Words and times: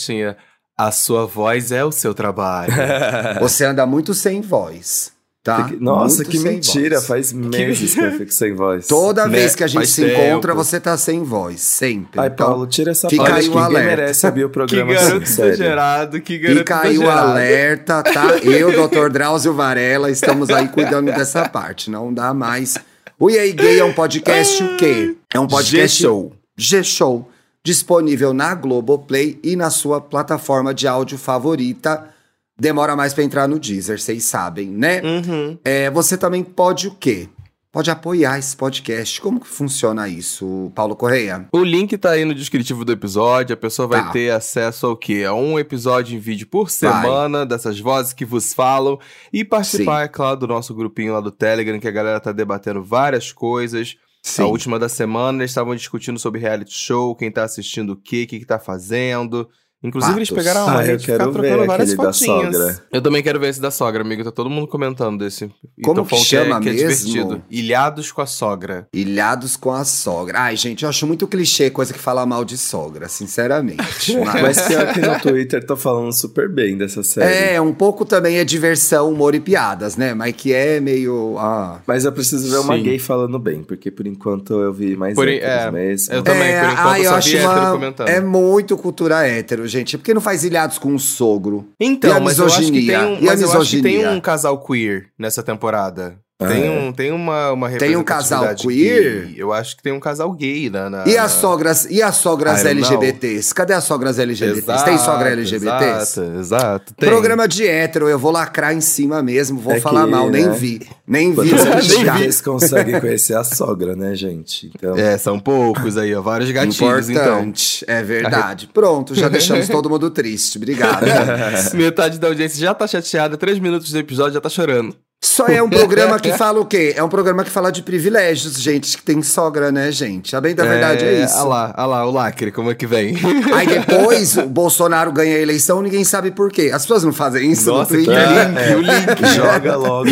Tinha. 0.00 0.36
A 0.76 0.90
sua 0.90 1.24
voz 1.26 1.70
é 1.70 1.84
o 1.84 1.92
seu 1.92 2.12
trabalho. 2.14 2.72
Você 3.40 3.64
anda 3.64 3.86
muito 3.86 4.12
sem 4.12 4.40
voz. 4.40 5.12
Tá? 5.42 5.70
Nossa, 5.78 6.16
Muito 6.22 6.30
que 6.30 6.38
mentira. 6.38 6.96
voz. 6.96 7.06
Faz 7.06 7.32
meses 7.34 7.92
que 7.94 8.00
eu 8.00 8.12
fico 8.12 8.32
sem 8.32 8.54
voz. 8.54 8.86
Toda 8.86 9.26
Né? 9.26 9.36
vez 9.40 9.54
que 9.54 9.62
a 9.62 9.66
gente 9.66 9.80
Faz 9.80 9.90
se 9.90 10.02
encontra, 10.02 10.52
tempo. 10.52 10.64
você 10.64 10.80
tá 10.80 10.96
sem 10.96 11.22
voz. 11.22 11.60
Sempre. 11.60 12.18
Ai, 12.18 12.28
Então, 12.28 12.46
Paulo, 12.46 12.66
tira 12.66 12.92
essa 12.92 13.10
fica 13.10 13.24
parte. 13.24 13.40
aí 13.40 13.48
o 13.50 13.70
merece 13.70 14.26
abrir 14.26 14.44
o 14.44 14.48
que 14.48 14.54
programa 14.54 14.94
garoto 14.94 15.22
assim, 15.24 15.26
sério. 15.34 15.52
exagerado, 15.52 16.20
que 16.22 16.38
garoto 16.38 16.58
Fica 16.60 16.80
aí 16.80 16.96
o 16.96 17.10
alerta, 17.10 18.02
tá? 18.02 18.36
Eu, 18.42 18.88
Dr. 18.88 19.10
Drauzio 19.12 19.52
Varela, 19.52 20.10
estamos 20.10 20.48
aí 20.48 20.66
cuidando 20.68 21.12
dessa 21.12 21.46
parte. 21.46 21.90
Não 21.90 22.12
dá 22.12 22.32
mais. 22.32 22.78
O 23.20 23.30
E 23.30 23.38
aí 23.38 23.52
Gay 23.52 23.78
é 23.80 23.84
um 23.84 23.92
podcast 23.92 24.62
o 24.62 24.76
quê? 24.78 25.14
É 25.32 25.38
um 25.38 25.46
podcast 25.46 25.98
G-Show. 25.98 26.32
G-Show. 26.56 27.28
Disponível 27.66 28.34
na 28.34 28.54
Globoplay 28.54 29.38
e 29.42 29.56
na 29.56 29.70
sua 29.70 29.98
plataforma 29.98 30.74
de 30.74 30.86
áudio 30.86 31.16
favorita. 31.16 32.10
Demora 32.58 32.94
mais 32.94 33.14
pra 33.14 33.24
entrar 33.24 33.48
no 33.48 33.58
Deezer, 33.58 33.98
vocês 33.98 34.22
sabem, 34.24 34.68
né? 34.68 35.00
Uhum. 35.02 35.58
É, 35.64 35.90
você 35.90 36.18
também 36.18 36.44
pode 36.44 36.88
o 36.88 36.94
quê? 36.94 37.26
Pode 37.72 37.90
apoiar 37.90 38.38
esse 38.38 38.54
podcast. 38.54 39.18
Como 39.20 39.40
que 39.40 39.48
funciona 39.48 40.06
isso, 40.08 40.70
Paulo 40.76 40.94
Correia? 40.94 41.48
O 41.52 41.64
link 41.64 41.96
tá 41.98 42.10
aí 42.10 42.24
no 42.24 42.34
descritivo 42.34 42.84
do 42.84 42.92
episódio. 42.92 43.54
A 43.54 43.56
pessoa 43.56 43.88
vai 43.88 44.04
Tá. 44.04 44.10
ter 44.12 44.30
acesso 44.30 44.86
ao 44.86 44.96
quê? 44.96 45.24
A 45.26 45.32
um 45.34 45.58
episódio 45.58 46.14
em 46.14 46.20
vídeo 46.20 46.46
por 46.46 46.70
semana, 46.70 47.44
dessas 47.46 47.80
vozes 47.80 48.12
que 48.12 48.24
vos 48.26 48.52
falam. 48.52 49.00
E 49.32 49.42
participar, 49.42 50.04
é 50.04 50.08
claro, 50.08 50.38
do 50.38 50.46
nosso 50.46 50.72
grupinho 50.74 51.14
lá 51.14 51.20
do 51.20 51.32
Telegram, 51.32 51.80
que 51.80 51.88
a 51.88 51.90
galera 51.90 52.20
tá 52.20 52.30
debatendo 52.30 52.80
várias 52.84 53.32
coisas. 53.32 53.96
A 54.38 54.46
última 54.46 54.78
da 54.78 54.88
semana, 54.88 55.38
eles 55.38 55.50
estavam 55.50 55.76
discutindo 55.76 56.18
sobre 56.18 56.40
reality 56.40 56.72
show, 56.72 57.14
quem 57.14 57.30
tá 57.30 57.44
assistindo 57.44 57.90
o 57.90 57.96
quê, 57.96 58.24
o 58.24 58.26
que, 58.26 58.38
que 58.40 58.46
tá 58.46 58.58
fazendo. 58.58 59.48
Inclusive, 59.84 60.16
eles 60.18 60.28
Fatos. 60.30 60.42
pegaram 60.44 60.66
a 60.66 60.70
Ah, 60.70 60.74
manha 60.76 60.90
eu 60.92 60.96
de 60.96 61.04
ficar 61.04 61.18
quero 61.18 61.32
ver 61.32 61.38
trocando 61.40 61.66
várias 61.66 61.92
fotinhas. 61.94 62.54
sogra. 62.56 62.82
Eu 62.90 63.02
também 63.02 63.22
quero 63.22 63.38
ver 63.38 63.48
esse 63.50 63.60
da 63.60 63.70
sogra, 63.70 64.02
amigo. 64.02 64.24
Tá 64.24 64.32
todo 64.32 64.48
mundo 64.48 64.66
comentando 64.66 65.18
desse. 65.18 65.50
E 65.76 65.82
Como 65.82 66.02
que 66.04 66.10
falando 66.10 66.24
chama 66.24 66.56
é, 66.56 66.60
que 66.60 66.68
é 66.70 66.72
mesmo? 66.72 67.06
divertido. 67.12 67.42
Ilhados 67.50 68.10
com 68.10 68.22
a 68.22 68.26
sogra. 68.26 68.88
Ilhados 68.92 69.56
com 69.56 69.72
a 69.72 69.84
sogra. 69.84 70.38
Ai, 70.40 70.56
gente, 70.56 70.84
eu 70.84 70.88
acho 70.88 71.06
muito 71.06 71.26
clichê 71.26 71.68
coisa 71.68 71.92
que 71.92 71.98
fala 71.98 72.24
mal 72.24 72.44
de 72.44 72.56
sogra, 72.56 73.08
sinceramente. 73.08 74.16
Mas 74.42 74.62
pior 74.62 74.92
que 74.94 75.00
no 75.00 75.20
Twitter 75.20 75.64
tô 75.66 75.76
falando 75.76 76.12
super 76.12 76.48
bem 76.48 76.76
dessa 76.78 77.02
série. 77.02 77.54
É, 77.54 77.60
um 77.60 77.72
pouco 77.74 78.04
também 78.04 78.38
é 78.38 78.44
diversão, 78.44 79.10
humor 79.10 79.34
e 79.34 79.40
piadas, 79.40 79.96
né? 79.96 80.14
Mas 80.14 80.34
que 80.34 80.52
é 80.52 80.80
meio. 80.80 81.36
Ah. 81.38 81.80
Mas 81.86 82.04
eu 82.04 82.12
preciso 82.12 82.50
ver 82.50 82.58
uma 82.58 82.76
Sim. 82.76 82.82
gay 82.84 82.98
falando 82.98 83.38
bem, 83.38 83.62
porque 83.62 83.90
por 83.90 84.06
enquanto 84.06 84.54
eu 84.62 84.72
vi 84.72 84.96
mais 84.96 85.14
Por- 85.14 85.28
é, 85.28 85.70
mesmo. 85.70 86.14
eu 86.14 86.22
também, 86.22 86.48
é, 86.48 86.60
por 86.60 86.72
enquanto, 86.72 86.86
ai, 86.88 87.04
só 87.04 87.20
vi 87.20 87.36
hétero 87.36 87.50
uma, 87.52 87.70
comentando. 87.72 88.08
É 88.08 88.20
muito 88.20 88.76
cultura 88.78 89.26
hétero, 89.26 89.66
gente. 89.78 89.98
Por 89.98 90.04
que 90.04 90.14
não 90.14 90.20
faz 90.20 90.44
ilhados 90.44 90.78
com 90.78 90.94
o 90.94 90.98
sogro? 90.98 91.68
Então, 91.78 92.20
mas 92.20 92.38
eu 92.38 92.46
acho 92.46 92.72
que 92.72 92.86
tem 92.86 92.98
um, 92.98 93.22
mas 93.22 93.42
eu 93.42 93.52
acho 93.52 93.70
que 93.76 93.82
tem 93.82 94.08
um 94.08 94.20
casal 94.20 94.58
queer 94.58 95.08
nessa 95.18 95.42
temporada. 95.42 96.18
Tem, 96.48 96.66
é? 96.66 96.70
um, 96.70 96.92
tem 96.92 97.12
uma, 97.12 97.52
uma 97.52 97.70
Tem 97.70 97.96
um 97.96 98.02
casal 98.04 98.54
queer? 98.54 99.26
gay. 99.26 99.34
Eu 99.36 99.52
acho 99.52 99.76
que 99.76 99.82
tem 99.82 99.92
um 99.92 100.00
casal 100.00 100.32
gay 100.32 100.70
na. 100.70 100.88
na 100.90 101.04
E 101.06 101.16
as 101.16 101.32
sogras, 101.32 101.86
e 101.90 102.02
as 102.02 102.16
sogras. 102.16 102.64
LGBTs? 102.64 103.54
Cadê 103.54 103.72
as 103.74 103.84
sogras 103.84 104.18
LGBTs? 104.18 104.58
Exato, 104.64 104.84
tem 104.84 104.98
sogra 104.98 105.30
LGBTs? 105.30 106.20
Exato, 106.20 106.38
exato. 106.38 106.94
Tem. 106.94 107.08
Programa 107.08 107.46
de 107.48 107.66
hétero, 107.66 108.08
eu 108.08 108.18
vou 108.18 108.30
lacrar 108.30 108.74
em 108.74 108.80
cima 108.80 109.22
mesmo, 109.22 109.58
vou 109.58 109.72
É 109.74 109.80
falar 109.80 110.04
que, 110.04 110.10
mal, 110.10 110.30
nem 110.30 110.46
né? 110.46 110.52
vi. 110.54 110.80
Nem 111.06 111.32
vi. 111.32 111.52
Anos 111.52 111.84
xingar. 111.86 112.18
vocês 112.18 112.40
conseguem 112.40 113.00
conhecer 113.00 113.36
a 113.36 113.44
sogra, 113.44 113.94
né, 113.94 114.14
gente? 114.14 114.70
Então, 114.74 114.96
É, 114.96 115.16
são 115.18 115.38
poucos 115.38 115.96
aí, 115.96 116.14
ó. 116.14 116.22
Vários 116.22 116.50
gatilhos, 116.50 117.08
então. 117.10 117.24
Importante, 117.40 117.84
é 117.86 118.02
verdade. 118.02 118.68
Pronto, 118.72 119.14
já 119.14 119.28
deixamos 119.28 119.68
todo 119.68 119.88
mundo 119.90 120.10
triste. 120.10 120.56
Obrigado. 120.58 121.04
Metade 121.74 122.18
da 122.18 122.28
audiência 122.28 122.58
já 122.58 122.74
tá 122.74 122.86
chateada, 122.86 123.36
três 123.36 123.58
minutos 123.58 123.90
do 123.92 123.98
episódio 123.98 124.34
já 124.34 124.40
tá 124.40 124.48
chorando. 124.48 124.94
Só 125.22 125.46
é 125.46 125.62
um 125.62 125.70
programa 125.70 126.20
que 126.20 126.32
fala 126.34 126.60
o 126.60 126.66
quê? 126.66 126.92
É 126.96 127.02
um 127.02 127.08
programa 127.08 127.42
que 127.42 127.50
fala 127.50 127.72
de 127.72 127.82
privilégios, 127.82 128.60
gente 128.60 128.96
que 128.98 129.02
tem 129.02 129.22
sogra, 129.22 129.72
né, 129.72 129.90
gente? 129.90 130.36
A 130.36 130.40
bem 130.40 130.54
da 130.54 130.64
verdade 130.64 131.04
é, 131.04 131.24
isso. 131.24 131.34
Olha 131.38 131.44
lá, 131.44 131.74
olha 131.78 131.86
lá, 131.86 132.06
o 132.06 132.10
lacre, 132.10 132.52
como 132.52 132.70
é 132.70 132.74
que 132.74 132.86
vem? 132.86 133.16
Aí 133.54 133.66
depois 133.66 134.36
o 134.36 134.46
Bolsonaro 134.46 135.10
ganha 135.10 135.34
a 135.36 135.40
eleição, 135.40 135.80
ninguém 135.80 136.04
sabe 136.04 136.30
por 136.30 136.52
quê. 136.52 136.70
As 136.72 136.82
pessoas 136.82 137.04
não 137.04 137.12
fazem 137.12 137.50
isso 137.50 137.70
Nossa, 137.70 137.94
no 137.94 137.98
que 137.98 138.04
Twitter. 138.04 138.28
link, 138.28 138.74
o 138.74 138.80
link. 139.22 139.34
joga 139.34 139.76
logo. 139.76 140.10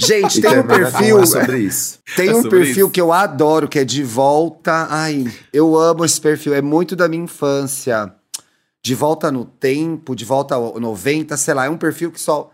Gente, 0.00 0.40
tem 0.40 0.58
um 0.60 0.62
perfil. 0.62 1.20
é 1.20 1.26
sobre 1.26 1.58
isso. 1.58 1.98
Tem 2.14 2.28
É 2.28 2.34
um 2.34 2.44
perfil 2.44 2.86
isso. 2.86 2.90
que 2.90 3.00
eu 3.00 3.12
adoro, 3.12 3.66
que 3.66 3.80
é 3.80 3.84
de 3.84 4.04
volta. 4.04 4.86
Ai, 4.88 5.26
eu 5.52 5.76
amo 5.76 6.04
esse 6.04 6.20
perfil, 6.20 6.54
é 6.54 6.62
muito 6.62 6.94
da 6.94 7.08
minha 7.08 7.24
infância. 7.24 8.12
De 8.80 8.94
volta 8.94 9.32
no 9.32 9.44
tempo, 9.44 10.14
de 10.14 10.24
volta 10.24 10.54
ao 10.54 10.78
90, 10.78 11.36
sei 11.36 11.52
lá, 11.52 11.66
é 11.66 11.68
um 11.68 11.76
perfil 11.76 12.12
que 12.12 12.20
só 12.20 12.48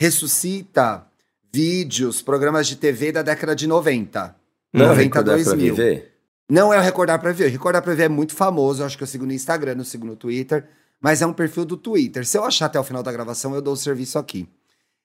ressuscita 0.00 1.06
vídeos, 1.52 2.22
programas 2.22 2.66
de 2.66 2.76
TV 2.76 3.12
da 3.12 3.22
década 3.22 3.54
de 3.54 3.66
90. 3.66 4.34
Não, 4.72 4.86
90 4.88 5.02
recordar 5.02 5.34
pra 5.36 5.44
2000. 5.44 5.74
viver? 5.74 6.12
Não 6.48 6.72
é 6.72 6.78
o 6.78 6.82
Recordar 6.82 7.20
Pra 7.20 7.32
Ver. 7.32 7.46
O 7.46 7.50
Recordar 7.50 7.82
Pra 7.82 7.94
Ver 7.94 8.04
é 8.04 8.08
muito 8.08 8.34
famoso. 8.34 8.82
Eu 8.82 8.86
acho 8.86 8.96
que 8.96 9.02
eu 9.02 9.06
sigo 9.06 9.24
no 9.26 9.32
Instagram, 9.32 9.76
eu 9.78 9.84
sigo 9.84 10.04
no 10.06 10.16
Twitter. 10.16 10.64
Mas 11.00 11.22
é 11.22 11.26
um 11.26 11.32
perfil 11.32 11.64
do 11.64 11.76
Twitter. 11.76 12.26
Se 12.26 12.36
eu 12.36 12.44
achar 12.44 12.66
até 12.66 12.78
o 12.78 12.82
final 12.84 13.02
da 13.02 13.12
gravação, 13.12 13.54
eu 13.54 13.62
dou 13.62 13.74
o 13.74 13.76
serviço 13.76 14.18
aqui. 14.18 14.48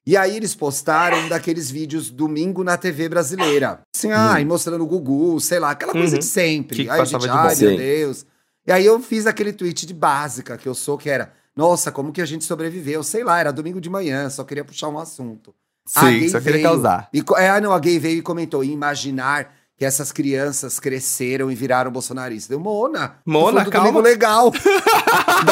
E 0.08 0.16
aí 0.18 0.36
eles 0.36 0.54
postaram 0.56 1.18
um 1.20 1.30
daqueles 1.30 1.70
vídeos 1.70 2.10
domingo 2.10 2.64
na 2.64 2.78
TV 2.78 3.08
brasileira. 3.10 3.80
Assim, 3.96 4.12
ai, 4.12 4.44
mostrando 4.46 4.84
o 4.84 4.88
Gugu, 4.88 5.40
sei 5.40 5.60
lá, 5.60 5.72
aquela 5.72 5.92
coisa 5.94 6.14
Uhum. 6.16 6.20
de 6.20 6.26
sempre. 6.26 6.78
Que 6.78 6.86
que 6.86 7.06
gente, 7.06 7.20
de 7.22 7.30
ai, 7.30 7.56
meu. 7.56 7.78
Deus. 7.78 8.26
E 8.68 8.72
aí 8.72 8.86
eu 8.86 9.00
fiz 9.00 9.26
aquele 9.28 9.52
tweet 9.54 9.86
de 9.86 9.94
básica 9.94 10.58
que 10.58 10.68
eu 10.68 10.74
sou, 10.76 10.98
que 10.98 11.10
era, 11.10 11.32
nossa, 11.56 11.92
como 11.92 12.12
que 12.12 12.22
a 12.22 12.26
gente 12.26 12.44
sobreviveu? 12.44 13.02
Sei 13.04 13.24
lá, 13.24 13.40
era 13.40 13.52
domingo 13.52 13.80
de 13.80 13.90
manhã, 13.90 14.30
só 14.30 14.44
queria 14.44 14.64
puxar 14.66 14.90
um 14.90 15.00
assunto. 15.00 15.54
Sim, 15.88 16.20
gay 16.20 16.30
só 16.30 16.40
queria 16.40 16.54
veio 16.54 16.64
causar. 16.68 17.10
E, 17.14 17.24
é, 17.38 17.50
ah, 17.50 17.62
não, 17.62 17.72
a 17.72 17.80
gay 17.80 18.00
veio 18.00 18.18
e 18.18 18.22
comentou: 18.22 18.64
imaginar 18.64 19.54
que 19.78 19.84
essas 19.86 20.12
crianças 20.12 20.80
cresceram 20.80 21.52
e 21.52 21.56
viraram 21.56 21.92
bolsonaristas. 21.92 22.50
Eu, 22.52 22.60
Mona, 22.60 23.18
Mona, 23.26 23.66
calma. 23.66 23.88
domingo 23.90 24.02
legal. 24.02 24.52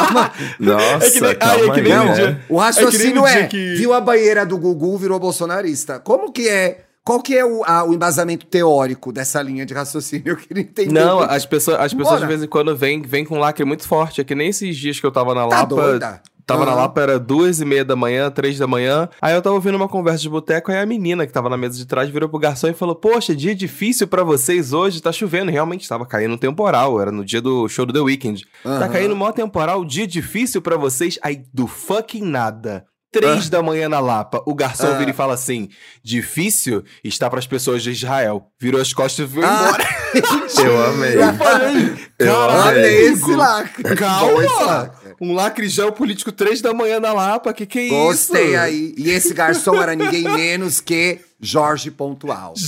Uma- 0.09 0.31
Nossa, 0.59 1.05
É 1.05 1.11
que 1.11 1.21
nem- 1.21 1.35
calma 1.35 1.65
é 1.65 1.71
que 1.75 1.81
nem 1.81 1.93
Não, 1.93 2.13
dia- 2.13 2.41
o 2.49 2.57
raciocínio 2.57 3.27
É 3.27 3.41
é, 3.41 3.47
que- 3.47 3.75
viu 3.75 3.93
a 3.93 4.01
banheira 4.01 4.45
do 4.45 4.57
Gugu, 4.57 4.97
virou 4.97 5.19
bolsonarista. 5.19 5.99
Como 5.99 6.31
que 6.31 6.47
é? 6.49 6.85
Qual 7.05 7.21
que 7.21 7.35
é 7.37 7.43
o, 7.45 7.63
a- 7.65 7.83
o 7.83 7.93
embasamento 7.93 8.45
teórico 8.45 9.11
dessa 9.11 9.41
linha 9.41 9.65
de 9.65 9.73
raciocínio? 9.73 10.29
Eu 10.33 10.37
queria 10.37 10.63
entender. 10.63 10.91
Não, 10.91 11.19
as 11.19 11.45
pessoas, 11.45 11.79
as 11.79 11.93
pessoas 11.93 12.15
Bora. 12.15 12.21
de 12.21 12.27
vez 12.27 12.43
em 12.43 12.47
quando 12.47 12.75
vêm 12.75 13.01
vem 13.01 13.25
com 13.25 13.35
um 13.35 13.39
lacre 13.39 13.65
muito 13.65 13.87
forte. 13.87 14.21
É 14.21 14.23
que 14.23 14.33
nem 14.35 14.49
esses 14.49 14.75
dias 14.77 14.99
que 14.99 15.05
eu 15.05 15.11
tava 15.11 15.35
na 15.35 15.41
Tá 15.47 15.57
Lapa. 15.57 15.65
doida? 15.75 16.21
Tava 16.45 16.65
na 16.65 16.71
Aham. 16.73 16.81
Lapa, 16.81 17.01
era 17.01 17.17
duas 17.19 17.61
e 17.61 17.65
meia 17.65 17.85
da 17.85 17.95
manhã, 17.95 18.29
três 18.29 18.57
da 18.59 18.67
manhã. 18.67 19.07
Aí 19.21 19.33
eu 19.33 19.41
tava 19.41 19.55
ouvindo 19.55 19.75
uma 19.75 19.87
conversa 19.87 20.19
de 20.19 20.29
boteco, 20.29 20.71
aí 20.73 20.77
a 20.77 20.85
menina 20.85 21.25
que 21.25 21.31
tava 21.31 21.49
na 21.49 21.55
mesa 21.55 21.77
de 21.77 21.85
trás 21.85 22.09
virou 22.09 22.27
pro 22.27 22.37
garçom 22.37 22.67
e 22.67 22.73
falou: 22.73 22.95
Poxa, 22.95 23.33
dia 23.33 23.55
difícil 23.55 24.07
pra 24.09 24.23
vocês 24.25 24.73
hoje, 24.73 25.01
tá 25.01 25.09
chovendo. 25.11 25.49
Realmente 25.51 25.87
tava 25.87 26.05
caindo 26.05 26.33
um 26.33 26.37
temporal, 26.37 26.99
era 27.01 27.11
no 27.13 27.23
dia 27.23 27.41
do 27.41 27.67
show 27.69 27.85
do 27.85 27.93
The 27.93 27.99
Weeknd. 28.01 28.45
Tá 28.61 28.69
Aham. 28.69 28.89
caindo 28.89 29.15
mó 29.15 29.31
temporal, 29.31 29.85
dia 29.85 30.05
difícil 30.05 30.61
pra 30.61 30.75
vocês. 30.75 31.17
Aí 31.23 31.43
do 31.53 31.65
fucking 31.65 32.23
nada. 32.25 32.85
Três 33.13 33.49
da 33.49 33.61
manhã 33.61 33.87
na 33.87 33.99
Lapa, 33.99 34.41
o 34.45 34.53
garçom 34.55 34.87
Ah. 34.87 34.97
vira 34.97 35.11
e 35.11 35.13
fala 35.13 35.33
assim: 35.35 35.69
difícil 36.03 36.83
está 37.03 37.29
pras 37.29 37.45
pessoas 37.47 37.81
de 37.83 37.91
Israel. 37.91 38.47
Virou 38.59 38.81
as 38.81 38.93
costas 38.93 39.29
e 39.29 39.33
foi 39.33 39.43
Ah, 39.45 39.67
embora. 39.67 40.03
Eu 40.63 40.85
amei. 40.85 41.15
Eu 41.17 41.33
falei, 41.33 41.95
Eu 42.19 42.39
Amei 42.49 43.05
esse 43.07 43.23
Hugo. 43.23 43.35
lacre. 43.35 43.83
Esse 43.85 43.95
Calma! 43.95 44.65
lacre. 44.65 45.15
Um 45.21 45.33
lacre 45.33 45.67
geopolítico 45.69 46.31
três 46.31 46.61
da 46.61 46.73
manhã 46.73 46.99
na 46.99 47.13
Lapa, 47.13 47.53
que 47.53 47.65
que 47.65 47.79
é 47.79 47.83
isso? 47.85 47.95
Gostei 47.95 48.55
aí. 48.55 48.93
E 48.97 49.09
esse 49.09 49.33
garçom 49.33 49.81
era 49.81 49.95
ninguém 49.95 50.23
menos 50.23 50.79
que 50.79 51.19
Jorge 51.39 51.89
Pontual. 51.91 52.53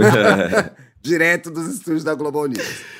Direto 1.02 1.50
dos 1.50 1.66
estúdios 1.74 2.04
da 2.04 2.14
Globo 2.14 2.46
News. 2.46 2.99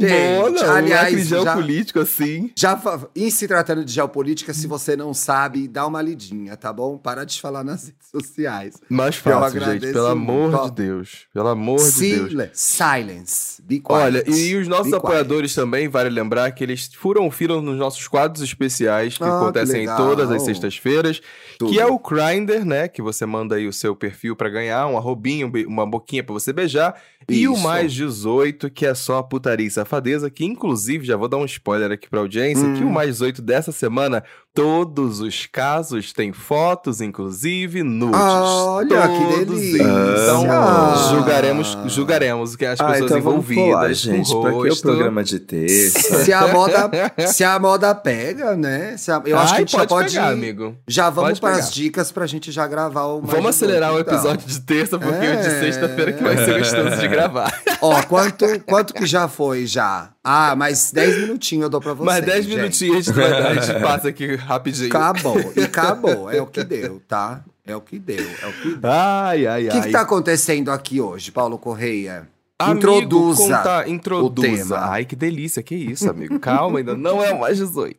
Gente, 0.00 0.42
mano, 0.42 0.58
um 0.66 0.70
aliás, 0.72 1.26
já- 1.28 1.42
geopolítico 1.42 2.00
assim. 2.00 2.50
Já 2.56 2.80
em 3.14 3.30
se 3.30 3.46
tratando 3.48 3.84
de 3.84 3.92
geopolítica, 3.92 4.52
se 4.54 4.66
você 4.66 4.96
não 4.96 5.12
sabe, 5.14 5.66
dá 5.68 5.86
uma 5.86 6.00
lidinha, 6.02 6.56
tá 6.56 6.72
bom? 6.72 6.96
Para 6.98 7.24
de 7.24 7.40
falar 7.40 7.62
nas 7.64 7.84
redes 7.88 8.08
sociais. 8.10 8.74
Mais 8.88 9.16
fácil, 9.16 9.60
gente, 9.60 9.92
pelo 9.92 10.06
amor 10.06 10.50
muito. 10.50 10.64
de 10.66 10.70
Deus. 10.82 11.26
Pelo 11.32 11.48
amor 11.48 11.78
de 11.78 11.84
Deus. 11.84 11.92
Sil- 12.32 12.50
Silence. 12.52 13.62
Be 13.62 13.78
quiet. 13.80 13.92
Olha, 13.92 14.24
e 14.28 14.56
os 14.56 14.66
nossos 14.66 14.86
Be 14.86 14.90
quiet. 14.92 15.04
apoiadores 15.04 15.54
também, 15.54 15.88
vale 15.88 16.10
lembrar 16.10 16.50
que 16.52 16.64
eles 16.64 16.90
furam 16.94 17.26
o 17.26 17.30
fila 17.30 17.60
nos 17.60 17.78
nossos 17.78 18.06
quadros 18.08 18.42
especiais 18.42 19.16
que 19.16 19.22
Ah, 19.24 19.26
que 19.26 19.32
acontecem 19.32 19.80
legal. 19.80 19.96
todas 19.96 20.30
as 20.30 20.42
sextas-feiras, 20.42 21.20
que 21.58 21.78
é 21.78 21.86
o 21.86 21.98
Grindr, 21.98 22.64
né? 22.64 22.88
Que 22.88 23.02
você 23.02 23.24
manda 23.26 23.54
aí 23.56 23.66
o 23.66 23.72
seu 23.72 23.94
perfil 23.94 24.34
pra 24.34 24.48
ganhar, 24.48 24.86
um 24.86 24.96
arrobinho, 24.96 25.46
um 25.46 25.50
be- 25.50 25.66
uma 25.66 25.86
boquinha 25.86 26.24
pra 26.24 26.32
você 26.32 26.52
beijar, 26.52 26.94
e 27.28 27.46
o 27.46 27.56
mais 27.56 27.92
18, 27.92 28.70
que 28.70 28.84
é 28.86 28.94
só 28.94 29.18
a 29.18 29.22
putaria 29.22 29.66
e 29.66 29.70
safadeza, 29.70 30.30
que 30.30 30.44
inclusive, 30.44 31.04
já 31.04 31.16
vou 31.16 31.28
dar 31.28 31.36
um 31.36 31.44
spoiler 31.44 31.92
aqui 31.92 32.08
pra 32.08 32.20
audiência, 32.20 32.66
Hum. 32.66 32.74
que 32.76 32.82
o 32.84 32.90
mais 32.90 33.10
18 33.18 33.40
dessa 33.42 33.70
semana 33.72 34.24
Todos 34.52 35.20
os 35.20 35.46
casos 35.46 36.12
têm 36.12 36.32
fotos, 36.32 37.00
inclusive 37.00 37.84
nudes. 37.84 38.20
Olha, 38.20 39.08
que 39.08 39.44
delícia! 39.44 39.82
Então, 39.84 40.44
ah. 40.50 41.08
julgaremos, 41.08 41.78
julgaremos 41.86 42.56
que 42.56 42.66
as 42.66 42.80
ah, 42.80 42.86
pessoas 42.86 43.10
então 43.12 43.18
envolvidas. 43.18 43.64
Pular, 43.64 43.92
gente, 43.92 44.28
pra 44.28 44.50
que 44.50 44.68
o 44.70 44.80
programa 44.82 45.22
de 45.22 45.38
terça? 45.38 46.00
Se 46.24 46.32
a 46.32 46.48
moda, 46.48 46.90
se 47.30 47.44
a 47.44 47.58
moda 47.60 47.94
pega, 47.94 48.56
né? 48.56 48.96
A, 49.08 49.22
eu 49.28 49.38
Ai, 49.38 49.44
acho 49.44 49.54
que 49.54 49.56
a 49.56 49.64
gente 49.64 49.76
pode 49.76 49.88
já 49.88 49.96
pode. 49.96 50.14
Pegar, 50.14 50.28
amigo. 50.30 50.76
Já 50.88 51.10
vamos 51.10 51.38
para 51.38 51.56
as 51.56 51.72
dicas 51.72 52.10
pra 52.10 52.26
gente 52.26 52.50
já 52.50 52.66
gravar 52.66 53.04
o. 53.04 53.20
Vamos 53.22 53.50
acelerar 53.50 53.94
o 53.94 54.00
então. 54.00 54.14
episódio 54.14 54.48
de 54.48 54.60
terça, 54.62 54.98
porque 54.98 55.26
é... 55.26 55.32
o 55.32 55.40
de 55.42 55.46
é. 55.46 55.60
sexta-feira 55.60 56.12
que 56.12 56.22
vai 56.22 56.36
ser 56.36 56.58
gostoso 56.58 56.96
de 56.96 57.08
gravar. 57.08 57.52
Ó, 57.80 58.02
quanto, 58.02 58.46
quanto 58.66 58.94
que 58.94 59.06
já 59.06 59.28
foi 59.28 59.64
já? 59.64 60.10
Ah, 60.22 60.54
mais 60.54 60.92
10 60.92 61.18
minutinhos 61.18 61.64
eu 61.64 61.70
dou 61.70 61.80
pra 61.80 61.94
vocês. 61.94 62.06
Mais 62.06 62.24
10 62.24 62.46
minutinhos 62.46 63.08
a 63.08 63.12
gente, 63.12 63.16
vai, 63.16 63.32
a 63.32 63.54
gente 63.54 63.80
passa 63.80 64.08
aqui 64.08 64.36
rapidinho. 64.36 64.88
Acabou, 64.88 65.52
e 65.56 65.60
acabou. 65.64 66.30
É 66.30 66.42
o 66.42 66.46
que 66.46 66.62
deu, 66.62 67.00
tá? 67.08 67.42
É 67.64 67.74
o 67.74 67.80
que 67.80 67.98
deu, 67.98 68.26
é 68.42 68.46
o 68.46 68.52
que 68.52 68.74
deu. 68.74 68.90
Ai, 68.90 69.46
ai, 69.46 69.68
ai. 69.68 69.78
O 69.78 69.80
que, 69.80 69.86
que 69.86 69.92
tá 69.92 70.02
acontecendo 70.02 70.70
aqui 70.70 71.00
hoje, 71.00 71.32
Paulo 71.32 71.58
Correia? 71.58 72.28
Amigo, 72.58 72.76
introduza, 72.76 73.56
conta, 73.56 73.88
introduza. 73.88 74.78
Ai, 74.78 75.06
que 75.06 75.16
delícia, 75.16 75.62
que 75.62 75.74
isso, 75.74 76.10
amigo. 76.10 76.38
Calma, 76.38 76.78
ainda 76.78 76.94
não 76.94 77.24
é 77.24 77.32
mais 77.32 77.56
18. 77.56 77.98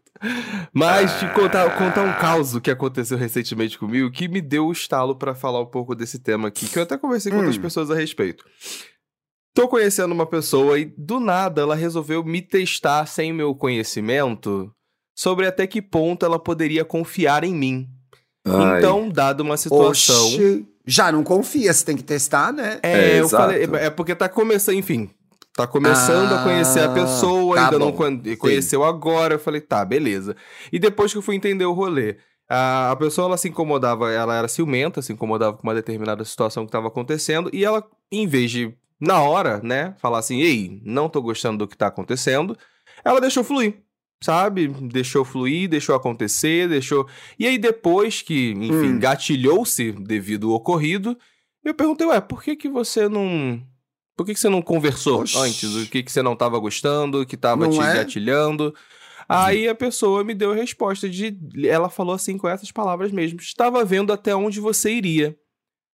Mas 0.72 1.20
te 1.20 1.28
contar, 1.34 1.76
contar 1.78 2.04
um 2.04 2.14
caos 2.14 2.58
que 2.60 2.70
aconteceu 2.70 3.18
recentemente 3.18 3.78
comigo 3.78 4.12
que 4.12 4.28
me 4.28 4.40
deu 4.40 4.68
o 4.68 4.72
estalo 4.72 5.16
para 5.16 5.34
falar 5.34 5.60
um 5.62 5.66
pouco 5.66 5.96
desse 5.96 6.20
tema 6.20 6.50
aqui, 6.50 6.68
que 6.68 6.78
eu 6.78 6.84
até 6.84 6.96
conversei 6.96 7.32
com 7.32 7.40
hum. 7.40 7.42
outras 7.42 7.58
pessoas 7.58 7.90
a 7.90 7.96
respeito. 7.96 8.46
Tô 9.54 9.68
conhecendo 9.68 10.14
uma 10.14 10.26
pessoa 10.26 10.80
e 10.80 10.86
do 10.98 11.20
nada 11.20 11.62
ela 11.62 11.76
resolveu 11.76 12.24
me 12.24 12.42
testar 12.42 13.06
sem 13.06 13.34
meu 13.34 13.54
conhecimento 13.54 14.72
sobre 15.14 15.46
até 15.46 15.68
que 15.68 15.82
ponto 15.82 16.26
ela 16.26 16.40
poderia 16.40 16.86
confiar 16.86 17.44
em 17.44 17.54
mim. 17.54 17.88
Ai. 18.46 18.80
Então, 18.80 19.10
dada 19.10 19.44
uma 19.44 19.58
situação. 19.58 20.28
Oxi, 20.28 20.66
já 20.86 21.12
não 21.12 21.24
confia, 21.24 21.74
você 21.74 21.86
tem 21.86 21.98
que 21.98 22.04
testar, 22.04 22.52
né? 22.52 22.80
É, 22.82 22.92
é 22.92 23.20
eu 23.20 23.26
exato. 23.26 23.44
falei, 23.44 23.70
é 23.86 23.90
porque 23.90 24.16
tá 24.16 24.30
começando, 24.30 24.76
enfim. 24.76 25.10
Tá 25.54 25.68
começando 25.68 26.32
ah, 26.32 26.40
a 26.40 26.44
conhecer 26.44 26.80
a 26.80 26.90
pessoa, 26.90 27.56
tá 27.56 27.66
ainda 27.66 27.78
bom. 27.78 27.86
não 27.86 28.38
conheceu 28.38 28.82
Sim. 28.82 28.88
agora. 28.88 29.36
Eu 29.36 29.40
falei, 29.40 29.60
tá, 29.60 29.84
beleza. 29.84 30.36
E 30.72 30.80
depois 30.80 31.12
que 31.12 31.18
eu 31.18 31.22
fui 31.22 31.36
entender 31.36 31.66
o 31.66 31.74
rolê, 31.74 32.16
a, 32.50 32.92
a 32.92 32.96
pessoa 32.96 33.28
ela 33.28 33.38
se 33.38 33.50
incomodava, 33.50 34.12
ela 34.12 34.36
era 34.36 34.48
ciumenta, 34.48 35.02
se 35.02 35.12
incomodava 35.12 35.58
com 35.58 35.64
uma 35.64 35.76
determinada 35.76 36.24
situação 36.24 36.64
que 36.64 36.70
estava 36.70 36.88
acontecendo, 36.88 37.50
e 37.52 37.66
ela, 37.66 37.86
em 38.10 38.26
vez 38.26 38.50
de 38.50 38.74
na 39.02 39.22
hora, 39.22 39.60
né, 39.64 39.96
falar 39.98 40.20
assim, 40.20 40.42
ei, 40.42 40.82
não 40.86 41.10
tô 41.10 41.22
gostando 41.22 41.58
do 41.58 41.68
que 41.68 41.76
tá 41.76 41.88
acontecendo, 41.88 42.56
ela 43.04 43.20
deixou 43.20 43.44
fluir, 43.44 43.82
sabe? 44.24 44.68
Deixou 44.68 45.26
fluir, 45.26 45.68
deixou 45.68 45.96
acontecer, 45.96 46.70
deixou. 46.70 47.08
E 47.40 47.48
aí 47.48 47.58
depois 47.58 48.22
que, 48.22 48.52
enfim, 48.52 48.94
hum. 48.94 49.00
gatilhou-se 49.00 49.92
devido 49.94 50.50
ao 50.50 50.58
ocorrido, 50.58 51.18
eu 51.66 51.74
perguntei, 51.74 52.06
ué, 52.06 52.22
por 52.22 52.44
que 52.44 52.56
que 52.56 52.70
você 52.70 53.10
não 53.10 53.62
por 54.16 54.26
que, 54.26 54.36
que 54.36 54.40
você 54.40 54.50
não 54.50 54.62
conversou 54.62 55.22
Oxi. 55.22 55.38
antes? 55.38 55.76
O 55.76 55.90
que, 55.90 56.04
que 56.04 56.12
você 56.12 56.22
não 56.22 56.36
tava 56.36 56.60
gostando, 56.60 57.26
que 57.26 57.36
tava 57.36 57.66
não 57.66 57.72
te 57.72 57.80
é? 57.80 57.96
gatilhando? 57.96 58.72
Aí 59.28 59.68
a 59.68 59.74
pessoa 59.74 60.24
me 60.24 60.36
deu 60.36 60.52
a 60.52 60.56
resposta 60.56 61.10
de. 61.10 61.36
Ela 61.66 61.90
falou 61.90 62.14
assim 62.14 62.38
com 62.38 62.48
essas 62.48 62.72
palavras 62.72 63.12
mesmo. 63.12 63.40
Estava 63.40 63.84
vendo 63.84 64.14
até 64.14 64.36
onde 64.36 64.60
você 64.60 64.92
iria. 64.92 65.36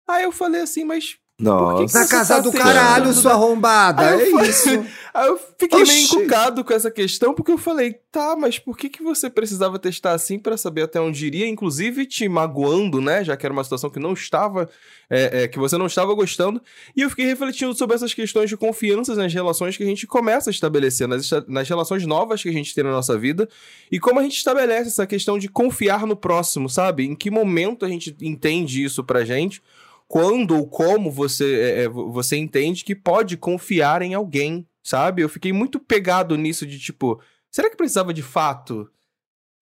Aí 0.08 0.24
eu 0.24 0.32
falei 0.32 0.62
assim, 0.62 0.84
mas 0.84 1.18
nossa. 1.38 2.00
Na 2.00 2.08
casa 2.08 2.36
tá 2.36 2.40
do 2.40 2.50
caralho, 2.50 3.12
sua 3.12 3.32
arrombada. 3.32 4.04
É 4.04 4.30
falei, 4.30 4.48
isso. 4.48 4.68
Aí 5.12 5.28
eu 5.28 5.38
fiquei 5.58 5.82
Oxi. 5.82 5.92
meio 5.92 6.04
encucado 6.04 6.64
com 6.64 6.72
essa 6.72 6.90
questão, 6.90 7.34
porque 7.34 7.52
eu 7.52 7.58
falei, 7.58 7.94
tá, 8.10 8.34
mas 8.36 8.58
por 8.58 8.76
que, 8.76 8.88
que 8.88 9.02
você 9.02 9.28
precisava 9.28 9.78
testar 9.78 10.12
assim 10.12 10.38
para 10.38 10.56
saber 10.56 10.82
até 10.82 10.98
onde 10.98 11.26
iria? 11.26 11.46
Inclusive 11.46 12.06
te 12.06 12.26
magoando, 12.26 13.02
né? 13.02 13.22
Já 13.22 13.36
que 13.36 13.44
era 13.44 13.52
uma 13.52 13.64
situação 13.64 13.90
que 13.90 13.98
não 13.98 14.14
estava. 14.14 14.68
É, 15.08 15.42
é, 15.42 15.48
que 15.48 15.58
você 15.58 15.76
não 15.76 15.86
estava 15.86 16.12
gostando. 16.14 16.60
E 16.96 17.02
eu 17.02 17.10
fiquei 17.10 17.26
refletindo 17.26 17.74
sobre 17.74 17.94
essas 17.94 18.12
questões 18.12 18.48
de 18.48 18.56
confiança 18.56 19.14
nas 19.14 19.32
relações 19.32 19.76
que 19.76 19.82
a 19.82 19.86
gente 19.86 20.06
começa 20.06 20.50
a 20.50 20.52
estabelecer, 20.52 21.06
nas, 21.06 21.30
nas 21.46 21.68
relações 21.68 22.04
novas 22.06 22.42
que 22.42 22.48
a 22.48 22.52
gente 22.52 22.74
tem 22.74 22.82
na 22.82 22.90
nossa 22.90 23.16
vida. 23.16 23.46
E 23.92 24.00
como 24.00 24.18
a 24.20 24.22
gente 24.22 24.38
estabelece 24.38 24.88
essa 24.88 25.06
questão 25.06 25.38
de 25.38 25.48
confiar 25.48 26.06
no 26.06 26.16
próximo, 26.16 26.68
sabe? 26.68 27.04
Em 27.04 27.14
que 27.14 27.30
momento 27.30 27.84
a 27.84 27.88
gente 27.88 28.16
entende 28.20 28.82
isso 28.82 29.04
pra 29.04 29.24
gente? 29.24 29.62
Quando 30.08 30.56
ou 30.56 30.68
como 30.68 31.10
você, 31.10 31.60
é, 31.60 31.82
é, 31.84 31.88
você 31.88 32.36
entende 32.36 32.84
que 32.84 32.94
pode 32.94 33.36
confiar 33.36 34.02
em 34.02 34.14
alguém, 34.14 34.66
sabe? 34.82 35.22
Eu 35.22 35.28
fiquei 35.28 35.52
muito 35.52 35.80
pegado 35.80 36.36
nisso 36.36 36.66
de 36.66 36.78
tipo, 36.78 37.20
será 37.50 37.68
que 37.68 37.76
precisava 37.76 38.14
de 38.14 38.22
fato 38.22 38.88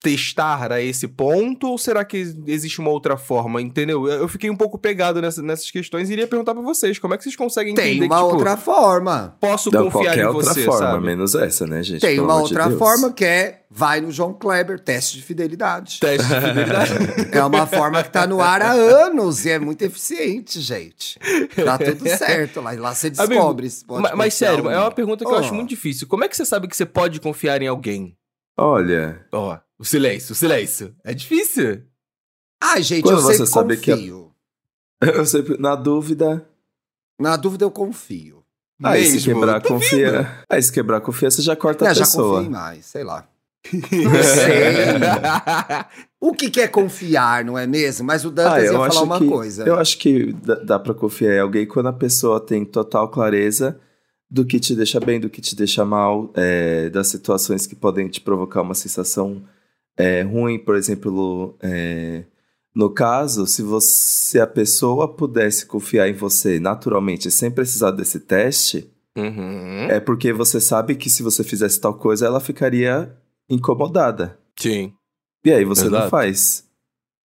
testar 0.05 0.71
a 0.71 0.79
esse 0.79 1.07
ponto 1.07 1.67
ou 1.67 1.79
será 1.79 2.05
que 2.05 2.17
existe 2.45 2.79
uma 2.79 2.91
outra 2.91 3.17
forma, 3.17 3.59
entendeu? 3.59 4.07
Eu 4.07 4.27
fiquei 4.27 4.51
um 4.51 4.55
pouco 4.55 4.77
pegado 4.77 5.19
nessa, 5.19 5.41
nessas 5.41 5.71
questões 5.71 6.11
e 6.11 6.13
iria 6.13 6.27
perguntar 6.27 6.53
para 6.53 6.61
vocês, 6.61 6.99
como 6.99 7.15
é 7.15 7.17
que 7.17 7.23
vocês 7.23 7.35
conseguem 7.35 7.73
entender 7.73 8.01
Tem 8.01 8.07
uma 8.07 8.17
que, 8.17 8.23
tipo, 8.23 8.35
outra 8.35 8.55
forma. 8.55 9.35
Posso 9.41 9.71
Não, 9.71 9.89
confiar 9.89 10.15
em 10.15 10.25
você, 10.25 10.49
outra 10.49 10.53
forma, 10.63 10.91
sabe? 10.91 11.05
menos 11.05 11.33
essa, 11.33 11.65
né, 11.65 11.81
gente? 11.81 12.01
Tem 12.01 12.19
uma 12.19 12.35
outra 12.35 12.69
de 12.69 12.77
forma 12.77 13.11
que 13.11 13.25
é 13.25 13.61
vai 13.67 13.99
no 13.99 14.11
João 14.11 14.31
Kleber, 14.31 14.79
teste 14.79 15.17
de 15.17 15.23
fidelidade. 15.23 15.99
Teste 15.99 16.27
de 16.27 16.35
fidelidade. 16.35 16.91
é 17.35 17.43
uma 17.43 17.65
forma 17.65 18.03
que 18.03 18.11
tá 18.11 18.27
no 18.27 18.39
ar 18.39 18.61
há 18.61 18.73
anos 18.73 19.43
e 19.43 19.49
é 19.49 19.57
muito 19.57 19.81
eficiente, 19.81 20.61
gente. 20.61 21.19
Tá 21.55 21.79
tudo 21.79 22.07
certo 22.07 22.61
lá, 22.61 22.73
lá 22.73 22.93
você 22.93 23.09
descobre. 23.09 23.67
Amigo, 23.67 24.01
mas, 24.01 24.13
mas 24.13 24.33
sério, 24.35 24.69
é 24.69 24.79
uma 24.79 24.91
pergunta 24.91 25.25
que 25.25 25.31
oh. 25.31 25.33
eu 25.33 25.39
acho 25.39 25.53
muito 25.53 25.69
difícil. 25.69 26.05
Como 26.07 26.23
é 26.23 26.29
que 26.29 26.37
você 26.37 26.45
sabe 26.45 26.67
que 26.67 26.77
você 26.77 26.85
pode 26.85 27.19
confiar 27.19 27.59
em 27.63 27.67
alguém? 27.67 28.15
Olha. 28.55 29.25
Ó, 29.33 29.53
oh, 29.53 29.64
o 29.77 29.85
silêncio, 29.85 30.33
o 30.33 30.35
silêncio. 30.35 30.95
É 31.03 31.13
difícil. 31.13 31.83
Ah, 32.61 32.79
gente, 32.79 33.03
Quando 33.03 33.19
eu 33.19 33.21
você 33.21 33.45
sabe 33.45 33.77
confio. 33.77 34.31
que 34.99 35.05
eu 35.07 35.25
sempre 35.25 35.57
na 35.57 35.75
dúvida. 35.75 36.47
Na 37.19 37.35
dúvida 37.35 37.65
eu 37.65 37.71
confio. 37.71 38.43
Aí 38.83 39.03
Mesmo, 39.03 39.19
se 39.19 39.25
quebrar 39.25 39.61
confia. 39.61 40.43
Aí 40.49 40.61
se 40.61 40.71
quebrar 40.71 41.01
confia, 41.01 41.31
você 41.31 41.41
já 41.41 41.55
corta 41.55 41.85
Não, 41.85 41.91
a 41.91 41.95
pessoa. 41.95 42.27
Já 42.27 42.35
confio 42.37 42.51
mais, 42.51 42.85
sei 42.85 43.03
lá. 43.03 43.27
Não 43.73 43.81
sei. 44.23 44.85
o 46.19 46.33
que, 46.33 46.49
que 46.49 46.61
é 46.61 46.67
confiar, 46.67 47.43
não 47.43 47.57
é 47.57 47.65
mesmo? 47.65 48.05
Mas 48.05 48.25
o 48.25 48.29
Dantas 48.29 48.53
ah, 48.53 48.61
ia 48.61 48.71
falar 48.73 49.01
uma 49.01 49.19
que, 49.19 49.27
coisa. 49.27 49.63
Eu 49.65 49.75
acho 49.79 49.97
que 49.97 50.33
dá, 50.33 50.55
dá 50.55 50.79
pra 50.79 50.93
confiar 50.93 51.35
em 51.35 51.39
alguém 51.39 51.65
quando 51.65 51.87
a 51.87 51.93
pessoa 51.93 52.39
tem 52.39 52.65
total 52.65 53.09
clareza 53.09 53.79
do 54.29 54.45
que 54.45 54.59
te 54.59 54.75
deixa 54.75 54.99
bem, 54.99 55.19
do 55.19 55.29
que 55.29 55.41
te 55.41 55.55
deixa 55.55 55.85
mal, 55.85 56.31
é, 56.35 56.89
das 56.89 57.07
situações 57.07 57.65
que 57.65 57.75
podem 57.75 58.07
te 58.07 58.19
provocar 58.19 58.61
uma 58.61 58.75
sensação 58.75 59.41
é, 59.97 60.21
ruim, 60.21 60.59
por 60.59 60.75
exemplo, 60.75 61.55
é, 61.61 62.23
no 62.75 62.89
caso, 62.89 63.47
se 63.47 63.61
você 63.61 64.39
a 64.39 64.47
pessoa 64.47 65.07
pudesse 65.07 65.65
confiar 65.65 66.09
em 66.09 66.13
você 66.13 66.59
naturalmente, 66.59 67.31
sem 67.31 67.49
precisar 67.49 67.91
desse 67.91 68.19
teste, 68.19 68.91
uhum. 69.17 69.87
é 69.89 69.99
porque 69.99 70.33
você 70.33 70.59
sabe 70.59 70.95
que 70.95 71.09
se 71.09 71.23
você 71.23 71.43
fizesse 71.43 71.79
tal 71.79 71.93
coisa, 71.93 72.25
ela 72.25 72.41
ficaria 72.41 73.15
incomodada. 73.49 74.37
Sim. 74.57 74.93
E 75.45 75.51
aí 75.51 75.63
você 75.63 75.85
Exato. 75.85 76.03
não 76.03 76.09
faz. 76.09 76.65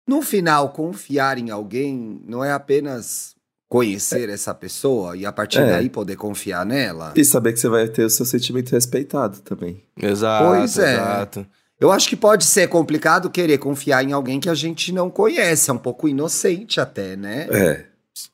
No 0.06 0.22
final, 0.22 0.70
confiar 0.70 1.38
em 1.38 1.50
alguém 1.50 2.22
não 2.26 2.42
é 2.42 2.52
apenas 2.52 3.34
conhecer 3.68 4.28
é. 4.28 4.32
essa 4.32 4.54
pessoa 4.54 5.16
e 5.16 5.26
a 5.26 5.32
partir 5.32 5.58
é. 5.58 5.66
daí 5.66 5.90
poder 5.90 6.16
confiar 6.16 6.64
nela. 6.64 7.12
E 7.16 7.24
saber 7.24 7.52
que 7.52 7.60
você 7.60 7.68
vai 7.68 7.88
ter 7.88 8.04
o 8.04 8.10
seu 8.10 8.24
sentimento 8.24 8.70
respeitado 8.70 9.40
também. 9.40 9.82
Exato. 10.00 10.44
Pois 10.44 10.78
é. 10.78 10.94
Exato. 10.94 11.46
Eu 11.84 11.92
acho 11.92 12.08
que 12.08 12.16
pode 12.16 12.44
ser 12.44 12.66
complicado 12.68 13.28
querer 13.28 13.58
confiar 13.58 14.02
em 14.02 14.12
alguém 14.12 14.40
que 14.40 14.48
a 14.48 14.54
gente 14.54 14.90
não 14.90 15.10
conhece, 15.10 15.68
é 15.68 15.72
um 15.74 15.78
pouco 15.78 16.08
inocente 16.08 16.80
até, 16.80 17.14
né? 17.14 17.46
É. 17.50 17.84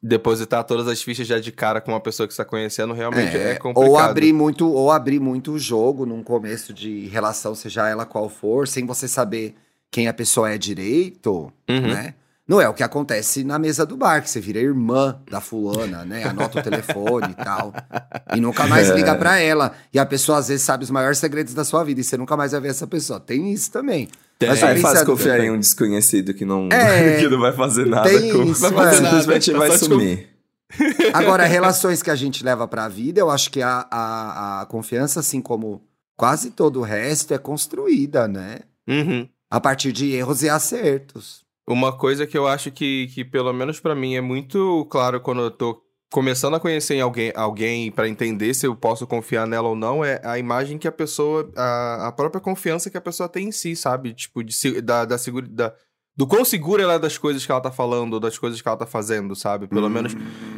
Depositar 0.01 0.63
todas 0.63 0.87
as 0.87 1.03
fichas 1.03 1.27
já 1.27 1.41
de 1.41 1.51
cara 1.51 1.81
com 1.81 1.91
uma 1.91 1.99
pessoa 1.99 2.29
que 2.29 2.33
está 2.33 2.45
conhecendo 2.45 2.95
realmente 2.95 3.37
é, 3.37 3.51
é 3.51 3.55
complicado. 3.57 3.91
Ou 3.91 3.99
abrir 3.99 4.33
muito, 4.33 4.71
ou 4.71 4.93
abrir 4.93 5.19
muito 5.19 5.51
o 5.51 5.59
jogo 5.59 6.07
num 6.07 6.23
começo 6.23 6.73
de 6.73 7.09
relação, 7.09 7.53
seja 7.57 7.89
ela 7.89 8.07
qual 8.07 8.29
for, 8.29 8.69
sem 8.69 8.87
você 8.87 9.09
saber 9.09 9.57
quem 9.91 10.07
a 10.07 10.15
pessoa 10.15 10.53
é 10.53 10.57
direito, 10.57 11.53
uhum. 11.69 11.89
né? 11.89 12.15
Não 12.51 12.61
é 12.61 12.69
o 12.69 12.75
que 12.75 12.83
acontece 12.83 13.45
na 13.45 13.61
mesa 13.61 13.87
do 13.87 13.97
bar, 13.97 14.21
que 14.21 14.29
você 14.29 14.41
vira 14.41 14.59
irmã 14.59 15.21
da 15.31 15.41
fulana, 15.41 16.05
né? 16.05 16.25
Anota 16.25 16.59
o 16.59 16.63
telefone 16.65 17.31
e 17.31 17.45
tal. 17.45 17.73
E 18.35 18.41
nunca 18.41 18.67
mais 18.67 18.89
liga 18.91 19.15
pra 19.15 19.39
ela. 19.39 19.73
E 19.95 20.01
a 20.01 20.05
pessoa 20.05 20.39
às 20.39 20.49
vezes 20.49 20.65
sabe 20.65 20.83
os 20.83 20.91
maiores 20.91 21.19
segredos 21.19 21.55
da 21.55 21.65
sua 21.65 21.85
vida 21.85 22.01
e 22.01 22.03
você 22.03 22.17
nunca 22.17 22.37
mais 22.37 22.51
vai 22.51 22.61
ver 22.61 22.71
essa 22.71 22.89
pessoa. 22.89 23.21
Tem 23.21 23.53
isso 23.53 23.71
também. 23.71 24.09
Tem. 24.37 24.49
Mas 24.49 24.61
é 24.65 24.77
fácil 24.79 25.07
confiar 25.07 25.39
em 25.39 25.53
um 25.53 25.61
desconhecido 25.61 26.35
que 26.35 26.45
não, 26.45 26.69
é, 26.73 27.19
que 27.23 27.29
não 27.29 27.39
vai 27.39 27.53
fazer 27.53 27.87
nada. 27.87 28.11
Tem 28.11 28.33
com... 28.33 28.43
isso, 28.43 28.63
vai 28.63 28.73
fazer 28.73 28.97
simplesmente 28.97 29.53
vai 29.53 29.79
sumir. 29.79 30.29
Agora, 31.15 31.45
relações 31.45 32.03
que 32.03 32.11
a 32.11 32.17
gente 32.17 32.43
leva 32.43 32.67
pra 32.67 32.89
vida, 32.89 33.21
eu 33.21 33.31
acho 33.31 33.49
que 33.49 33.63
a, 33.63 33.87
a, 33.89 34.63
a 34.63 34.67
confiança, 34.67 35.21
assim 35.21 35.41
como 35.41 35.81
quase 36.17 36.51
todo 36.51 36.81
o 36.81 36.83
resto, 36.83 37.33
é 37.33 37.39
construída, 37.39 38.27
né? 38.27 38.59
Uhum. 38.89 39.29
A 39.49 39.61
partir 39.61 39.93
de 39.93 40.11
erros 40.11 40.43
e 40.43 40.49
acertos. 40.49 41.49
Uma 41.69 41.97
coisa 41.97 42.27
que 42.27 42.37
eu 42.37 42.47
acho 42.47 42.71
que, 42.71 43.09
que 43.09 43.25
pelo 43.25 43.53
menos 43.53 43.79
para 43.79 43.95
mim, 43.95 44.17
é 44.17 44.21
muito 44.21 44.87
claro 44.91 45.21
quando 45.21 45.43
eu 45.43 45.51
tô 45.51 45.83
começando 46.13 46.55
a 46.55 46.61
conhecer 46.61 46.99
alguém, 47.01 47.33
alguém 47.37 47.91
para 47.91 48.09
entender 48.09 48.53
se 48.53 48.67
eu 48.67 48.75
posso 48.75 49.07
confiar 49.07 49.47
nela 49.47 49.69
ou 49.69 49.77
não, 49.77 50.05
é 50.05 50.21
a 50.25 50.39
imagem 50.39 50.77
que 50.77 50.89
a 50.89 50.93
pessoa, 50.93 51.51
a, 51.57 52.09
a 52.09 52.13
própria 52.13 52.41
confiança 52.41 52.91
que 52.91 52.97
a 52.97 53.01
pessoa 53.01 53.29
tem 53.29 53.49
em 53.49 53.53
si, 53.53 53.77
sabe? 53.77 54.13
Tipo, 54.13 54.43
de, 54.43 54.81
da, 54.83 55.05
da, 55.05 55.17
da, 55.49 55.75
do 56.17 56.27
quão 56.27 56.45
segura 56.45 56.83
ela 56.83 56.95
é 56.95 56.99
das 56.99 57.17
coisas 57.17 57.47
que 57.47 57.53
ela 57.53 57.61
tá 57.61 57.71
falando, 57.71 58.19
das 58.19 58.37
coisas 58.37 58.61
que 58.61 58.67
ela 58.67 58.77
tá 58.77 58.87
fazendo, 58.87 59.37
sabe? 59.37 59.69
Pelo 59.69 59.89
menos 59.89 60.13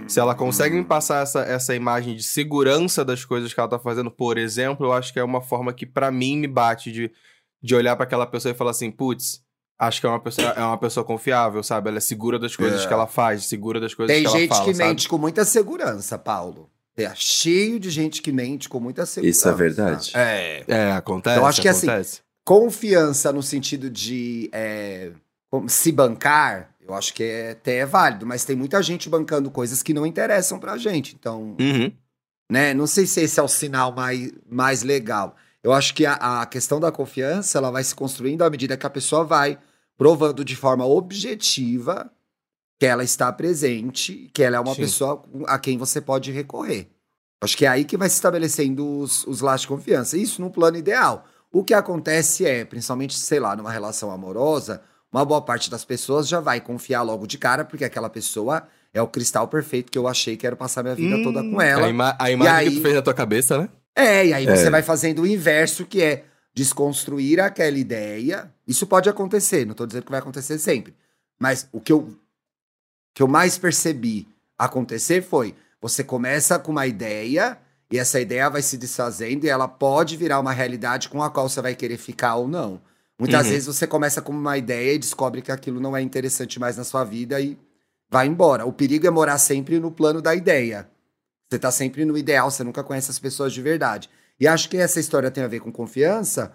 se 0.09 0.19
ela 0.19 0.35
consegue 0.35 0.75
me 0.75 0.85
passar 0.85 1.23
essa, 1.23 1.43
essa 1.43 1.75
imagem 1.75 2.17
de 2.17 2.23
segurança 2.23 3.05
das 3.05 3.23
coisas 3.25 3.53
que 3.53 3.61
ela 3.61 3.69
tá 3.69 3.79
fazendo, 3.79 4.11
por 4.11 4.39
exemplo, 4.39 4.87
eu 4.87 4.93
acho 4.93 5.13
que 5.13 5.19
é 5.19 5.25
uma 5.25 5.43
forma 5.43 5.73
que 5.75 5.85
para 5.85 6.11
mim 6.11 6.39
me 6.39 6.49
bate 6.49 6.91
de, 6.91 7.13
de 7.63 7.75
olhar 7.75 7.95
para 7.95 8.05
aquela 8.05 8.27
pessoa 8.27 8.53
e 8.53 8.57
falar 8.57 8.71
assim, 8.71 8.91
putz, 8.91 9.43
acho 9.87 10.01
que 10.01 10.07
é 10.07 10.11
uma 10.11 10.21
pessoa, 10.21 10.49
é 10.51 10.61
uma 10.63 10.79
pessoa 10.79 11.05
confiável, 11.05 11.63
sabe? 11.63 11.89
Ela 11.89 11.99
é 11.99 12.01
segura 12.01 12.39
das 12.39 12.55
coisas 12.55 12.85
é. 12.85 12.87
que 12.87 12.93
ela 12.93 13.07
faz, 13.07 13.45
segura 13.45 13.81
das 13.81 13.95
coisas 13.95 14.15
Tem 14.15 14.23
que 14.23 14.29
ela 14.29 14.37
fala. 14.37 14.49
Tem 14.49 14.57
gente 14.57 14.65
que 14.65 14.75
sabe? 14.75 14.89
mente 14.89 15.09
com 15.09 15.19
muita 15.19 15.45
segurança, 15.45 16.19
Paulo. 16.19 16.71
É 16.97 17.11
cheio 17.15 17.81
de 17.81 17.91
gente 17.91 18.23
que 18.23 18.31
mente 18.31 18.69
com 18.69 18.79
muita 18.79 19.05
segurança. 19.07 19.39
Isso 19.39 19.49
é 19.49 19.53
verdade. 19.53 20.13
É, 20.15 20.65
é 20.69 20.93
acontece. 20.93 21.39
Eu 21.39 21.47
acho 21.47 21.61
que 21.61 21.69
assim, 21.69 21.89
acontece. 21.89 22.11
assim, 22.17 22.23
confiança 22.45 23.33
no 23.33 23.43
sentido 23.43 23.91
de 23.91 24.49
é, 24.53 25.11
se 25.67 25.91
bancar, 25.91 26.71
eu 26.81 26.95
acho 26.95 27.13
que 27.15 27.25
é, 27.25 27.51
até 27.53 27.79
é 27.79 27.87
válido, 27.87 28.27
mas 28.27 28.45
tem 28.45 28.55
muita 28.55 28.81
gente 28.83 29.09
bancando 29.09 29.51
coisas 29.51 29.83
que 29.83 29.95
não 29.95 30.07
interessam 30.07 30.61
pra 30.61 30.77
gente. 30.77 31.17
Então, 31.19 31.57
uhum. 31.59 31.91
né? 32.51 32.73
Não 32.75 32.87
sei 32.87 33.07
se 33.07 33.23
esse 33.23 33.41
é 33.41 33.43
o 33.43 33.49
sinal 33.49 33.93
mais, 33.93 34.31
mais 34.49 34.83
legal. 34.83 35.35
Eu 35.63 35.73
acho 35.73 35.95
que 35.95 36.05
a, 36.05 36.43
a 36.43 36.47
questão 36.47 36.79
da 36.79 36.93
confiança 36.93 37.59
ela 37.59 37.71
vai 37.71 37.83
se 37.83 37.95
construindo 37.95 38.43
à 38.43 38.51
medida 38.51 38.77
que 38.77 38.87
a 38.87 38.91
pessoa 38.91 39.25
vai 39.25 39.59
provando 40.03 40.45
de 40.45 40.57
forma 40.57 40.85
objetiva 40.85 42.11
que 42.77 42.87
ela 42.87 43.05
está 43.05 43.33
presente, 43.33 44.29
que 44.35 44.43
ela 44.43 44.57
é 44.57 44.61
uma 44.61 44.75
Sim. 44.75 44.81
pessoa 44.81 45.25
a 45.47 45.61
quem 45.61 45.79
você 45.79 46.01
pode 46.01 46.33
recorrer. 46.33 46.89
Acho 47.41 47.57
que 47.57 47.65
é 47.65 47.69
aí 47.69 47.85
que 47.85 47.97
vai 47.97 48.09
se 48.09 48.17
estabelecendo 48.17 48.85
os, 48.99 49.25
os 49.29 49.41
laços 49.41 49.61
de 49.61 49.69
confiança. 49.69 50.17
Isso 50.19 50.43
no 50.43 50.51
plano 50.51 50.77
ideal. 50.77 51.25
O 51.53 51.63
que 51.63 51.73
acontece 51.73 52.45
é, 52.45 52.65
principalmente, 52.65 53.17
sei 53.17 53.39
lá, 53.39 53.55
numa 53.55 53.71
relação 53.71 54.11
amorosa, 54.11 54.83
uma 55.13 55.25
boa 55.25 55.41
parte 55.41 55.71
das 55.71 55.85
pessoas 55.85 56.27
já 56.27 56.41
vai 56.41 56.61
confiar 56.61 57.03
logo 57.03 57.25
de 57.25 57.39
cara, 57.39 57.65
porque 57.65 57.85
aquela 57.85 58.11
pessoa 58.11 58.65
é 58.93 59.01
o 59.01 59.07
cristal 59.07 59.47
perfeito 59.47 59.93
que 59.93 59.99
eu 59.99 60.09
achei 60.09 60.35
que 60.35 60.41
quero 60.41 60.57
passar 60.57 60.83
minha 60.83 60.97
vida 60.97 61.15
hum, 61.15 61.23
toda 61.23 61.45
com 61.45 61.63
ela. 61.63 61.87
A, 61.87 61.89
ima 61.89 62.17
a 62.19 62.29
imagem 62.29 62.55
aí, 62.55 62.71
que 62.71 62.77
tu 62.79 62.83
fez 62.83 62.95
na 62.97 63.03
tua 63.03 63.15
cabeça, 63.15 63.57
né? 63.57 63.69
É, 63.95 64.27
e 64.27 64.35
aí 64.35 64.49
é. 64.49 64.57
você 64.57 64.69
vai 64.69 64.83
fazendo 64.83 65.23
o 65.23 65.27
inverso, 65.29 65.87
que 65.87 66.03
é 66.03 66.25
desconstruir 66.55 67.41
aquela 67.41 67.79
ideia. 67.79 68.53
Isso 68.67 68.87
pode 68.87 69.09
acontecer, 69.09 69.65
não 69.65 69.73
estou 69.73 69.87
dizendo 69.87 70.05
que 70.05 70.11
vai 70.11 70.21
acontecer 70.21 70.59
sempre. 70.59 70.95
Mas 71.39 71.69
o 71.73 71.81
que 71.81 71.93
eu, 71.93 72.17
que 73.15 73.23
eu 73.23 73.29
mais 73.29 73.59
percebi 73.59 74.29
acontecer 74.59 75.23
foi: 75.23 75.55
você 75.81 76.05
começa 76.05 76.59
com 76.59 76.73
uma 76.73 76.87
ideia 76.87 77.59
e 77.91 77.99
essa 77.99 78.21
ideia 78.21 78.49
vai 78.49 78.63
se 78.63 78.77
desfazendo 78.77 79.45
e 79.45 79.49
ela 79.49 79.69
pode 79.69 80.17
virar 80.17 80.41
uma 80.41 80.53
realidade 80.53 81.09
com 81.09 81.23
a 81.23 81.31
qual 81.31 81.49
você 81.49 81.61
vai 81.61 81.75
querer 81.75 81.99
ficar 81.99 82.37
ou 82.37 82.49
não. 82.49 82.81
Muitas 83.19 83.47
uhum. 83.47 83.53
vezes 83.53 83.67
você 83.67 83.87
começa 83.87 84.23
com 84.23 84.33
uma 84.33 84.57
ideia 84.57 84.95
e 84.95 84.99
descobre 84.99 85.43
que 85.43 85.53
aquilo 85.53 85.79
não 85.79 85.97
é 85.97 86.01
interessante 86.01 86.59
mais 86.59 86.77
na 86.77 86.85
sua 86.85 87.05
vida 87.05 87.41
e 87.41 87.59
vai 88.11 88.27
embora. 88.27 88.65
O 88.67 88.73
perigo 88.73 89.07
é 89.07 89.11
morar 89.11 89.39
sempre 89.39 89.79
no 89.79 89.91
plano 89.91 90.23
da 90.23 90.35
ideia. 90.35 90.89
Você 91.49 91.57
está 91.57 91.71
sempre 91.71 92.05
no 92.05 92.17
ideal, 92.17 92.51
você 92.51 92.65
nunca 92.65 92.83
conhece 92.83 93.11
as 93.11 93.19
pessoas 93.19 93.53
de 93.53 93.61
verdade. 93.61 94.09
E 94.43 94.49
acho 94.49 94.69
que 94.69 94.77
essa 94.77 94.99
história 94.99 95.31
tem 95.31 95.45
a 95.45 95.47
ver 95.47 95.61
com 95.61 95.71
confiança 95.71 96.53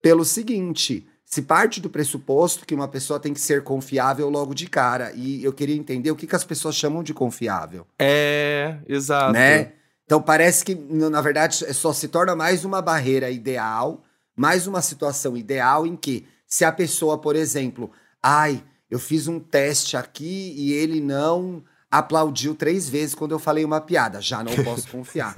pelo 0.00 0.24
seguinte: 0.24 1.06
se 1.22 1.42
parte 1.42 1.82
do 1.82 1.90
pressuposto 1.90 2.64
que 2.64 2.74
uma 2.74 2.88
pessoa 2.88 3.20
tem 3.20 3.34
que 3.34 3.40
ser 3.40 3.62
confiável 3.62 4.30
logo 4.30 4.54
de 4.54 4.66
cara. 4.66 5.12
E 5.14 5.44
eu 5.44 5.52
queria 5.52 5.76
entender 5.76 6.10
o 6.10 6.16
que, 6.16 6.26
que 6.26 6.34
as 6.34 6.44
pessoas 6.44 6.74
chamam 6.74 7.02
de 7.02 7.12
confiável. 7.12 7.86
É, 7.98 8.78
exato. 8.88 9.34
Né? 9.34 9.72
Então 10.06 10.22
parece 10.22 10.64
que, 10.64 10.74
na 10.74 11.20
verdade, 11.20 11.56
só 11.74 11.92
se 11.92 12.08
torna 12.08 12.34
mais 12.34 12.64
uma 12.64 12.80
barreira 12.80 13.28
ideal, 13.28 14.02
mais 14.34 14.66
uma 14.66 14.80
situação 14.80 15.36
ideal 15.36 15.86
em 15.86 15.94
que, 15.94 16.26
se 16.46 16.64
a 16.64 16.72
pessoa, 16.72 17.18
por 17.18 17.36
exemplo, 17.36 17.90
ai, 18.22 18.64
eu 18.90 18.98
fiz 18.98 19.28
um 19.28 19.38
teste 19.38 19.94
aqui 19.94 20.54
e 20.56 20.72
ele 20.72 21.02
não 21.02 21.62
aplaudiu 21.90 22.54
três 22.54 22.88
vezes 22.88 23.14
quando 23.14 23.32
eu 23.32 23.38
falei 23.38 23.64
uma 23.64 23.80
piada. 23.80 24.20
Já 24.20 24.42
não 24.42 24.54
posso 24.64 24.88
confiar. 24.88 25.34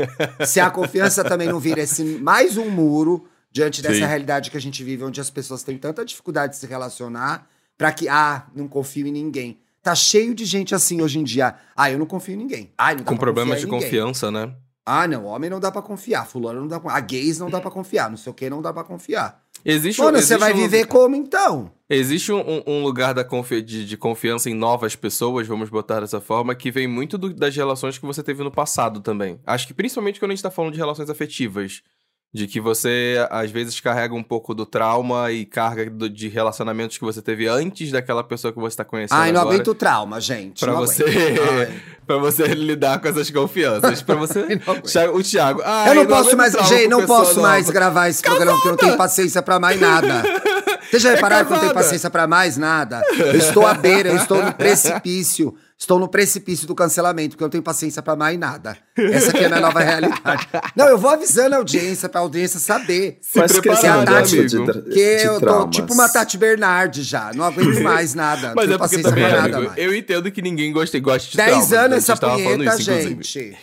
Se 0.47 0.61
a 0.61 0.71
confiança 0.71 1.23
também 1.25 1.49
não 1.49 1.61
vira 1.61 1.81
esse 1.81 2.03
mais 2.03 2.57
um 2.57 2.71
muro 2.71 3.27
diante 3.51 3.83
dessa 3.83 3.95
Sim. 3.95 4.05
realidade 4.05 4.51
que 4.51 4.57
a 4.57 4.61
gente 4.61 4.83
vive, 4.85 5.05
onde 5.05 5.21
as 5.21 5.31
pessoas 5.31 5.63
têm 5.63 5.79
tanta 5.79 6.05
dificuldade 6.05 6.53
de 6.53 6.59
se 6.59 6.67
relacionar, 6.67 7.47
para 7.77 7.93
que, 7.93 8.09
ah, 8.09 8.47
não 8.55 8.69
confio 8.69 9.07
em 9.07 9.13
ninguém. 9.13 9.59
Tá 9.83 9.95
cheio 9.95 10.35
de 10.35 10.45
gente 10.45 10.75
assim 10.75 11.01
hoje 11.01 11.19
em 11.19 11.25
dia. 11.25 11.55
Ah, 11.77 11.91
eu 11.91 11.99
não 11.99 12.07
confio 12.07 12.35
em 12.35 12.39
ninguém. 12.39 12.73
Ah, 12.77 12.91
não 12.91 12.99
dá 12.99 13.05
Com 13.05 13.17
problemas 13.17 13.61
de 13.61 13.67
confiança, 13.67 14.31
né? 14.31 14.53
Ah, 14.85 15.07
não, 15.07 15.27
homem 15.27 15.51
não 15.51 15.61
dá 15.61 15.71
para 15.71 15.83
confiar, 15.83 16.27
fulano 16.27 16.61
não 16.61 16.67
dá 16.67 16.81
pra... 16.81 16.95
A 16.95 17.01
gays 17.01 17.39
não 17.39 17.51
dá 17.51 17.61
para 17.61 17.71
confiar, 17.71 18.09
não 18.09 18.17
sei 18.17 18.31
o 18.31 18.35
que 18.35 18.49
não 18.49 18.63
dá 18.63 18.73
para 18.73 18.85
confiar. 18.85 19.43
Existe, 19.65 20.01
Mano, 20.01 20.19
existe 20.19 20.35
você 20.35 20.39
vai 20.39 20.53
um, 20.53 20.57
viver 20.57 20.87
como 20.87 21.17
então? 21.17 21.71
Existe 21.89 22.33
um, 22.33 22.63
um 22.67 22.83
lugar 22.83 23.15
da 23.15 23.25
confi 23.25 23.63
de, 23.63 23.85
de, 23.85 23.97
confiança 23.97 24.49
em 24.49 24.55
novas 24.55 24.95
pessoas, 24.95 25.47
vamos 25.47 25.69
botar 25.69 26.01
dessa 26.01 26.21
forma, 26.21 26.55
que 26.55 26.71
vem 26.71 26.87
muito 26.87 27.17
do, 27.17 27.33
das 27.33 27.55
relações 27.57 27.99
que 27.99 28.07
você 28.07 28.23
teve 28.23 28.43
no 28.43 28.51
passado 28.51 29.01
também. 29.01 29.41
Acho 29.47 29.67
que 29.67 29.75
principalmente 29.75 30.21
quando 30.21 30.33
a 30.33 30.35
gente 30.35 30.43
tá 30.43 30.51
falando 30.51 30.73
de 30.73 30.79
relações 30.79 31.11
afetivas. 31.11 31.83
De 32.33 32.47
que 32.47 32.61
você, 32.61 33.27
às 33.31 33.51
vezes, 33.51 33.81
carrega 33.81 34.15
um 34.15 34.23
pouco 34.23 34.55
do 34.55 34.67
trauma 34.67 35.33
e 35.33 35.47
carga 35.47 35.89
do, 35.89 36.11
de 36.11 36.29
relacionamentos 36.29 36.99
que 36.99 37.05
você 37.05 37.23
teve 37.23 37.49
antes 37.49 37.91
daquela 37.91 38.23
pessoa 38.23 38.53
que 38.53 38.59
você 38.59 38.75
está 38.75 38.85
conhecendo. 38.85 39.19
Ai, 39.19 39.33
não 39.33 39.41
agora, 39.41 39.55
aguento 39.55 39.69
o 39.69 39.75
trauma, 39.75 40.21
gente. 40.21 40.61
Pra 40.61 40.75
você, 40.75 41.05
pra 42.07 42.19
você 42.19 42.49
lidar 42.49 43.01
com 43.01 43.09
essas 43.09 43.31
confianças. 43.31 44.03
Pra 44.03 44.15
você. 44.15 44.41
o 45.13 45.23
Thiago. 45.23 45.63
Ai, 45.65 45.91
eu 45.91 45.95
não, 45.95 46.03
não 46.05 46.11
posso 46.11 46.37
mais, 46.37 46.53
gente, 46.53 46.89
não 46.89 47.07
posso 47.07 47.37
nova. 47.37 47.49
mais 47.49 47.71
gravar 47.71 48.11
esse 48.11 48.23
Cavada. 48.23 48.45
programa 48.45 48.59
porque 48.59 48.69
eu 48.69 48.73
não 48.73 48.79
tenho 48.79 48.97
paciência 48.99 49.43
pra 49.43 49.59
mais 49.59 49.81
nada. 49.81 50.23
Vocês 50.91 51.03
já 51.03 51.11
repararam 51.11 51.43
é 51.43 51.45
que 51.45 51.53
eu 51.53 51.55
não 51.55 51.61
tenho 51.61 51.75
paciência 51.75 52.11
pra 52.11 52.27
mais 52.27 52.57
nada? 52.57 53.03
Eu 53.19 53.37
estou 53.37 53.67
à 53.67 53.75
beira, 53.75 54.09
eu 54.09 54.17
estou 54.17 54.43
no 54.43 54.53
precipício. 54.55 55.55
Estou 55.79 56.01
no 56.01 56.09
precipício 56.09 56.67
do 56.67 56.75
cancelamento, 56.75 57.31
porque 57.31 57.45
eu 57.45 57.47
não 57.47 57.51
tenho 57.51 57.63
paciência 57.63 58.03
para 58.03 58.17
mais 58.17 58.37
nada. 58.37 58.77
Essa 58.97 59.31
aqui 59.31 59.45
é 59.45 59.47
a 59.47 59.49
minha 59.49 59.61
nova 59.61 59.79
realidade. 59.79 60.49
Não, 60.75 60.89
eu 60.89 60.99
vou 60.99 61.09
avisando 61.09 61.55
a 61.55 61.59
audiência, 61.59 62.09
pra 62.09 62.21
audiência 62.21 62.59
saber. 62.59 63.19
Se 63.21 63.39
Mas 63.39 63.61
que 63.61 63.69
a 63.71 64.05
Tati, 64.05 64.41
amigo. 64.41 64.83
que 64.91 64.99
eu 64.99 65.41
tô 65.41 65.71
tipo 65.71 65.95
uma 65.95 66.09
Tati 66.09 66.37
Bernardi 66.37 67.05
já. 67.05 67.33
Não 67.33 67.45
aguento 67.45 67.79
mais 67.81 68.13
nada. 68.13 68.55
Mas 68.57 68.69
é 68.69 68.77
porque 68.77 68.99
também, 68.99 69.25
amigo, 69.25 69.73
eu 69.77 69.95
entendo 69.95 70.33
que 70.33 70.43
ninguém 70.43 70.73
gosta, 70.73 70.99
gosta 70.99 71.31
de 71.31 71.37
Dez 71.37 71.69
trauma, 71.69 71.85
anos 71.85 71.99
essa 71.99 72.17
punheta, 72.17 72.75
isso, 72.75 72.83
gente. 72.83 73.59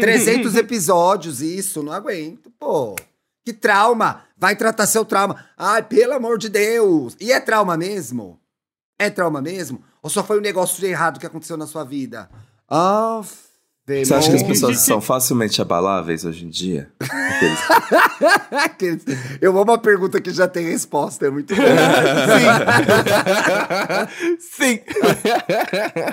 300 0.00 0.56
episódios, 0.56 1.42
isso, 1.42 1.82
não 1.82 1.92
aguento, 1.92 2.50
pô. 2.58 2.96
Que 3.44 3.52
trauma. 3.52 4.22
Vai 4.38 4.56
tratar 4.56 4.86
seu 4.86 5.04
trauma. 5.04 5.44
Ai, 5.56 5.82
pelo 5.82 6.14
amor 6.14 6.38
de 6.38 6.48
Deus. 6.48 7.14
E 7.20 7.30
é 7.30 7.38
trauma 7.40 7.76
mesmo? 7.76 8.40
É 8.98 9.10
trauma 9.10 9.42
mesmo? 9.42 9.82
Ou 10.08 10.10
só 10.10 10.24
foi 10.24 10.38
um 10.38 10.40
negócio 10.40 10.82
errado 10.86 11.20
que 11.20 11.26
aconteceu 11.26 11.58
na 11.58 11.66
sua 11.66 11.84
vida? 11.84 12.30
Ah, 12.66 13.20
Você 13.86 14.14
acha 14.14 14.30
que 14.30 14.36
as 14.36 14.42
pessoas 14.42 14.78
são 14.78 15.02
facilmente 15.02 15.60
abaláveis 15.60 16.24
hoje 16.24 16.46
em 16.46 16.48
dia? 16.48 16.90
Eu 19.38 19.52
vou 19.52 19.64
uma 19.64 19.76
pergunta 19.76 20.18
que 20.18 20.30
já 20.30 20.48
tem 20.48 20.64
resposta, 20.64 21.26
é 21.26 21.30
muito 21.30 21.54
bom. 21.54 21.60
Sim. 24.40 24.40
Sim. 24.40 24.80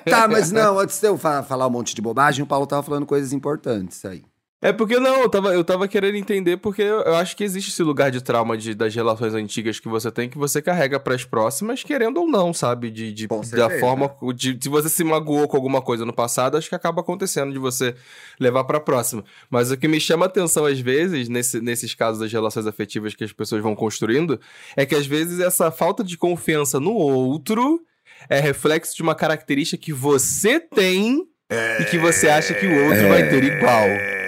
tá, 0.09 0.27
mas 0.27 0.51
não, 0.51 0.77
antes 0.77 0.99
de 0.99 1.07
eu 1.07 1.17
falar 1.17 1.67
um 1.67 1.69
monte 1.69 1.95
de 1.95 2.01
bobagem, 2.01 2.43
o 2.43 2.47
Paulo 2.47 2.67
tava 2.67 2.83
falando 2.83 3.05
coisas 3.05 3.31
importantes 3.31 4.03
aí. 4.03 4.25
É 4.65 4.73
porque 4.73 4.99
não, 4.99 5.21
eu 5.21 5.29
tava, 5.29 5.53
eu 5.53 5.63
tava 5.63 5.87
querendo 5.87 6.15
entender, 6.15 6.57
porque 6.57 6.81
eu, 6.81 7.01
eu 7.01 7.13
acho 7.17 7.37
que 7.37 7.43
existe 7.43 7.69
esse 7.69 7.83
lugar 7.83 8.09
de 8.09 8.19
trauma 8.19 8.57
de, 8.57 8.73
das 8.73 8.95
relações 8.95 9.35
antigas 9.35 9.79
que 9.79 9.87
você 9.87 10.09
tem, 10.09 10.27
que 10.27 10.39
você 10.39 10.59
carrega 10.59 10.99
para 10.99 11.13
as 11.13 11.23
próximas, 11.23 11.83
querendo 11.83 12.19
ou 12.19 12.27
não, 12.27 12.51
sabe? 12.51 12.89
De, 12.89 13.13
de 13.13 13.27
da 13.27 13.69
forma. 13.79 14.11
De, 14.33 14.57
se 14.59 14.67
você 14.67 14.89
se 14.89 15.03
magoou 15.03 15.47
com 15.47 15.55
alguma 15.55 15.83
coisa 15.83 16.03
no 16.03 16.11
passado, 16.11 16.57
acho 16.57 16.67
que 16.67 16.73
acaba 16.73 17.01
acontecendo 17.01 17.53
de 17.53 17.59
você 17.59 17.93
levar 18.39 18.63
pra 18.63 18.79
próxima. 18.79 19.23
Mas 19.51 19.69
o 19.69 19.77
que 19.77 19.87
me 19.87 19.99
chama 19.99 20.25
atenção, 20.25 20.65
às 20.65 20.79
vezes, 20.79 21.29
nesse, 21.29 21.61
nesses 21.61 21.93
casos 21.93 22.19
das 22.19 22.33
relações 22.33 22.65
afetivas 22.65 23.13
que 23.13 23.23
as 23.23 23.31
pessoas 23.31 23.61
vão 23.61 23.75
construindo, 23.75 24.41
é 24.75 24.83
que 24.83 24.95
às 24.95 25.05
vezes 25.05 25.39
essa 25.41 25.69
falta 25.69 26.03
de 26.03 26.17
confiança 26.17 26.79
no 26.79 26.93
outro 26.93 27.83
é 28.27 28.39
reflexo 28.39 28.95
de 28.95 29.03
uma 29.03 29.13
característica 29.13 29.79
que 29.79 29.93
você 29.93 30.59
tem 30.59 31.23
é... 31.51 31.83
e 31.83 31.85
que 31.85 31.99
você 31.99 32.29
acha 32.29 32.55
que 32.55 32.65
o 32.65 32.85
outro 32.85 33.03
é... 33.03 33.09
vai 33.09 33.29
ter 33.29 33.43
igual. 33.43 34.24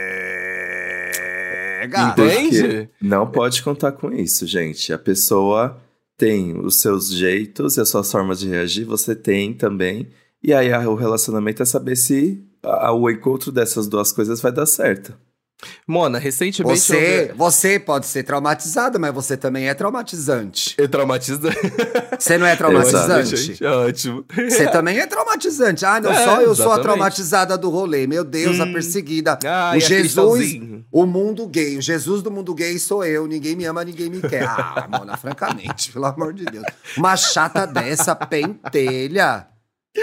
Entende? 2.11 2.89
Não 3.01 3.29
pode 3.29 3.61
contar 3.63 3.91
com 3.93 4.11
isso, 4.11 4.45
gente. 4.45 4.91
A 4.93 4.97
pessoa 4.97 5.79
tem 6.17 6.57
os 6.59 6.79
seus 6.79 7.11
jeitos 7.11 7.77
e 7.77 7.81
as 7.81 7.89
suas 7.89 8.11
formas 8.11 8.39
de 8.39 8.47
reagir, 8.47 8.85
você 8.85 9.15
tem 9.15 9.53
também. 9.53 10.09
E 10.43 10.53
aí 10.53 10.71
o 10.85 10.95
relacionamento 10.95 11.61
é 11.61 11.65
saber 11.65 11.95
se 11.95 12.43
o 12.63 13.09
encontro 13.09 13.51
dessas 13.51 13.87
duas 13.87 14.11
coisas 14.11 14.41
vai 14.41 14.51
dar 14.51 14.65
certo. 14.65 15.17
Mona, 15.87 16.19
recentemente. 16.19 16.79
Você, 16.79 17.29
eu... 17.31 17.35
você 17.35 17.79
pode 17.79 18.05
ser 18.05 18.23
traumatizada, 18.23 18.99
mas 18.99 19.13
você 19.13 19.35
também 19.35 19.67
é 19.67 19.73
traumatizante. 19.73 20.75
É 20.77 20.87
traumatizante. 20.87 21.57
Você 22.17 22.37
não 22.37 22.47
é 22.47 22.55
traumatizante? 22.55 23.63
É 23.63 23.69
ótimo. 23.69 24.25
Você 24.33 24.67
também 24.71 24.97
é 24.99 25.05
traumatizante. 25.05 25.85
Ah, 25.85 25.99
não, 25.99 26.11
é, 26.11 26.15
só 26.15 26.41
eu 26.41 26.51
exatamente. 26.51 26.55
sou 26.57 26.71
a 26.71 26.79
traumatizada 26.79 27.57
do 27.57 27.69
rolê. 27.69 28.07
Meu 28.07 28.23
Deus, 28.23 28.59
hum. 28.59 28.63
a 28.63 28.67
perseguida. 28.67 29.37
Ah, 29.45 29.73
o 29.75 29.79
Jesus, 29.79 30.59
o 30.91 31.05
mundo 31.05 31.47
gay. 31.47 31.77
O 31.77 31.81
Jesus 31.81 32.23
do 32.23 32.31
mundo 32.31 32.55
gay 32.55 32.77
sou 32.79 33.05
eu. 33.05 33.27
Ninguém 33.27 33.55
me 33.55 33.65
ama, 33.65 33.83
ninguém 33.83 34.09
me 34.09 34.19
quer. 34.21 34.43
Ah, 34.47 34.87
Mona, 34.89 35.15
francamente, 35.15 35.91
pelo 35.93 36.05
amor 36.05 36.33
de 36.33 36.45
Deus. 36.45 36.65
Uma 36.97 37.15
chata 37.15 37.67
dessa, 37.67 38.15
pentelha. 38.15 39.47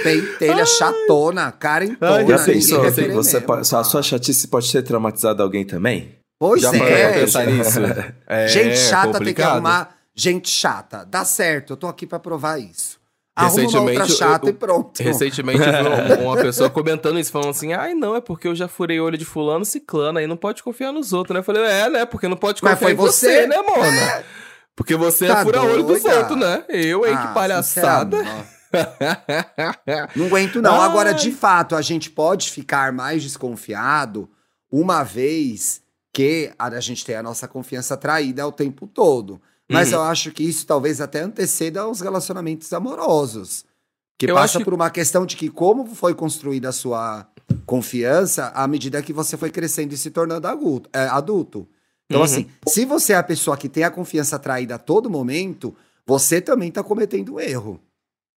Pentelha, 0.02 0.60
Ai. 0.60 0.66
chatona, 0.66 1.52
carentona. 1.52 2.16
Ai, 2.16 2.26
já 2.26 2.44
pensou, 2.44 2.82
assim, 2.82 3.08
você 3.10 3.40
pode, 3.40 3.60
a 3.60 3.84
sua 3.84 4.02
chatice 4.02 4.48
pode 4.48 4.70
ter 4.70 4.82
traumatizado 4.82 5.42
alguém 5.42 5.64
também? 5.64 6.16
Pois 6.38 6.62
já 6.62 6.74
é. 6.74 7.20
pensar 7.20 7.46
nisso? 7.46 7.80
é, 8.26 8.48
gente 8.48 8.76
chata 8.76 9.12
complicado. 9.12 9.24
tem 9.24 9.34
que 9.34 9.42
arrumar 9.42 9.96
gente 10.14 10.48
chata. 10.48 11.04
Dá 11.04 11.24
certo, 11.24 11.72
eu 11.72 11.76
tô 11.76 11.86
aqui 11.86 12.06
para 12.06 12.18
provar 12.18 12.58
isso. 12.58 13.02
Arruma 13.36 13.68
uma 13.68 13.80
outra 13.80 14.06
chata 14.06 14.46
eu, 14.46 14.50
eu, 14.50 14.54
e 14.54 14.58
pronto. 14.58 15.02
Recentemente 15.02 15.58
vi 15.58 16.22
uma 16.22 16.36
pessoa 16.36 16.70
comentando 16.70 17.18
isso, 17.18 17.32
falando 17.32 17.50
assim: 17.50 17.72
ai, 17.72 17.92
não, 17.92 18.14
é 18.14 18.20
porque 18.20 18.46
eu 18.46 18.54
já 18.54 18.68
furei 18.68 19.00
o 19.00 19.04
olho 19.04 19.18
de 19.18 19.24
fulano, 19.24 19.64
ciclano, 19.64 20.18
aí 20.18 20.26
não 20.26 20.36
pode 20.36 20.62
confiar 20.62 20.92
nos 20.92 21.12
outros, 21.12 21.34
né? 21.34 21.40
Eu 21.40 21.44
falei, 21.44 21.62
é, 21.62 21.90
né? 21.90 22.06
Porque 22.06 22.28
não 22.28 22.36
pode 22.36 22.60
confiar 22.60 22.92
em 22.92 22.94
você, 22.94 23.42
você 23.42 23.46
né, 23.48 23.56
Mona? 23.56 23.86
É. 23.86 24.24
Porque 24.76 24.96
você 24.96 25.26
é 25.26 25.28
tá 25.28 25.40
é 25.40 25.44
fura-olho 25.44 25.84
dos 25.84 26.04
outros, 26.04 26.36
né? 26.36 26.64
Eu, 26.68 27.06
hein, 27.06 27.14
ah, 27.16 27.26
que 27.28 27.34
palhaçada. 27.34 28.18
não 30.16 30.26
aguento, 30.26 30.60
não. 30.60 30.80
Ai. 30.80 30.88
Agora, 30.88 31.12
de 31.12 31.30
fato, 31.30 31.76
a 31.76 31.82
gente 31.82 32.10
pode 32.10 32.50
ficar 32.50 32.92
mais 32.92 33.22
desconfiado 33.22 34.28
uma 34.70 35.02
vez 35.02 35.82
que 36.12 36.52
a 36.58 36.80
gente 36.80 37.04
tem 37.04 37.16
a 37.16 37.22
nossa 37.22 37.48
confiança 37.48 37.96
traída 37.96 38.46
o 38.46 38.52
tempo 38.52 38.86
todo. 38.86 39.40
Mas 39.68 39.88
uhum. 39.88 39.98
eu 39.98 40.02
acho 40.02 40.30
que 40.30 40.42
isso 40.42 40.66
talvez 40.66 41.00
até 41.00 41.20
anteceda 41.20 41.86
os 41.86 42.00
relacionamentos 42.00 42.72
amorosos. 42.72 43.64
Que 44.18 44.30
eu 44.30 44.34
passa 44.34 44.60
por 44.60 44.72
uma 44.72 44.90
questão 44.90 45.26
de 45.26 45.36
que 45.36 45.48
como 45.48 45.86
foi 45.86 46.14
construída 46.14 46.68
a 46.68 46.72
sua 46.72 47.26
confiança 47.66 48.52
à 48.54 48.66
medida 48.66 49.02
que 49.02 49.12
você 49.12 49.36
foi 49.36 49.50
crescendo 49.50 49.92
e 49.92 49.96
se 49.96 50.10
tornando 50.10 50.46
adulto. 50.46 50.88
É, 50.92 51.06
adulto. 51.06 51.66
Então, 52.06 52.20
uhum. 52.20 52.24
assim, 52.24 52.46
se 52.68 52.84
você 52.84 53.14
é 53.14 53.16
a 53.16 53.22
pessoa 53.22 53.56
que 53.56 53.68
tem 53.68 53.82
a 53.82 53.90
confiança 53.90 54.38
traída 54.38 54.76
a 54.76 54.78
todo 54.78 55.10
momento, 55.10 55.74
você 56.06 56.40
também 56.40 56.68
está 56.68 56.82
cometendo 56.82 57.34
um 57.34 57.40
erro. 57.40 57.80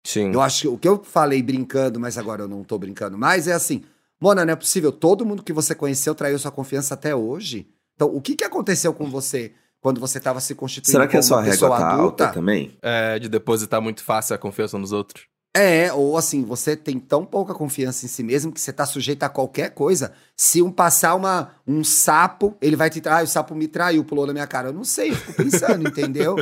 Sim. 0.06 0.32
Eu 0.32 0.40
acho 0.40 0.62
que 0.62 0.68
o 0.68 0.78
que 0.78 0.88
eu 0.88 1.04
falei 1.04 1.42
brincando, 1.42 2.00
mas 2.00 2.18
agora 2.18 2.44
eu 2.44 2.48
não 2.48 2.64
tô 2.64 2.78
brincando 2.78 3.18
mais, 3.18 3.48
é 3.48 3.54
assim: 3.54 3.84
Mona, 4.22 4.46
não 4.46 4.54
é 4.54 4.56
possível. 4.56 4.92
Todo 4.92 5.26
mundo 5.26 5.44
que 5.44 5.52
você 5.52 5.74
conheceu 5.74 6.14
traiu 6.14 6.38
sua 6.38 6.52
confiança 6.52 6.94
até 6.94 7.16
hoje. 7.16 7.68
Então, 7.96 8.14
o 8.14 8.22
que, 8.22 8.36
que 8.36 8.44
aconteceu 8.44 8.94
com 8.94 9.10
você 9.10 9.54
quando 9.82 10.00
você 10.00 10.20
estava 10.20 10.40
se 10.40 10.54
constituindo 10.54 10.92
Será 10.92 11.08
que 11.08 11.18
a 11.18 11.22
sua 11.22 11.42
régua 11.42 11.70
tá 11.70 11.94
adulta? 11.94 12.26
alta 12.26 12.28
também? 12.34 12.78
É, 12.82 13.18
de 13.18 13.28
depositar 13.28 13.82
muito 13.82 14.04
fácil 14.04 14.36
a 14.36 14.38
confiança 14.38 14.78
nos 14.78 14.92
outros. 14.92 15.26
É, 15.58 15.94
ou 15.94 16.18
assim, 16.18 16.44
você 16.44 16.76
tem 16.76 17.00
tão 17.00 17.26
pouca 17.26 17.54
confiança 17.54 18.06
em 18.06 18.10
si 18.10 18.22
mesmo 18.22 18.52
que 18.52 18.60
você 18.60 18.74
tá 18.74 18.86
sujeito 18.86 19.24
a 19.24 19.30
qualquer 19.30 19.70
coisa. 19.70 20.12
Se 20.36 20.62
um 20.62 20.70
passar 20.70 21.16
uma, 21.16 21.54
um 21.66 21.82
sapo, 21.82 22.58
ele 22.62 22.76
vai 22.76 22.90
te 22.90 23.00
trair, 23.00 23.22
ah, 23.22 23.24
o 23.24 23.28
sapo 23.28 23.56
me 23.56 23.66
traiu, 23.66 24.04
pulou 24.04 24.28
na 24.28 24.34
minha 24.34 24.46
cara. 24.48 24.68
Eu 24.68 24.74
não 24.74 24.84
sei, 24.84 25.12
eu 25.12 25.16
fico 25.16 25.32
pensando, 25.32 25.82
entendeu? 25.88 26.36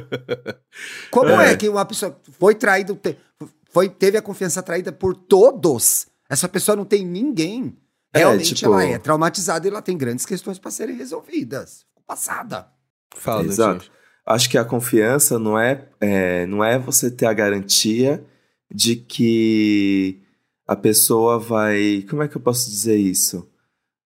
Como 1.12 1.29
é. 1.29 1.51
é. 1.51 1.55
que 1.55 1.70
uma 1.70 1.86
pessoa 1.86 2.20
foi 2.39 2.55
traída, 2.55 3.00
foi, 3.72 3.88
teve 3.88 4.17
a 4.17 4.22
confiança 4.22 4.63
traída 4.63 4.91
por 4.91 5.15
todos? 5.15 6.08
Essa 6.27 6.50
pessoa 6.50 6.75
não 6.75 6.84
tem 6.84 7.05
ninguém. 7.05 7.77
É, 8.12 8.20
Realmente 8.20 8.53
é, 8.53 8.55
tipo... 8.55 8.74
ela 8.74 8.84
é 8.84 8.98
traumatizada 8.98 9.67
e 9.67 9.70
ela 9.70 9.82
tem 9.84 9.96
grandes 9.96 10.25
questões 10.25 10.58
para 10.58 10.72
serem 10.72 10.96
resolvidas. 10.96 11.86
Passada. 12.08 12.65
Fala, 13.15 13.43
Exato. 13.43 13.91
Acho 14.25 14.50
que 14.50 14.58
a 14.58 14.65
confiança 14.65 15.38
não 15.38 15.60
é, 15.60 15.88
é, 16.01 16.48
não 16.48 16.63
é 16.63 16.79
você 16.79 17.12
ter 17.12 17.27
a 17.27 17.34
garantia 17.34 18.25
de 18.74 18.96
que 18.96 20.20
a 20.68 20.75
pessoa 20.75 21.38
vai. 21.38 22.06
Como 22.10 22.24
é 22.24 22.27
que 22.27 22.36
eu 22.36 22.42
posso 22.42 22.70
dizer 22.70 22.98
isso? 22.98 23.48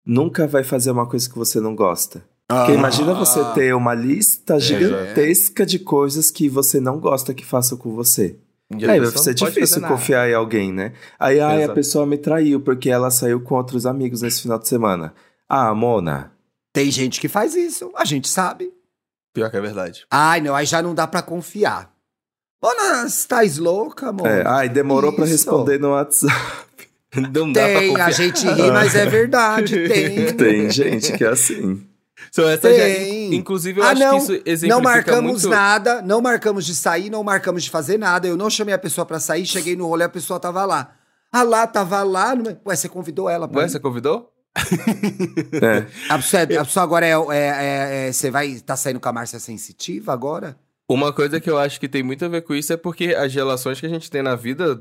Nunca 0.05 0.47
vai 0.47 0.65
fazer 0.65 0.91
uma 0.91 1.07
coisa 1.07 1.29
que 1.29 1.37
você 1.37 1.61
não 1.61 1.75
gosta. 1.75 2.25
Porque 2.49 2.73
ah, 2.73 2.75
imagina 2.75 3.13
você 3.13 3.41
ter 3.55 3.75
uma 3.75 3.93
lista 3.93 4.55
é, 4.55 4.61
gigantesca 4.61 5.65
é. 5.65 5.67
de 5.67 5.81
coisas 5.81 6.31
que 6.31 6.49
você 6.49 6.79
não 6.79 7.01
gosta 7.01 7.35
que 7.35 7.45
façam 7.45 7.77
com 7.77 7.93
você. 7.93 8.39
Aí 8.71 9.01
vai 9.01 9.11
ser 9.11 9.35
difícil 9.35 9.83
confiar 9.83 10.29
em 10.29 10.35
alguém, 10.35 10.73
né? 10.73 10.93
Aí 11.19 11.41
ai, 11.41 11.65
a 11.65 11.73
pessoa 11.73 12.05
me 12.05 12.19
traiu 12.19 12.61
porque 12.61 12.91
ela 12.91 13.11
saiu 13.11 13.41
com 13.41 13.55
outros 13.55 13.87
amigos 13.87 14.23
nesse 14.23 14.43
final 14.43 14.59
de 14.59 14.67
semana. 14.67 15.15
Ah, 15.49 15.73
Mona. 15.75 16.33
Tem 16.73 16.91
gente 16.91 17.21
que 17.21 17.29
faz 17.29 17.55
isso, 17.55 17.91
a 17.97 18.05
gente 18.05 18.29
sabe. 18.29 18.73
Pior 19.33 19.51
que 19.51 19.57
é 19.57 19.61
verdade. 19.61 20.05
Ai, 20.11 20.41
não, 20.41 20.55
aí 20.55 20.67
já 20.67 20.83
não 20.83 20.95
dá 20.95 21.07
para 21.07 21.23
confiar. 21.23 21.96
Mona, 22.63 23.07
estás 23.07 23.59
louca, 23.59 24.09
amor? 24.09 24.27
É, 24.27 24.43
ai, 24.47 24.69
demorou 24.69 25.13
para 25.13 25.27
responder 25.27 25.79
no 25.79 25.91
WhatsApp. 25.91 26.35
Não 27.33 27.52
dá 27.52 27.65
tem, 27.65 27.93
pra 27.93 28.07
a 28.07 28.11
gente 28.11 28.47
ri, 28.47 28.71
mas 28.71 28.95
é 28.95 29.07
verdade, 29.07 29.89
tem. 29.89 30.35
tem 30.35 30.71
gente 30.71 31.13
que 31.13 31.25
é 31.25 31.28
assim. 31.28 31.87
So, 32.30 32.43
essa 32.43 32.69
tem. 32.69 33.30
Já, 33.30 33.37
inclusive, 33.37 33.80
eu 33.80 33.85
ah, 33.85 33.91
acho 33.91 34.00
não, 34.00 34.11
que 34.11 34.23
isso 34.23 34.33
exemplifica 34.33 34.75
Não 34.75 34.83
marcamos 34.83 35.43
muito... 35.43 35.49
nada, 35.49 36.02
não 36.02 36.21
marcamos 36.21 36.67
de 36.67 36.75
sair, 36.75 37.09
não 37.09 37.23
marcamos 37.23 37.65
de 37.65 37.71
fazer 37.71 37.99
nada. 37.99 38.26
Eu 38.26 38.37
não 38.37 38.50
chamei 38.50 38.75
a 38.75 38.78
pessoa 38.78 39.07
para 39.07 39.19
sair, 39.19 39.47
cheguei 39.47 39.76
no 39.76 39.87
rolê, 39.87 40.04
a 40.04 40.09
pessoa 40.09 40.39
tava 40.39 40.65
lá. 40.65 40.95
Ah 41.33 41.43
lá, 41.43 41.67
tava 41.67 42.02
lá. 42.02 42.35
No... 42.35 42.57
Ué, 42.67 42.76
você 42.76 42.89
convidou 42.89 43.28
ela 43.30 43.49
pra 43.49 43.61
Ué, 43.61 43.69
você 43.69 43.80
convidou? 43.80 44.30
é. 44.57 45.87
a, 46.09 46.17
pessoa, 46.17 46.43
a 46.43 46.47
pessoa 46.47 46.83
agora 46.83 47.07
é, 47.07 47.13
é, 47.13 47.37
é, 47.37 48.09
é, 48.09 48.13
Você 48.13 48.30
vai 48.30 48.49
estar 48.49 48.73
tá 48.73 48.76
saindo 48.76 49.00
com 49.00 49.09
a 49.09 49.13
Márcia 49.13 49.39
sensitiva 49.39 50.13
agora? 50.13 50.57
Uma 50.89 51.13
coisa 51.13 51.41
que 51.41 51.51
eu 51.51 51.59
acho 51.59 51.81
que 51.81 51.89
tem 51.89 52.03
muito 52.03 52.25
a 52.25 52.29
ver 52.29 52.43
com 52.43 52.55
isso 52.55 52.73
é 52.73 52.77
porque 52.77 53.07
as 53.07 53.35
relações 53.35 53.81
que 53.81 53.87
a 53.87 53.89
gente 53.89 54.09
tem 54.09 54.23
na 54.23 54.37
vida, 54.37 54.81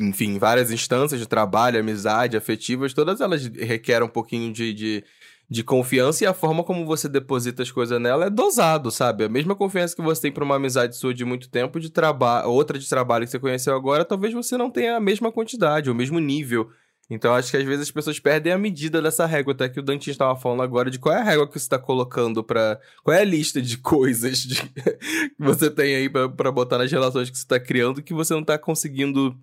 enfim, 0.00 0.36
várias 0.36 0.72
instâncias 0.72 1.20
de 1.20 1.28
trabalho, 1.28 1.78
amizade, 1.78 2.36
afetivas, 2.36 2.92
todas 2.92 3.20
elas 3.20 3.46
requerem 3.46 4.04
um 4.04 4.10
pouquinho 4.10 4.52
de, 4.52 4.74
de, 4.74 5.04
de 5.48 5.62
confiança 5.62 6.24
e 6.24 6.26
a 6.26 6.34
forma 6.34 6.64
como 6.64 6.84
você 6.84 7.08
deposita 7.08 7.62
as 7.62 7.70
coisas 7.70 8.00
nela 8.00 8.26
é 8.26 8.30
dosado, 8.30 8.90
sabe? 8.90 9.22
A 9.22 9.28
mesma 9.28 9.54
confiança 9.54 9.94
que 9.94 10.02
você 10.02 10.22
tem 10.22 10.32
para 10.32 10.42
uma 10.42 10.56
amizade 10.56 10.96
sua 10.96 11.14
de 11.14 11.24
muito 11.24 11.48
tempo, 11.48 11.78
de 11.78 11.88
trabalho, 11.88 12.50
outra 12.50 12.76
de 12.76 12.88
trabalho 12.88 13.24
que 13.24 13.30
você 13.30 13.38
conheceu 13.38 13.76
agora, 13.76 14.04
talvez 14.04 14.34
você 14.34 14.56
não 14.56 14.72
tenha 14.72 14.96
a 14.96 15.00
mesma 15.00 15.30
quantidade, 15.30 15.88
o 15.88 15.94
mesmo 15.94 16.18
nível 16.18 16.68
então 17.10 17.34
acho 17.34 17.50
que 17.50 17.56
às 17.56 17.64
vezes 17.64 17.82
as 17.82 17.90
pessoas 17.90 18.18
perdem 18.18 18.52
a 18.52 18.58
medida 18.58 19.00
dessa 19.02 19.26
régua, 19.26 19.52
até 19.52 19.68
que 19.68 19.78
o 19.78 19.82
Dantinho 19.82 20.12
estava 20.12 20.34
falando 20.36 20.62
agora 20.62 20.90
de 20.90 20.98
qual 20.98 21.14
é 21.14 21.20
a 21.20 21.24
régua 21.24 21.46
que 21.46 21.52
você 21.52 21.64
está 21.64 21.78
colocando 21.78 22.42
para 22.42 22.80
Qual 23.02 23.14
é 23.14 23.20
a 23.20 23.24
lista 23.24 23.60
de 23.60 23.76
coisas 23.78 24.38
de... 24.38 24.62
que 24.62 25.34
você 25.38 25.70
tem 25.70 25.94
aí 25.94 26.08
para 26.08 26.50
botar 26.50 26.78
nas 26.78 26.90
relações 26.90 27.28
que 27.28 27.36
você 27.36 27.44
está 27.44 27.60
criando 27.60 28.02
que 28.02 28.14
você 28.14 28.32
não 28.32 28.40
está 28.40 28.58
conseguindo 28.58 29.36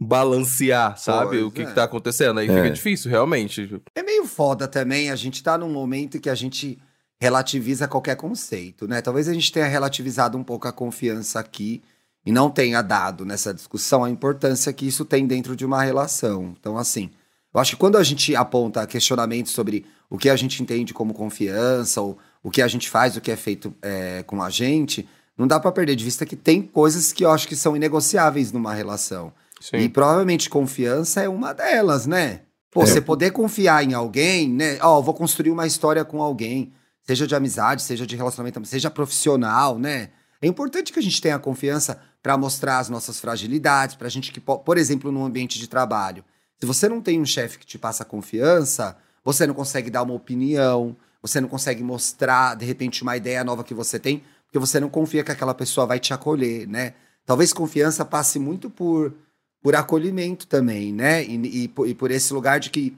balancear, 0.00 0.96
sabe? 0.96 1.38
Pois 1.38 1.42
o 1.42 1.50
que, 1.50 1.62
é. 1.62 1.64
está 1.64 1.84
acontecendo. 1.84 2.38
Aí 2.38 2.48
é. 2.48 2.54
fica 2.54 2.70
difícil, 2.70 3.10
realmente. 3.10 3.80
É 3.94 4.02
meio 4.02 4.24
foda 4.26 4.68
também, 4.68 5.10
a 5.10 5.16
gente 5.16 5.42
tá 5.42 5.58
num 5.58 5.70
momento 5.70 6.20
que 6.20 6.30
a 6.30 6.34
gente 6.34 6.78
relativiza 7.20 7.88
qualquer 7.88 8.14
conceito, 8.14 8.86
né? 8.86 9.02
Talvez 9.02 9.28
a 9.28 9.34
gente 9.34 9.50
tenha 9.50 9.66
relativizado 9.66 10.38
um 10.38 10.44
pouco 10.44 10.68
a 10.68 10.72
confiança 10.72 11.40
aqui 11.40 11.82
e 12.28 12.30
não 12.30 12.50
tenha 12.50 12.82
dado 12.82 13.24
nessa 13.24 13.54
discussão 13.54 14.04
a 14.04 14.10
importância 14.10 14.70
que 14.70 14.86
isso 14.86 15.02
tem 15.02 15.26
dentro 15.26 15.56
de 15.56 15.64
uma 15.64 15.82
relação. 15.82 16.54
Então, 16.60 16.76
assim, 16.76 17.08
eu 17.54 17.58
acho 17.58 17.70
que 17.70 17.78
quando 17.78 17.96
a 17.96 18.02
gente 18.02 18.36
aponta 18.36 18.86
questionamentos 18.86 19.52
sobre 19.52 19.86
o 20.10 20.18
que 20.18 20.28
a 20.28 20.36
gente 20.36 20.62
entende 20.62 20.92
como 20.92 21.14
confiança, 21.14 22.02
ou 22.02 22.18
o 22.42 22.50
que 22.50 22.60
a 22.60 22.68
gente 22.68 22.90
faz, 22.90 23.16
o 23.16 23.20
que 23.22 23.30
é 23.30 23.36
feito 23.36 23.74
é, 23.80 24.22
com 24.24 24.42
a 24.42 24.50
gente, 24.50 25.08
não 25.38 25.46
dá 25.46 25.58
para 25.58 25.72
perder 25.72 25.96
de 25.96 26.04
vista 26.04 26.26
que 26.26 26.36
tem 26.36 26.60
coisas 26.60 27.14
que 27.14 27.24
eu 27.24 27.30
acho 27.30 27.48
que 27.48 27.56
são 27.56 27.74
inegociáveis 27.74 28.52
numa 28.52 28.74
relação. 28.74 29.32
Sim. 29.58 29.78
E 29.78 29.88
provavelmente 29.88 30.50
confiança 30.50 31.22
é 31.22 31.30
uma 31.30 31.54
delas, 31.54 32.06
né? 32.06 32.42
Pô, 32.70 32.82
é. 32.82 32.86
você 32.86 33.00
poder 33.00 33.30
confiar 33.30 33.82
em 33.82 33.94
alguém, 33.94 34.50
né? 34.50 34.76
Ó, 34.82 34.98
oh, 34.98 35.02
vou 35.02 35.14
construir 35.14 35.50
uma 35.50 35.66
história 35.66 36.04
com 36.04 36.20
alguém, 36.20 36.74
seja 37.04 37.26
de 37.26 37.34
amizade, 37.34 37.80
seja 37.80 38.06
de 38.06 38.16
relacionamento, 38.16 38.62
seja 38.66 38.90
profissional, 38.90 39.78
né? 39.78 40.10
É 40.40 40.46
importante 40.46 40.92
que 40.92 40.98
a 40.98 41.02
gente 41.02 41.20
tenha 41.20 41.38
confiança 41.38 41.98
para 42.22 42.36
mostrar 42.36 42.78
as 42.78 42.88
nossas 42.88 43.20
fragilidades, 43.20 43.96
para 43.96 44.06
a 44.06 44.10
gente 44.10 44.32
que, 44.32 44.40
por 44.40 44.76
exemplo, 44.76 45.12
no 45.12 45.24
ambiente 45.24 45.58
de 45.58 45.68
trabalho. 45.68 46.24
Se 46.58 46.66
você 46.66 46.88
não 46.88 47.00
tem 47.00 47.20
um 47.20 47.26
chefe 47.26 47.58
que 47.58 47.66
te 47.66 47.78
passa 47.78 48.04
confiança, 48.04 48.96
você 49.24 49.46
não 49.46 49.54
consegue 49.54 49.90
dar 49.90 50.02
uma 50.02 50.14
opinião, 50.14 50.96
você 51.22 51.40
não 51.40 51.48
consegue 51.48 51.82
mostrar, 51.82 52.56
de 52.56 52.64
repente, 52.64 53.02
uma 53.02 53.16
ideia 53.16 53.44
nova 53.44 53.62
que 53.62 53.74
você 53.74 53.98
tem, 53.98 54.22
porque 54.46 54.58
você 54.58 54.80
não 54.80 54.88
confia 54.88 55.22
que 55.22 55.30
aquela 55.30 55.54
pessoa 55.54 55.86
vai 55.86 56.00
te 56.00 56.12
acolher, 56.12 56.66
né? 56.66 56.94
Talvez 57.24 57.52
confiança 57.52 58.04
passe 58.04 58.38
muito 58.38 58.70
por, 58.70 59.14
por 59.62 59.76
acolhimento 59.76 60.46
também, 60.46 60.92
né? 60.92 61.22
E, 61.24 61.64
e, 61.64 61.72
e 61.86 61.94
por 61.94 62.10
esse 62.10 62.32
lugar 62.32 62.58
de 62.58 62.70
que 62.70 62.96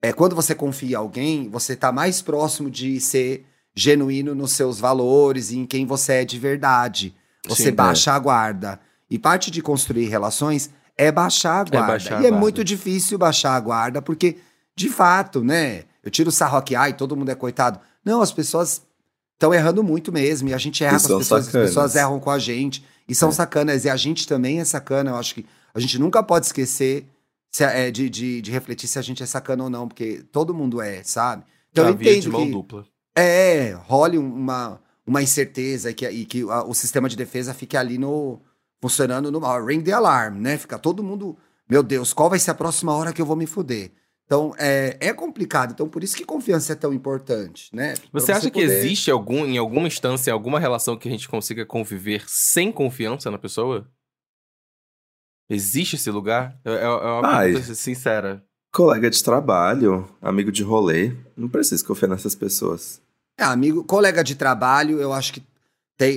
é, 0.00 0.12
quando 0.12 0.36
você 0.36 0.54
confia 0.54 0.92
em 0.92 0.94
alguém, 0.94 1.48
você 1.48 1.72
está 1.72 1.90
mais 1.90 2.22
próximo 2.22 2.70
de 2.70 3.00
ser 3.00 3.44
genuíno 3.74 4.34
nos 4.34 4.52
seus 4.52 4.78
valores 4.78 5.50
e 5.50 5.58
em 5.58 5.66
quem 5.66 5.84
você 5.84 6.14
é 6.14 6.24
de 6.24 6.38
verdade. 6.38 7.14
Você 7.48 7.64
Sim, 7.64 7.72
baixa 7.72 8.10
é. 8.10 8.14
a 8.14 8.18
guarda. 8.18 8.80
E 9.10 9.18
parte 9.18 9.50
de 9.50 9.62
construir 9.62 10.06
relações 10.06 10.70
é 10.96 11.12
baixar 11.12 11.58
a 11.58 11.60
é 11.60 11.70
guarda. 11.70 11.78
É 11.78 11.86
baixar 11.86 12.18
a 12.18 12.22
e 12.22 12.26
é 12.26 12.30
muito 12.30 12.64
difícil 12.64 13.18
baixar 13.18 13.54
a 13.54 13.60
guarda, 13.60 14.02
porque, 14.02 14.38
de 14.74 14.88
fato, 14.88 15.42
né? 15.44 15.84
Eu 16.02 16.10
tiro 16.10 16.28
o 16.28 16.32
sarro 16.32 16.56
aqui, 16.58 16.74
ai, 16.74 16.92
todo 16.92 17.16
mundo 17.16 17.30
é 17.30 17.34
coitado. 17.34 17.80
Não, 18.04 18.20
as 18.20 18.32
pessoas 18.32 18.82
estão 19.34 19.52
errando 19.52 19.82
muito 19.82 20.12
mesmo. 20.12 20.48
E 20.48 20.54
a 20.54 20.58
gente 20.58 20.82
erra 20.82 20.96
e 20.96 21.00
com 21.00 21.12
as 21.14 21.18
pessoas, 21.18 21.44
sacanas. 21.46 21.68
as 21.68 21.74
pessoas 21.74 21.96
erram 21.96 22.20
com 22.20 22.30
a 22.30 22.38
gente. 22.38 22.84
E 23.08 23.14
são 23.14 23.28
é. 23.28 23.32
sacanas. 23.32 23.84
E 23.84 23.90
a 23.90 23.96
gente 23.96 24.26
também 24.26 24.60
é 24.60 24.64
sacana. 24.64 25.10
Eu 25.10 25.16
acho 25.16 25.34
que 25.34 25.46
a 25.74 25.80
gente 25.80 25.98
nunca 25.98 26.22
pode 26.22 26.46
esquecer 26.46 27.06
se, 27.50 27.64
é, 27.64 27.90
de, 27.90 28.10
de, 28.10 28.42
de, 28.42 28.50
refletir 28.50 28.88
se 28.88 28.98
a 28.98 29.02
gente 29.02 29.22
é 29.22 29.26
sacana 29.26 29.64
ou 29.64 29.70
não, 29.70 29.88
porque 29.88 30.24
todo 30.30 30.54
mundo 30.54 30.80
é, 30.80 31.02
sabe? 31.02 31.44
Então 31.70 31.86
é 31.86 31.88
eu 31.88 31.94
entendo 31.94 32.20
de 32.20 32.28
mão 32.28 32.46
que, 32.46 32.52
dupla. 32.52 32.86
É, 33.14 33.76
role 33.86 34.18
uma, 34.18 34.78
uma 35.06 35.22
incerteza 35.22 35.90
e 35.90 35.94
que, 35.94 36.08
e 36.08 36.24
que 36.24 36.42
a, 36.42 36.64
o 36.64 36.74
sistema 36.74 37.08
de 37.08 37.16
defesa 37.16 37.54
fique 37.54 37.76
ali 37.76 37.96
no 37.96 38.40
funcionando 38.80 39.30
no 39.30 39.64
ring 39.64 39.82
the 39.82 39.92
alarm, 39.92 40.38
né? 40.38 40.58
Fica 40.58 40.78
todo 40.78 41.02
mundo, 41.02 41.36
meu 41.68 41.82
Deus, 41.82 42.12
qual 42.12 42.28
vai 42.28 42.38
ser 42.38 42.50
a 42.50 42.54
próxima 42.54 42.94
hora 42.94 43.12
que 43.12 43.22
eu 43.22 43.26
vou 43.26 43.36
me 43.36 43.46
fuder? 43.46 43.92
Então, 44.26 44.52
é, 44.58 44.96
é 45.00 45.12
complicado. 45.12 45.70
Então, 45.72 45.88
por 45.88 46.02
isso 46.02 46.16
que 46.16 46.24
confiança 46.24 46.72
é 46.72 46.76
tão 46.76 46.92
importante, 46.92 47.74
né? 47.74 47.94
Você, 48.12 48.26
você 48.26 48.32
acha 48.32 48.50
poder... 48.50 48.66
que 48.66 48.72
existe 48.72 49.10
algum, 49.10 49.46
em 49.46 49.56
alguma 49.56 49.86
instância, 49.86 50.32
alguma 50.32 50.58
relação 50.58 50.96
que 50.96 51.08
a 51.08 51.10
gente 51.10 51.28
consiga 51.28 51.64
conviver 51.64 52.24
sem 52.26 52.72
confiança 52.72 53.30
na 53.30 53.38
pessoa? 53.38 53.88
Existe 55.48 55.94
esse 55.94 56.10
lugar? 56.10 56.58
É, 56.64 56.74
é 56.74 56.88
uma 56.88 57.36
Ai, 57.36 57.52
pergunta 57.52 57.74
sincera. 57.76 58.44
Colega 58.72 59.08
de 59.08 59.22
trabalho, 59.22 60.08
amigo 60.20 60.50
de 60.50 60.64
rolê. 60.64 61.12
Não 61.36 61.48
preciso 61.48 61.86
confiar 61.86 62.08
nessas 62.08 62.34
pessoas. 62.34 63.00
É, 63.38 63.44
amigo, 63.44 63.84
colega 63.84 64.24
de 64.24 64.34
trabalho, 64.34 65.00
eu 65.00 65.12
acho 65.12 65.32
que 65.32 65.42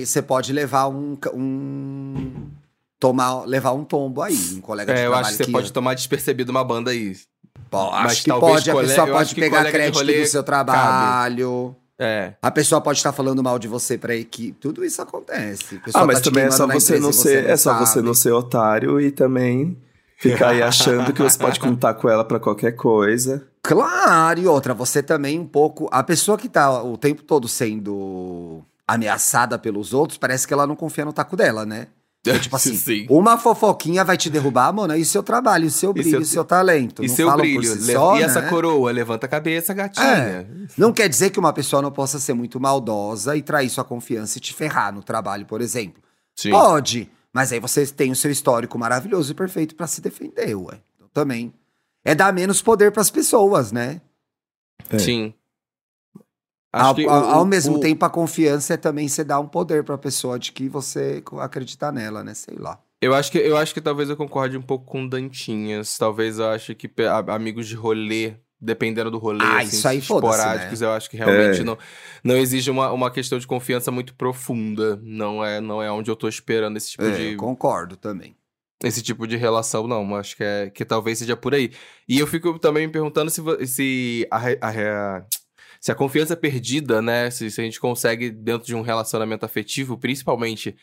você 0.04 0.22
pode 0.22 0.52
levar 0.52 0.88
um, 0.88 1.18
um 1.34 2.50
tomar, 2.98 3.44
levar 3.44 3.72
um 3.72 3.84
tombo 3.84 4.22
aí, 4.22 4.36
um 4.54 4.60
colega 4.60 4.92
é, 4.92 4.94
de 4.94 5.00
trabalho. 5.02 5.22
Eu 5.22 5.26
acho 5.26 5.36
que 5.36 5.44
você 5.44 5.50
pode 5.50 5.72
tomar 5.72 5.94
despercebido 5.94 6.50
uma 6.50 6.64
banda 6.64 6.90
aí. 6.90 7.16
Acho 7.72 8.02
Mas 8.02 8.20
que 8.20 8.30
pode, 8.30 8.70
a 8.70 8.74
pessoa 8.74 9.06
pode 9.06 9.34
pegar 9.34 9.70
crédito 9.70 10.04
do 10.04 10.26
seu 10.26 10.42
trabalho. 10.42 11.74
Cabe. 11.74 11.80
É. 12.02 12.32
A 12.40 12.50
pessoa 12.50 12.80
pode 12.80 12.98
estar 12.98 13.12
falando 13.12 13.42
mal 13.42 13.58
de 13.58 13.68
você 13.68 13.98
pra 13.98 14.16
equipe. 14.16 14.58
Tudo 14.58 14.82
isso 14.82 15.02
acontece. 15.02 15.78
Ah, 15.92 16.06
mas 16.06 16.18
tá 16.18 16.24
também 16.24 16.44
é 16.44 16.50
só 16.50 16.66
você 16.66 16.98
não 16.98 17.12
ser. 17.12 17.44
Não 17.44 17.50
é 17.50 17.56
só 17.58 17.78
você 17.78 18.00
não 18.00 18.14
ser 18.14 18.32
otário 18.32 18.98
e 18.98 19.10
também 19.10 19.76
ficar 20.16 20.50
aí 20.50 20.62
achando 20.62 21.12
que 21.12 21.22
você 21.22 21.38
pode 21.38 21.60
contar 21.60 21.94
com 21.94 22.08
ela 22.08 22.24
para 22.24 22.40
qualquer 22.40 22.72
coisa. 22.72 23.46
Claro, 23.62 24.40
e 24.40 24.46
outra, 24.46 24.72
você 24.72 25.02
também 25.02 25.38
um 25.38 25.46
pouco. 25.46 25.88
A 25.92 26.02
pessoa 26.02 26.38
que 26.38 26.48
tá 26.48 26.82
o 26.82 26.96
tempo 26.96 27.22
todo 27.22 27.46
sendo 27.46 28.64
ameaçada 28.86 29.58
pelos 29.58 29.92
outros, 29.92 30.18
parece 30.18 30.46
que 30.46 30.52
ela 30.52 30.66
não 30.66 30.74
confia 30.74 31.04
no 31.04 31.12
taco 31.12 31.36
dela, 31.36 31.64
né? 31.64 31.88
É, 32.26 32.38
tipo 32.38 32.54
assim, 32.56 32.74
Sim. 32.74 33.06
uma 33.08 33.38
fofoquinha 33.38 34.04
vai 34.04 34.16
te 34.16 34.28
derrubar, 34.28 34.72
mano, 34.72 34.94
e 34.94 35.04
seu 35.04 35.22
trabalho, 35.22 35.66
e 35.66 35.70
seu 35.70 35.92
brilho, 35.92 36.08
e 36.08 36.10
seu, 36.10 36.24
seu 36.24 36.44
talento. 36.44 37.04
E 37.04 37.08
não 37.08 37.14
seu 37.14 37.36
brilho. 37.36 37.62
Si 37.62 37.92
só, 37.92 38.16
e 38.16 38.20
né? 38.20 38.24
essa 38.26 38.42
coroa, 38.42 38.90
levanta 38.90 39.26
a 39.26 39.28
cabeça, 39.28 39.72
gatinha. 39.72 40.06
É. 40.06 40.46
Não 40.76 40.92
quer 40.92 41.08
dizer 41.08 41.30
que 41.30 41.38
uma 41.38 41.52
pessoa 41.52 41.80
não 41.80 41.92
possa 41.92 42.18
ser 42.18 42.34
muito 42.34 42.58
maldosa 42.58 43.36
e 43.36 43.42
trair 43.42 43.70
sua 43.70 43.84
confiança 43.84 44.38
e 44.38 44.40
te 44.40 44.52
ferrar 44.52 44.92
no 44.92 45.02
trabalho, 45.02 45.46
por 45.46 45.60
exemplo. 45.60 46.02
Sim. 46.34 46.50
Pode, 46.50 47.10
mas 47.32 47.52
aí 47.52 47.60
você 47.60 47.86
tem 47.86 48.10
o 48.10 48.16
seu 48.16 48.30
histórico 48.30 48.78
maravilhoso 48.78 49.32
e 49.32 49.34
perfeito 49.34 49.74
para 49.74 49.86
se 49.86 50.00
defender, 50.00 50.54
ué. 50.54 50.80
Então 50.96 51.08
também 51.12 51.52
é 52.04 52.14
dar 52.14 52.32
menos 52.32 52.62
poder 52.62 52.90
para 52.92 53.02
as 53.02 53.10
pessoas, 53.10 53.72
né? 53.72 54.00
É. 54.90 54.98
Sim. 54.98 55.34
Ao, 56.72 56.94
ao, 57.08 57.24
ao, 57.30 57.44
mesmo 57.44 57.78
o... 57.78 57.80
tempo, 57.80 58.04
a 58.04 58.10
confiança 58.10 58.74
é 58.74 58.76
também 58.76 59.08
você 59.08 59.24
dar 59.24 59.40
um 59.40 59.48
poder 59.48 59.82
para 59.82 59.96
a 59.96 59.98
pessoa 59.98 60.38
de 60.38 60.52
que 60.52 60.68
você 60.68 61.22
acreditar 61.40 61.90
nela, 61.90 62.22
né? 62.22 62.32
Sei 62.32 62.56
lá. 62.56 62.80
Eu 63.00 63.14
acho 63.14 63.32
que 63.32 63.38
eu 63.38 63.56
acho 63.56 63.74
que 63.74 63.80
talvez 63.80 64.08
eu 64.08 64.16
concorde 64.16 64.56
um 64.56 64.62
pouco 64.62 64.84
com 64.84 65.06
Dantinhas. 65.06 65.96
Talvez 65.98 66.38
eu 66.38 66.48
acho 66.50 66.74
que 66.74 66.88
amigos 67.28 67.66
de 67.66 67.74
rolê, 67.74 68.34
dependendo 68.60 69.10
do 69.10 69.18
rolê, 69.18 69.42
ah, 69.42 69.58
assim, 69.58 69.76
isso 69.76 69.88
aí 69.88 69.98
esporádicos, 69.98 70.80
né? 70.80 70.86
eu 70.86 70.92
acho 70.92 71.10
que 71.10 71.16
realmente 71.16 71.62
é. 71.62 71.64
não, 71.64 71.78
não 72.22 72.36
exige 72.36 72.70
uma, 72.70 72.92
uma 72.92 73.10
questão 73.10 73.38
de 73.38 73.46
confiança 73.46 73.90
muito 73.90 74.14
profunda. 74.14 75.00
Não 75.02 75.44
é, 75.44 75.60
não 75.60 75.82
é 75.82 75.90
onde 75.90 76.10
eu 76.10 76.14
tô 76.14 76.28
esperando 76.28 76.76
esse 76.76 76.90
tipo 76.90 77.04
é, 77.04 77.10
de. 77.10 77.36
Concordo 77.36 77.96
também. 77.96 78.36
Esse 78.82 79.02
tipo 79.02 79.26
de 79.26 79.36
relação, 79.36 79.86
não. 79.86 80.16
Acho 80.16 80.36
que, 80.36 80.44
é, 80.44 80.70
que 80.70 80.84
talvez 80.84 81.18
seja 81.18 81.36
por 81.36 81.54
aí. 81.54 81.72
E 82.08 82.18
eu 82.18 82.26
fico 82.26 82.58
também 82.58 82.86
me 82.86 82.92
perguntando 82.92 83.30
se, 83.30 83.42
se 83.66 84.26
a, 84.30 84.38
a, 84.38 85.18
a 85.18 85.22
se 85.80 85.90
a 85.90 85.94
confiança 85.94 86.34
é 86.34 86.36
perdida, 86.36 87.00
né? 87.00 87.30
Se, 87.30 87.50
se 87.50 87.60
a 87.60 87.64
gente 87.64 87.80
consegue, 87.80 88.30
dentro 88.30 88.66
de 88.66 88.74
um 88.74 88.82
relacionamento 88.82 89.46
afetivo, 89.46 89.96
principalmente, 89.96 90.76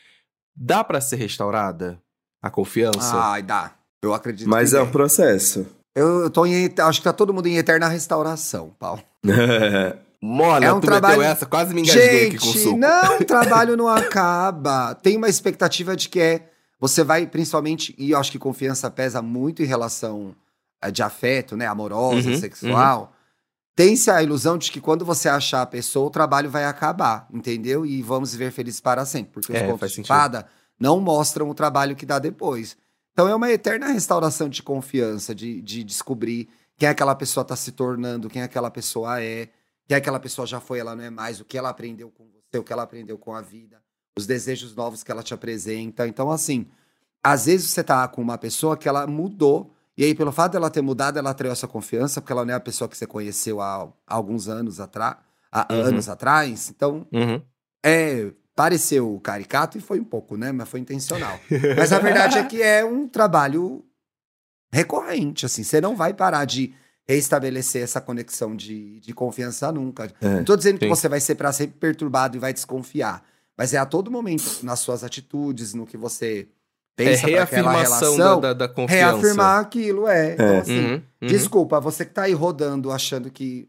dá 0.56 0.84
para 0.84 1.00
ser 1.00 1.18
restaurada 1.18 2.02
a 2.42 2.50
confiança? 2.50 3.16
Ai, 3.16 3.44
dá. 3.44 3.74
Eu 4.04 4.14
acredito 4.14 4.48
Mas 4.48 4.74
é 4.74 4.82
um 4.82 4.92
processo. 4.92 5.66
Eu, 5.96 6.22
eu 6.22 6.30
tô 6.30 6.46
em. 6.46 6.72
Acho 6.80 7.00
que 7.00 7.04
tá 7.04 7.14
todo 7.14 7.34
mundo 7.34 7.48
em 7.48 7.58
eterna 7.58 7.88
restauração, 7.88 8.76
Paulo. 8.80 9.02
Mona, 10.22 10.66
é 10.66 10.74
um 10.74 10.80
trabalho... 10.80 11.22
essa, 11.22 11.46
quase 11.46 11.76
me 11.76 11.82
engasguei 11.82 12.24
Gente, 12.24 12.36
aqui 12.36 12.38
com 12.40 12.50
o 12.50 12.54
suco. 12.54 12.78
não, 12.78 13.20
o 13.20 13.26
trabalho 13.26 13.78
não 13.78 13.88
acaba. 13.88 14.96
Tem 14.96 15.16
uma 15.16 15.30
expectativa 15.30 15.96
de 15.96 16.10
que 16.10 16.20
é... 16.20 16.50
Você 16.80 17.04
vai, 17.04 17.26
principalmente, 17.26 17.96
e 17.98 18.12
eu 18.12 18.20
acho 18.20 18.32
que 18.32 18.40
confiança 18.40 18.90
pesa 18.90 19.22
muito 19.22 19.64
em 19.64 19.66
relação 19.66 20.36
eh, 20.82 20.92
de 20.92 21.02
afeto, 21.02 21.56
né? 21.58 21.66
Amorosa, 21.66 22.30
uhum, 22.30 22.38
sexual. 22.38 23.02
Uhum 23.02 23.18
tem-se 23.78 24.10
a 24.10 24.24
ilusão 24.24 24.58
de 24.58 24.72
que 24.72 24.82
quando 24.82 25.06
você 25.06 25.30
achar 25.30 25.62
a 25.62 25.66
pessoa, 25.68 26.08
o 26.08 26.10
trabalho 26.10 26.50
vai 26.50 26.66
acabar, 26.66 27.28
entendeu? 27.32 27.86
E 27.86 28.02
vamos 28.02 28.32
viver 28.32 28.52
felizes 28.52 28.82
para 28.82 29.06
sempre. 29.06 29.34
Porque 29.34 29.54
os 29.54 29.60
é, 29.60 29.68
contos 29.68 29.92
de 29.92 30.04
fada 30.04 30.48
não 30.80 31.00
mostram 31.00 31.48
o 31.48 31.54
trabalho 31.54 31.96
que 31.96 32.04
dá 32.04 32.18
depois. 32.18 32.76
Então 33.14 33.28
é 33.28 33.36
uma 33.36 33.52
eterna 33.52 33.90
restauração 33.90 34.50
de 34.50 34.64
confiança, 34.64 35.36
de, 35.36 35.62
de 35.62 35.84
descobrir 35.84 36.50
quem 36.76 36.90
aquela 36.90 37.14
pessoa 37.14 37.44
está 37.44 37.56
se 37.56 37.72
tornando, 37.72 38.28
quem 38.30 38.42
aquela 38.42 38.72
pessoa 38.72 39.22
é, 39.22 39.50
quem 39.88 39.96
aquela 39.96 40.20
pessoa 40.20 40.48
já 40.48 40.60
foi, 40.60 40.80
ela 40.80 40.96
não 40.96 41.04
é 41.04 41.12
mais, 41.12 41.40
o 41.40 41.46
que 41.46 41.56
ela 41.56 41.70
aprendeu 41.70 42.10
com 42.10 42.26
você, 42.26 42.58
o 42.58 42.64
que 42.64 42.74
ela 42.74 42.82
aprendeu 42.82 43.16
com 43.16 43.36
a 43.36 43.42
vida, 43.42 43.80
os 44.18 44.28
desejos 44.28 44.76
novos 44.76 45.04
que 45.04 45.12
ela 45.12 45.24
te 45.24 45.34
apresenta. 45.34 46.08
Então, 46.08 46.32
assim, 46.32 46.68
às 47.24 47.46
vezes 47.46 47.70
você 47.70 47.84
tá 47.84 48.08
com 48.08 48.22
uma 48.22 48.38
pessoa 48.38 48.76
que 48.76 48.90
ela 48.90 49.06
mudou 49.08 49.74
e 49.98 50.04
aí, 50.04 50.14
pelo 50.14 50.32
fato 50.32 50.52
dela 50.52 50.70
ter 50.70 50.82
mudado, 50.82 51.18
ela 51.18 51.32
atraiu 51.32 51.52
essa 51.52 51.68
confiança, 51.68 52.22
porque 52.22 52.32
ela 52.32 52.46
não 52.46 52.54
é 52.54 52.56
a 52.56 52.60
pessoa 52.60 52.88
que 52.88 52.96
você 52.96 53.08
conheceu 53.08 53.60
há, 53.60 53.92
há 54.06 54.16
alguns 54.16 54.48
anos 54.48 54.80
atrás, 54.80 55.18
há 55.52 55.74
uhum. 55.74 55.82
anos 55.82 56.08
atrás. 56.08 56.70
Então, 56.70 57.08
uhum. 57.12 57.42
é, 57.84 58.32
pareceu 58.56 59.20
caricato 59.24 59.76
e 59.80 59.82
foi 59.82 60.00
um 60.00 60.04
pouco, 60.04 60.38
né? 60.38 60.52
Mas 60.52 60.70
foi 60.70 60.80
intencional. 60.80 61.40
Mas 61.76 61.92
a 61.92 61.98
verdade 61.98 62.38
é 62.38 62.44
que 62.44 62.62
é 62.62 62.86
um 62.86 63.08
trabalho 63.08 63.84
recorrente, 64.72 65.48
assim. 65.48 65.64
Você 65.64 65.82
não 65.82 65.96
vai 65.96 66.14
parar 66.14 66.46
de 66.46 66.76
restabelecer 67.08 67.82
essa 67.82 68.00
conexão 68.00 68.56
de, 68.56 69.00
de 69.00 69.14
confiança 69.14 69.72
nunca. 69.72 70.12
É, 70.22 70.36
não 70.36 70.44
tô 70.44 70.56
dizendo 70.56 70.76
sim. 70.76 70.80
que 70.80 70.90
você 70.90 71.10
vai 71.10 71.20
ser 71.20 71.34
para 71.34 71.52
sempre 71.52 71.76
perturbado 71.80 72.38
e 72.38 72.40
vai 72.40 72.54
desconfiar. 72.54 73.24
Mas 73.58 73.74
é 73.74 73.78
a 73.78 73.86
todo 73.86 74.12
momento, 74.12 74.60
nas 74.62 74.80
suas 74.80 75.04
atitudes, 75.04 75.74
no 75.74 75.88
que 75.88 75.98
você 75.98 76.48
pensa 76.96 77.28
é 77.28 77.32
reafirmação 77.32 78.16
relação, 78.16 78.42
da, 78.42 78.54
da, 78.54 78.68
confiança. 78.68 79.18
Reafirmar 79.18 79.60
aquilo, 79.60 80.08
é. 80.08 80.30
é. 80.30 80.34
Então, 80.34 80.60
assim, 80.60 80.80
uhum, 80.80 80.94
uhum. 81.22 81.28
desculpa, 81.28 81.80
você 81.80 82.06
que 82.06 82.14
tá 82.14 82.24
aí 82.24 82.34
rodando 82.34 82.92
achando 82.92 83.32
que 83.32 83.68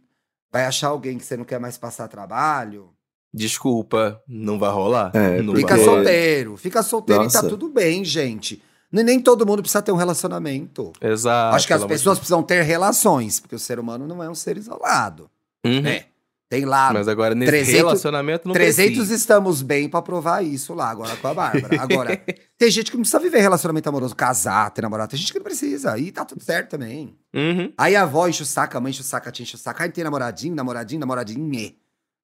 vai 0.50 0.64
achar 0.64 0.88
alguém 0.88 1.18
que 1.18 1.24
você 1.24 1.36
não 1.36 1.44
quer 1.44 1.58
mais 1.58 1.78
passar 1.78 2.08
trabalho. 2.08 2.90
Desculpa, 3.32 4.22
não 4.26 4.58
vai 4.58 4.70
rolar. 4.70 5.10
É, 5.14 5.40
não 5.42 5.54
fica 5.54 5.76
vai. 5.76 5.84
solteiro, 5.84 6.56
fica 6.56 6.82
solteiro 6.82 7.24
Nossa. 7.24 7.38
e 7.38 7.42
tá 7.42 7.48
tudo 7.48 7.68
bem, 7.68 8.04
gente. 8.04 8.62
Nem 8.90 9.20
todo 9.20 9.46
mundo 9.46 9.60
precisa 9.60 9.82
ter 9.82 9.92
um 9.92 9.96
relacionamento. 9.96 10.92
Exato. 10.98 11.54
Acho 11.54 11.66
que 11.66 11.74
as 11.74 11.84
pessoas 11.84 12.18
precisam 12.18 12.42
ter 12.42 12.62
relações, 12.62 13.38
porque 13.38 13.54
o 13.54 13.58
ser 13.58 13.78
humano 13.78 14.06
não 14.06 14.22
é 14.22 14.30
um 14.30 14.34
ser 14.34 14.56
isolado. 14.56 15.30
Uhum. 15.64 15.86
É. 15.86 16.06
Tem 16.48 16.64
lá. 16.64 16.92
Mas 16.94 17.06
agora 17.06 17.34
nesse 17.34 17.50
300, 17.50 17.74
relacionamento 17.74 18.48
não 18.48 18.54
300 18.54 18.96
precisa. 18.96 19.14
estamos 19.14 19.60
bem 19.60 19.86
para 19.86 20.00
provar 20.00 20.42
isso 20.42 20.72
lá, 20.72 20.88
agora 20.88 21.14
com 21.16 21.28
a 21.28 21.34
Bárbara. 21.34 21.82
Agora, 21.82 22.16
tem 22.56 22.70
gente 22.70 22.90
que 22.90 22.96
não 22.96 23.02
precisa 23.02 23.20
viver 23.20 23.40
relacionamento 23.40 23.86
amoroso, 23.86 24.16
casar, 24.16 24.70
ter 24.70 24.80
namorado. 24.80 25.10
Tem 25.10 25.18
gente 25.18 25.30
que 25.30 25.38
não 25.38 25.44
precisa. 25.44 25.98
E 25.98 26.10
tá 26.10 26.24
tudo 26.24 26.42
certo 26.42 26.70
também. 26.70 27.14
Uhum. 27.34 27.70
Aí 27.76 27.94
a 27.94 28.02
avó 28.02 28.26
enche 28.26 28.42
o 28.42 28.46
saco, 28.46 28.78
a 28.78 28.80
mãe 28.80 28.90
enche 28.90 29.02
o 29.02 29.04
saco, 29.04 29.28
a 29.28 29.32
tia 29.32 29.42
enche 29.42 29.56
o 29.56 29.58
saco. 29.58 29.82
Aí 29.82 29.90
tem 29.90 30.02
namoradinho, 30.02 30.54
namoradinho, 30.54 31.00
namoradinho. 31.00 31.74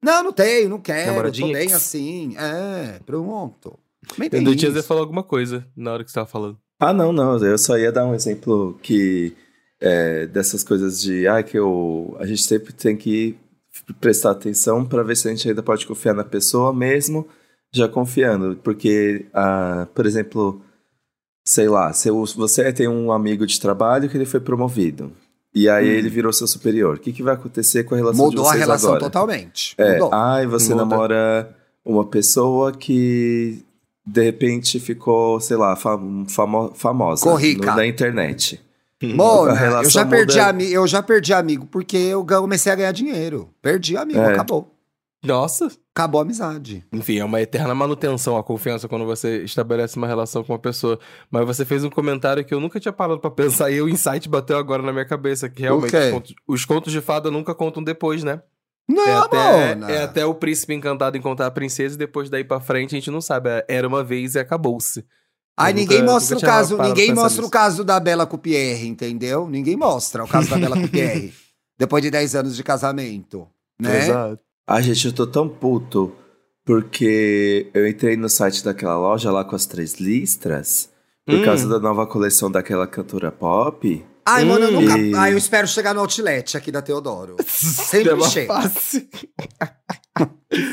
Não, 0.03 0.25
não 0.25 0.33
tenho, 0.33 0.71
não 0.71 0.81
quero. 0.81 1.09
Namoradinho. 1.09 1.49
Tô 1.49 1.53
bem 1.53 1.73
assim. 1.75 2.35
É, 2.39 3.01
pronto. 3.05 3.79
Eu 4.33 4.43
não 4.43 4.57
tinha 4.57 4.71
você 4.71 4.83
falou 4.83 5.03
alguma 5.03 5.23
coisa 5.23 5.67
na 5.77 5.93
hora 5.93 6.03
que 6.03 6.11
você 6.11 6.15
tava 6.15 6.27
falando. 6.27 6.59
Ah, 6.81 6.95
não, 6.95 7.13
não. 7.13 7.37
Eu 7.45 7.59
só 7.59 7.77
ia 7.77 7.93
dar 7.93 8.07
um 8.07 8.15
exemplo 8.15 8.79
que. 8.83 9.37
É, 9.81 10.27
dessas 10.27 10.65
coisas 10.65 11.03
de 11.03 11.29
ah, 11.29 11.43
que 11.43 11.59
eu, 11.59 12.17
a 12.19 12.25
gente 12.25 12.43
sempre 12.43 12.73
tem 12.73 12.97
que 12.97 13.37
prestar 14.01 14.31
atenção 14.31 14.85
para 14.85 15.03
ver 15.03 15.17
se 15.17 15.29
a 15.29 15.31
gente 15.31 15.49
ainda 15.49 15.63
pode 15.63 15.87
confiar 15.87 16.15
na 16.15 16.25
pessoa 16.25 16.73
mesmo 16.73 17.27
já 17.73 17.89
confiando. 17.89 18.57
Porque, 18.63 19.27
ah, 19.35 19.87
por 19.95 20.07
exemplo, 20.07 20.63
sei 21.45 21.69
lá, 21.69 21.93
se 21.93 22.11
você 22.11 22.73
tem 22.73 22.89
um 22.89 23.13
amigo 23.13 23.47
de 23.47 23.61
trabalho 23.61 24.09
que 24.09 24.17
ele 24.17 24.25
foi 24.25 24.41
promovido. 24.41 25.13
E 25.55 25.69
aí 25.69 25.89
hum. 25.89 25.99
ele 25.99 26.09
virou 26.09 26.33
seu 26.33 26.47
superior. 26.47 26.97
O 26.97 26.99
que, 26.99 27.13
que 27.13 27.23
vai 27.23 27.35
acontecer 27.35 27.85
com 27.85 27.95
a 27.95 27.99
relação 27.99 28.25
Mudou 28.25 28.43
de 28.43 28.49
vocês 28.49 28.63
a 28.63 28.65
relação 28.65 28.91
agora? 28.91 29.05
totalmente. 29.05 29.75
É, 29.79 29.93
Mudou. 29.95 30.11
ai, 30.13 30.47
você 30.47 30.75
Muda. 30.75 30.85
namora 30.85 31.57
uma 31.85 32.05
pessoa 32.05 32.73
que 32.73 33.63
de 34.07 34.23
repente 34.23 34.81
ficou, 34.81 35.39
sei 35.41 35.57
lá, 35.57 35.77
famo, 35.77 36.27
famosa 36.75 37.31
na 37.77 37.87
internet. 37.87 38.61
Mona, 39.03 39.83
eu 39.83 39.91
já, 39.91 40.07
perdi 40.07 40.39
ami 40.39 40.73
eu 40.73 40.87
já 40.87 41.03
perdi 41.03 41.33
amigo 41.35 41.67
porque 41.67 41.97
eu 41.97 42.25
comecei 42.25 42.73
a 42.73 42.77
ganhar 42.77 42.93
dinheiro. 42.93 43.51
Perdi 43.61 43.97
amigo, 43.97 44.21
é. 44.21 44.33
acabou. 44.33 44.75
Nossa. 45.25 45.71
Acabou 45.95 46.21
a 46.21 46.23
amizade. 46.23 46.85
Enfim, 46.93 47.19
é 47.19 47.25
uma 47.25 47.41
eterna 47.41 47.75
manutenção 47.75 48.37
a 48.37 48.43
confiança 48.43 48.89
quando 48.89 49.07
você 49.07 49.43
estabelece 49.45 49.97
uma 49.97 50.07
relação 50.07 50.45
com 50.45 50.53
uma 50.53 50.59
pessoa. 50.59 50.99
Mas 51.31 51.47
você 51.47 51.65
fez 51.65 51.85
um 51.85 51.91
comentário 51.91 52.45
que 52.45 52.53
eu 52.53 52.61
nunca 52.61 52.79
tinha 52.79 52.93
parado 52.93 53.21
para 53.21 53.31
pensar 53.31 53.71
e 53.71 53.81
o 53.81 53.89
insight 53.89 54.29
bateu 54.29 54.59
agora 54.59 54.83
na 54.83 54.93
minha 54.93 55.05
cabeça, 55.05 55.49
que 55.49 55.63
realmente 55.63 55.97
os 55.97 56.11
contos, 56.11 56.35
os 56.47 56.65
contos, 56.65 56.93
de 56.93 57.01
fada 57.01 57.31
nunca 57.31 57.55
contam 57.55 57.83
depois, 57.83 58.23
né? 58.23 58.43
Não, 58.89 59.07
é 59.07 59.15
até, 59.15 59.95
é 59.95 60.03
até 60.03 60.27
o 60.27 60.35
príncipe 60.35 60.75
encantado 60.75 61.17
encontrar 61.17 61.47
a 61.47 61.51
princesa 61.51 61.95
e 61.95 61.99
depois 61.99 62.29
daí 62.29 62.45
para 62.45 62.61
frente 62.61 62.95
a 62.95 62.99
gente 62.99 63.11
não 63.11 63.21
sabe. 63.21 63.49
É, 63.49 63.65
era 63.69 63.89
uma 63.89 64.05
vez 64.05 64.35
e 64.35 64.39
acabou-se. 64.39 65.07
Aí 65.57 65.73
ninguém 65.73 66.01
nunca, 66.01 66.13
mostra 66.13 66.35
nunca 66.35 66.47
o 66.47 66.51
caso, 66.51 66.79
ninguém 66.79 67.15
mostra 67.15 67.43
nisso. 67.43 67.49
o 67.49 67.51
caso 67.51 67.85
da 67.85 68.01
Bela 68.01 68.27
com 68.27 68.37
o 68.37 68.39
Pierre, 68.39 68.89
entendeu? 68.89 69.49
Ninguém 69.49 69.77
mostra 69.77 70.25
o 70.25 70.29
caso 70.29 70.51
da 70.51 70.57
Bela 70.59 70.77
com 70.77 70.85
o 70.85 70.89
Pierre. 70.89 71.33
Depois 71.79 72.03
de 72.03 72.11
10 72.11 72.35
anos 72.35 72.57
de 72.57 72.63
casamento, 72.63 73.49
né? 73.81 74.05
Exato. 74.05 74.41
A 74.67 74.81
gente, 74.81 75.07
eu 75.07 75.13
tô 75.13 75.27
tão 75.27 75.49
puto 75.49 76.13
porque 76.65 77.71
eu 77.75 77.87
entrei 77.87 78.17
no 78.17 78.29
site 78.29 78.65
daquela 78.65 78.97
loja 78.97 79.31
lá 79.31 79.45
com 79.45 79.55
as 79.55 79.67
três 79.67 79.95
listras 79.95 80.89
por 81.27 81.37
hum. 81.37 81.45
causa 81.45 81.69
da 81.69 81.79
nova 81.79 82.07
coleção 82.07 82.51
daquela 82.51 82.87
cantora 82.87 83.31
pop. 83.31 84.05
Ai, 84.27 84.45
hum. 84.45 84.49
mano, 84.49 84.65
eu 84.67 84.73
nunca. 84.73 84.99
E... 84.99 85.15
Ai, 85.15 85.33
eu 85.33 85.39
espero 85.39 85.69
chegar 85.69 85.95
no 85.95 86.01
outlet 86.01 86.57
aqui 86.57 86.73
da 86.73 86.81
Teodoro. 86.81 87.37
Sempre 87.47 88.21
chega. 88.25 88.55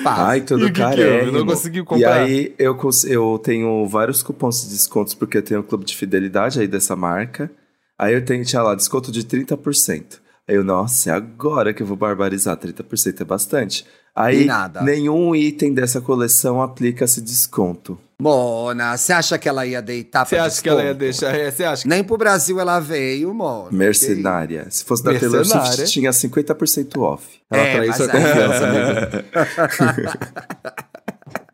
Ai, 0.05 0.41
tudo 0.41 0.71
carérrimo. 0.71 1.31
não 1.39 1.45
consegui 1.45 1.83
comprar. 1.83 2.27
E 2.27 2.31
aí, 2.31 2.55
eu, 2.57 2.77
eu 3.07 3.39
tenho 3.43 3.87
vários 3.87 4.23
cupons 4.23 4.63
de 4.63 4.69
descontos, 4.69 5.13
porque 5.13 5.37
eu 5.37 5.43
tenho 5.43 5.59
um 5.59 5.63
clube 5.63 5.85
de 5.85 5.95
fidelidade 5.95 6.59
aí 6.59 6.67
dessa 6.67 6.95
marca. 6.95 7.51
Aí 7.97 8.13
eu 8.13 8.25
tenho, 8.25 8.43
tinha 8.43 8.61
lá, 8.61 8.73
desconto 8.73 9.11
de 9.11 9.23
30%. 9.23 10.19
Aí 10.47 10.55
eu, 10.55 10.63
nossa, 10.63 11.11
é 11.11 11.13
agora 11.13 11.73
que 11.73 11.83
eu 11.83 11.87
vou 11.87 11.95
barbarizar. 11.95 12.57
30% 12.57 13.21
é 13.21 13.23
bastante. 13.23 13.85
Aí 14.15 14.47
nenhum 14.83 15.35
item 15.35 15.73
dessa 15.73 16.01
coleção 16.01 16.61
aplica 16.61 17.05
esse 17.05 17.21
desconto. 17.21 17.97
Mona, 18.21 18.95
você 18.95 19.13
acha 19.13 19.37
que 19.39 19.49
ela 19.49 19.65
ia 19.65 19.81
deitar 19.81 20.27
Você 20.27 20.35
acha 20.35 20.49
desconto? 20.49 20.63
que 20.63 20.69
ela 20.69 20.83
ia 20.83 20.93
deixar? 20.93 21.33
É, 21.33 21.49
você 21.49 21.63
acha 21.63 21.81
que... 21.81 21.89
Nem 21.89 22.03
pro 22.03 22.17
Brasil 22.17 22.59
ela 22.59 22.79
veio, 22.79 23.33
Mona. 23.33 23.71
Mercenária. 23.71 24.67
Se 24.69 24.85
fosse 24.85 25.03
da 25.03 25.17
Taylor 25.17 25.43
Swift, 25.43 25.85
tinha 25.91 26.11
50% 26.11 27.01
off. 27.01 27.25
Ela 27.49 27.61
é, 27.63 27.75
traiu 27.75 27.93
sua 27.93 28.07
confiança, 28.09 28.67
amigo. 28.67 29.23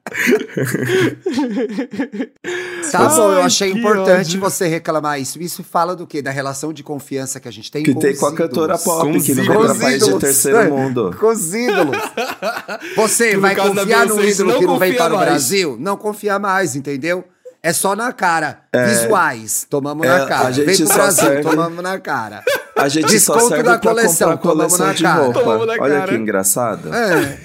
tá 2.92 3.10
bom, 3.10 3.32
eu 3.32 3.44
achei 3.44 3.72
importante 3.72 4.30
ódio. 4.30 4.40
você 4.40 4.68
reclamar 4.68 5.20
isso. 5.20 5.42
Isso 5.42 5.64
fala 5.64 5.96
do 5.96 6.08
quê? 6.08 6.22
Da 6.22 6.32
relação 6.32 6.74
de 6.74 6.84
confiança 6.84 7.40
que 7.40 7.48
a 7.48 7.52
gente 7.52 7.72
tem 7.72 7.84
que 7.84 7.94
com 7.94 8.00
tem 8.00 8.16
com 8.16 8.26
a 8.26 8.34
cantora 8.34 8.78
pop, 8.78 9.12
com 9.12 9.22
que 9.22 9.36
não 9.36 9.46
pra 9.46 9.76
país 9.76 10.06
de 10.06 10.20
terceiro 10.20 10.70
mundo. 10.70 11.16
Com 11.20 11.28
os 11.28 11.54
ídolos. 11.54 11.98
Você 12.96 13.32
que 13.32 13.38
vai 13.38 13.56
confiar 13.56 14.06
no 14.06 14.24
ídolo 14.24 14.60
que 14.60 14.66
não 14.66 14.80
vem 14.80 14.96
para 14.96 15.14
o 15.14 15.18
Brasil? 15.18 15.78
Não 15.80 15.98
confia 15.98 16.40
mais, 16.40 16.76
entendeu? 16.76 17.26
É 17.62 17.74
só 17.74 17.96
na 17.96 18.14
cara. 18.14 18.62
É, 18.72 18.86
Visuais, 18.86 19.66
tomamos 19.70 20.06
é, 20.06 20.10
na 20.10 20.26
cara. 20.26 20.52
Vem 20.52 20.78
pro 20.78 20.88
Brasil, 20.88 21.24
serve... 21.24 21.42
tomamos 21.42 21.84
na 21.84 22.00
cara. 22.00 22.44
A 22.76 22.88
gente 22.88 23.08
Desconto 23.08 23.42
só 23.42 23.50
serve 23.50 23.64
da 23.64 23.80
coleção, 23.80 24.38
tomamos 24.38 24.78
na 24.78 24.94
cara. 24.94 25.32
Olha 25.80 26.08
que 26.08 26.16
engraçado. 26.16 26.94
É. 26.94 27.40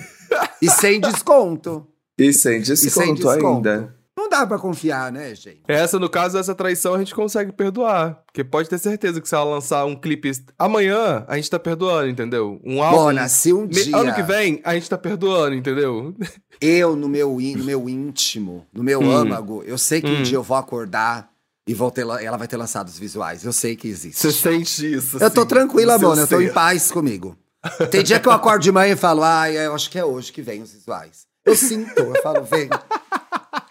E 0.61 0.71
sem 0.71 1.01
desconto. 1.01 1.87
E 2.19 2.33
sem 2.33 2.61
desconto, 2.61 2.87
e 2.87 2.91
sem 2.91 3.15
desconto. 3.15 3.69
ainda. 3.69 4.03
Não 4.17 4.29
dá 4.29 4.47
para 4.47 4.59
confiar, 4.59 5.11
né, 5.11 5.35
gente? 5.35 5.63
Essa, 5.67 5.99
no 5.99 6.09
caso 6.09 6.37
dessa 6.37 6.55
traição, 6.55 6.95
a 6.95 6.99
gente 6.99 7.15
consegue 7.15 7.51
perdoar. 7.51 8.23
Porque 8.27 8.45
pode 8.45 8.69
ter 8.69 8.79
certeza 8.79 9.21
que 9.21 9.29
se 9.29 9.35
ela 9.35 9.45
lançar 9.45 9.87
um 9.87 9.97
clipe 9.97 10.31
amanhã, 10.59 11.25
a 11.27 11.37
gente 11.37 11.49
tá 11.49 11.59
perdoando, 11.59 12.09
entendeu? 12.09 12.61
Um 12.63 12.83
álbum. 12.83 12.99
Bona, 12.99 13.29
se 13.29 13.53
um 13.53 13.67
dia. 13.67 13.97
Ano 13.97 14.15
que 14.15 14.23
vem, 14.23 14.61
a 14.65 14.75
gente 14.75 14.89
tá 14.89 14.99
perdoando, 14.99 15.55
entendeu? 15.55 16.15
Eu, 16.61 16.95
no 16.95 17.09
meu, 17.09 17.39
no 17.41 17.65
meu 17.65 17.89
íntimo, 17.89 18.67
no 18.73 18.85
meu 18.85 19.01
hum. 19.01 19.11
âmago, 19.11 19.65
eu 19.67 19.77
sei 19.77 20.01
que 20.01 20.07
hum. 20.09 20.21
um 20.21 20.23
dia 20.23 20.37
eu 20.37 20.45
vou 20.45 20.57
acordar 20.57 21.29
e 21.67 21.75
vou 21.75 21.91
ter, 21.91 22.03
ela 22.03 22.37
vai 22.37 22.47
ter 22.47 22.57
lançado 22.57 22.87
os 22.87 22.97
visuais. 22.97 23.45
Eu 23.45 23.53
sei 23.53 23.75
que 23.75 23.89
existe. 23.89 24.21
Você 24.21 24.31
sente 24.31 24.95
isso? 24.95 25.19
Eu 25.19 25.29
tô 25.29 25.45
tranquila, 25.45 25.99
mano. 25.99 26.23
Eu 26.23 26.27
tô 26.29 26.41
em 26.41 26.53
paz 26.53 26.93
comigo. 26.93 27.37
Tem 27.91 28.05
dia 28.05 28.21
que 28.21 28.29
eu 28.29 28.33
acordo 28.33 28.63
de 28.63 28.71
manhã 28.71 28.93
e 28.93 28.97
falo, 28.97 29.25
ah, 29.25 29.51
eu 29.51 29.75
acho 29.75 29.91
que 29.91 29.99
é 29.99 30.05
hoje 30.05 30.33
que 30.33 30.41
vem 30.41 30.63
os 30.63 30.73
visuais. 30.73 31.27
Eu 31.45 31.57
sinto, 31.57 31.99
eu 31.99 32.23
falo, 32.23 32.45
vem. 32.45 32.69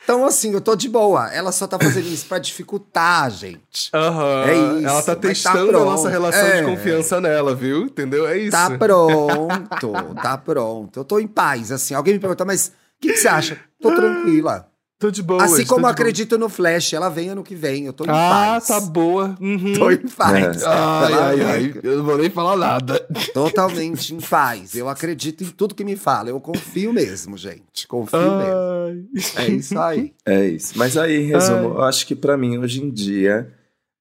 Então, 0.03 0.25
assim, 0.25 0.53
eu 0.53 0.59
tô 0.59 0.75
de 0.75 0.89
boa. 0.89 1.31
Ela 1.31 1.51
só 1.51 1.65
tá 1.65 1.79
fazendo 1.79 2.07
isso 2.07 2.25
pra 2.25 2.37
dificultar, 2.37 3.29
gente. 3.31 3.89
Aham. 3.93 4.43
É 4.45 4.55
isso. 4.55 4.87
Ela 4.87 5.03
tá, 5.03 5.15
tá 5.15 5.21
testando 5.21 5.71
tá 5.71 5.77
a 5.77 5.85
nossa 5.85 6.09
relação 6.09 6.41
é. 6.41 6.59
de 6.59 6.65
confiança 6.65 7.21
nela, 7.21 7.55
viu? 7.55 7.83
Entendeu? 7.83 8.27
É 8.27 8.37
isso. 8.37 8.51
Tá 8.51 8.77
pronto, 8.77 9.93
tá 10.21 10.37
pronto. 10.37 10.99
Eu 10.99 11.05
tô 11.05 11.19
em 11.19 11.27
paz, 11.27 11.71
assim. 11.71 11.93
Alguém 11.93 12.15
me 12.15 12.19
perguntou, 12.19 12.45
mas 12.45 12.67
o 12.67 12.71
que, 12.99 13.13
que 13.13 13.17
você 13.17 13.27
acha? 13.27 13.57
Tô 13.81 13.95
tranquila. 13.95 14.70
Tô 15.01 15.09
de 15.09 15.23
boa. 15.23 15.43
Assim 15.43 15.65
como 15.65 15.87
acredito 15.87 16.37
boa. 16.37 16.41
no 16.41 16.47
Flash, 16.47 16.93
ela 16.93 17.09
vem 17.09 17.29
ano 17.29 17.41
que 17.41 17.55
vem. 17.55 17.87
Eu 17.87 17.91
tô 17.91 18.05
em 18.05 18.09
ah, 18.09 18.11
paz. 18.11 18.69
Ah, 18.69 18.79
tá 18.79 18.85
boa. 18.85 19.35
Uhum. 19.41 19.73
Tô 19.73 19.89
em 19.89 19.97
paz. 19.97 20.61
É. 20.61 20.67
Ai, 20.67 21.13
ai, 21.13 21.41
ai. 21.41 21.73
Eu 21.81 21.97
não 21.97 22.05
vou 22.05 22.19
nem 22.19 22.29
falar 22.29 22.55
nada. 22.55 22.99
Totalmente 23.33 24.13
em 24.13 24.21
paz. 24.21 24.75
Eu 24.75 24.87
acredito 24.87 25.43
em 25.43 25.47
tudo 25.47 25.73
que 25.73 25.83
me 25.83 25.95
fala. 25.95 26.29
Eu 26.29 26.39
confio 26.39 26.93
mesmo, 26.93 27.35
gente. 27.35 27.87
Confio 27.87 28.19
ai. 28.19 28.93
mesmo. 28.93 29.09
É 29.37 29.47
isso 29.49 29.79
aí. 29.79 30.13
É 30.23 30.47
isso. 30.49 30.77
Mas 30.77 30.95
aí, 30.95 31.23
em 31.23 31.25
resumo, 31.25 31.69
ai. 31.69 31.77
eu 31.77 31.81
acho 31.81 32.05
que 32.05 32.15
para 32.15 32.37
mim, 32.37 32.59
hoje 32.59 32.83
em 32.83 32.91
dia, 32.91 33.51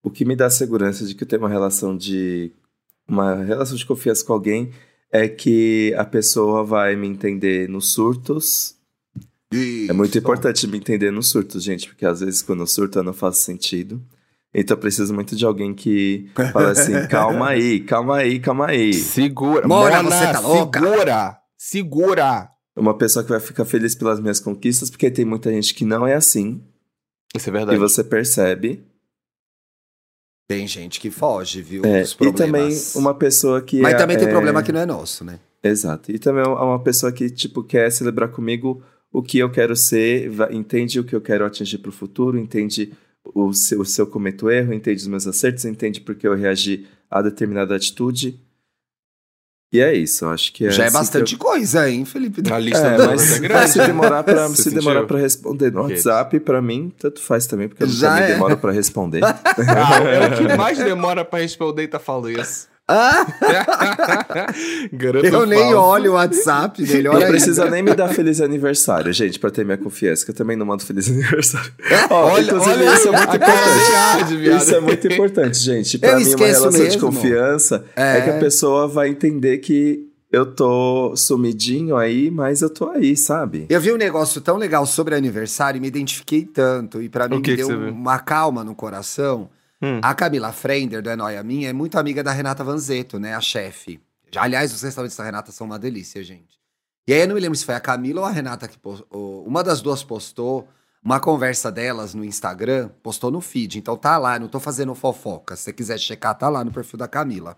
o 0.02 0.10
que 0.10 0.26
me 0.26 0.36
dá 0.36 0.50
segurança 0.50 1.06
de 1.06 1.14
que 1.14 1.24
eu 1.24 1.28
tenho 1.28 1.40
uma 1.40 1.48
relação 1.48 1.96
de. 1.96 2.52
Uma 3.08 3.36
relação 3.36 3.74
de 3.74 3.86
confiança 3.86 4.22
com 4.22 4.34
alguém 4.34 4.70
é 5.10 5.26
que 5.26 5.94
a 5.96 6.04
pessoa 6.04 6.62
vai 6.62 6.94
me 6.94 7.08
entender 7.08 7.70
nos 7.70 7.90
surtos 7.90 8.78
isso. 9.52 9.90
É 9.90 9.94
muito 9.94 10.16
importante 10.16 10.66
me 10.66 10.78
entender 10.78 11.10
no 11.10 11.22
surto, 11.22 11.58
gente, 11.58 11.88
porque 11.88 12.06
às 12.06 12.20
vezes 12.20 12.42
quando 12.42 12.60
eu 12.60 12.66
surto 12.66 12.98
eu 12.98 13.02
não 13.02 13.12
faço 13.12 13.40
sentido. 13.40 14.02
Então 14.52 14.76
eu 14.76 14.80
preciso 14.80 15.14
muito 15.14 15.36
de 15.36 15.44
alguém 15.44 15.74
que 15.74 16.28
fala 16.52 16.70
assim: 16.70 17.06
calma 17.08 17.50
aí, 17.50 17.80
calma 17.80 18.16
aí, 18.16 18.40
calma 18.40 18.66
aí. 18.66 18.92
Segura. 18.92 19.66
Mora, 19.66 20.02
Mona, 20.02 20.16
você 20.16 20.32
tá 20.32 20.40
louca? 20.40 20.80
Segura, 20.80 21.38
segura. 21.56 22.50
Uma 22.76 22.96
pessoa 22.96 23.24
que 23.24 23.30
vai 23.30 23.40
ficar 23.40 23.64
feliz 23.64 23.94
pelas 23.94 24.20
minhas 24.20 24.40
conquistas, 24.40 24.90
porque 24.90 25.10
tem 25.10 25.24
muita 25.24 25.50
gente 25.50 25.74
que 25.74 25.84
não 25.84 26.06
é 26.06 26.14
assim. 26.14 26.62
Isso 27.34 27.48
é 27.48 27.52
verdade. 27.52 27.76
E 27.76 27.78
você 27.78 28.02
percebe. 28.02 28.84
Tem 30.48 30.66
gente 30.66 30.98
que 30.98 31.10
foge, 31.10 31.62
viu? 31.62 31.84
É, 31.84 32.02
e 32.02 32.32
também 32.32 32.76
uma 32.96 33.14
pessoa 33.14 33.62
que. 33.62 33.80
Mas 33.80 33.94
é, 33.94 33.96
também 33.96 34.18
tem 34.18 34.26
é... 34.26 34.30
problema 34.30 34.62
que 34.62 34.72
não 34.72 34.80
é 34.80 34.86
nosso, 34.86 35.24
né? 35.24 35.38
Exato. 35.62 36.10
E 36.10 36.18
também 36.18 36.42
é 36.42 36.48
uma 36.48 36.82
pessoa 36.82 37.12
que, 37.12 37.30
tipo, 37.30 37.62
quer 37.62 37.92
celebrar 37.92 38.30
comigo 38.30 38.82
o 39.12 39.23
que 39.23 39.38
eu 39.38 39.51
quero 39.51 39.75
ser, 39.75 40.31
entende 40.51 41.01
o 41.01 41.05
que 41.05 41.14
eu 41.14 41.20
quero 41.20 41.44
atingir 41.44 41.79
para 41.79 41.88
o 41.88 41.92
futuro, 41.92 42.38
entende 42.38 42.92
o 43.25 43.53
seu, 43.53 43.81
o 43.81 43.85
seu 43.85 44.07
cometo 44.07 44.51
erro, 44.51 44.73
entende 44.73 45.01
os 45.01 45.07
meus 45.07 45.27
acertos, 45.27 45.64
entende 45.64 46.01
porque 46.01 46.27
eu 46.27 46.35
reagi 46.35 46.87
a 47.11 47.20
determinada 47.20 47.75
atitude. 47.75 48.40
E 49.73 49.81
é 49.81 49.94
isso, 49.94 50.27
acho 50.27 50.53
que 50.53 50.66
é 50.66 50.70
Já 50.70 50.85
é 50.85 50.87
assim 50.87 50.96
bastante 50.96 51.33
eu... 51.35 51.38
coisa, 51.38 51.88
hein, 51.88 52.05
Felipe? 52.05 52.42
A 52.53 52.59
lista 52.59 52.87
é, 52.88 52.99
mas 52.99 53.37
é 53.37 53.38
grande. 53.38 53.70
se 53.70 53.79
demorar 53.79 54.25
para 54.25 54.49
se 54.49 54.70
demorar 54.70 55.05
para 55.05 55.18
responder 55.18 55.70
no 55.70 55.83
WhatsApp, 55.83 56.40
para 56.40 56.61
mim 56.61 56.92
tanto 56.99 57.20
faz 57.20 57.46
também, 57.46 57.68
porque 57.68 57.85
eu 57.85 57.88
Já 57.88 58.14
também 58.14 58.25
é. 58.25 58.33
demoro 58.33 58.57
para 58.57 58.73
responder. 58.73 59.23
ah, 59.23 60.03
é 60.03 60.27
o 60.27 60.49
que 60.49 60.57
mais 60.57 60.79
demora 60.79 61.25
para 61.25 61.38
responder 61.38 61.85
e 61.85 61.88
tá 61.88 62.01
falando 62.01 62.31
isso. 62.31 62.68
eu 65.33 65.46
nem 65.46 65.74
olho 65.74 66.12
o 66.12 66.14
WhatsApp 66.14 66.85
dele. 66.85 67.09
Olha 67.09 67.20
não 67.20 67.29
precisa 67.29 67.70
nem 67.70 67.83
me 67.83 67.94
dar 67.94 68.09
feliz 68.09 68.40
aniversário, 68.40 69.12
gente, 69.12 69.38
pra 69.38 69.50
ter 69.50 69.64
minha 69.64 69.79
confiança, 69.79 70.24
que 70.24 70.31
eu 70.31 70.35
também 70.35 70.57
não 70.57 70.66
mando 70.66 70.85
feliz 70.85 71.09
aniversário. 71.09 71.72
Ó, 72.11 72.33
olha, 72.33 72.55
olha 72.55 72.94
isso 72.94 73.09
é 73.09 73.12
muito 73.12 73.37
importante. 73.37 74.57
isso 74.57 74.74
é 74.74 74.81
muito 74.81 75.07
importante, 75.07 75.59
gente. 75.59 75.98
Pra 75.98 76.11
eu 76.11 76.20
mim, 76.20 76.35
uma 76.35 76.46
relação 76.46 76.72
mesmo. 76.72 76.88
de 76.88 76.98
confiança 76.98 77.85
é. 77.94 78.18
é 78.18 78.20
que 78.22 78.31
a 78.31 78.38
pessoa 78.38 78.88
vai 78.88 79.09
entender 79.09 79.59
que 79.59 80.11
eu 80.33 80.46
tô 80.46 81.14
sumidinho 81.16 81.96
aí, 81.96 82.31
mas 82.31 82.62
eu 82.62 82.70
tô 82.70 82.88
aí, 82.88 83.16
sabe? 83.16 83.66
Eu 83.68 83.81
vi 83.81 83.92
um 83.92 83.96
negócio 83.96 84.40
tão 84.40 84.57
legal 84.57 84.87
sobre 84.87 85.14
aniversário 85.14 85.79
e 85.79 85.81
me 85.81 85.88
identifiquei 85.88 86.44
tanto. 86.44 87.03
E 87.03 87.09
para 87.09 87.29
mim 87.29 87.37
me 87.37 87.57
deu 87.57 87.68
uma 87.68 88.18
calma 88.18 88.62
no 88.62 88.74
coração. 88.74 89.50
Hum. 89.82 90.00
A 90.02 90.14
Camila 90.14 90.52
Frender, 90.52 91.02
do 91.02 91.08
É 91.08 91.16
Noia 91.16 91.42
Minha, 91.42 91.70
é 91.70 91.72
muito 91.72 91.98
amiga 91.98 92.22
da 92.22 92.32
Renata 92.32 92.62
Vanzeto, 92.62 93.18
né? 93.18 93.34
A 93.34 93.40
chefe. 93.40 94.00
Aliás, 94.36 94.72
os 94.72 94.82
restaurantes 94.82 95.16
da 95.16 95.24
Renata 95.24 95.50
são 95.50 95.66
uma 95.66 95.78
delícia, 95.78 96.22
gente. 96.22 96.60
E 97.08 97.12
aí 97.12 97.20
eu 97.20 97.28
não 97.28 97.34
me 97.34 97.40
lembro 97.40 97.56
se 97.56 97.64
foi 97.64 97.74
a 97.74 97.80
Camila 97.80 98.20
ou 98.20 98.26
a 98.26 98.30
Renata 98.30 98.68
que 98.68 98.78
postou. 98.78 99.44
Uma 99.44 99.64
das 99.64 99.80
duas 99.80 100.04
postou 100.04 100.68
uma 101.02 101.18
conversa 101.18 101.72
delas 101.72 102.14
no 102.14 102.24
Instagram, 102.24 102.90
postou 103.02 103.30
no 103.30 103.40
feed. 103.40 103.78
Então 103.78 103.96
tá 103.96 104.18
lá, 104.18 104.38
não 104.38 104.48
tô 104.48 104.60
fazendo 104.60 104.94
fofoca. 104.94 105.56
Se 105.56 105.64
você 105.64 105.72
quiser 105.72 105.98
checar, 105.98 106.36
tá 106.36 106.48
lá 106.48 106.62
no 106.62 106.70
perfil 106.70 106.98
da 106.98 107.08
Camila. 107.08 107.56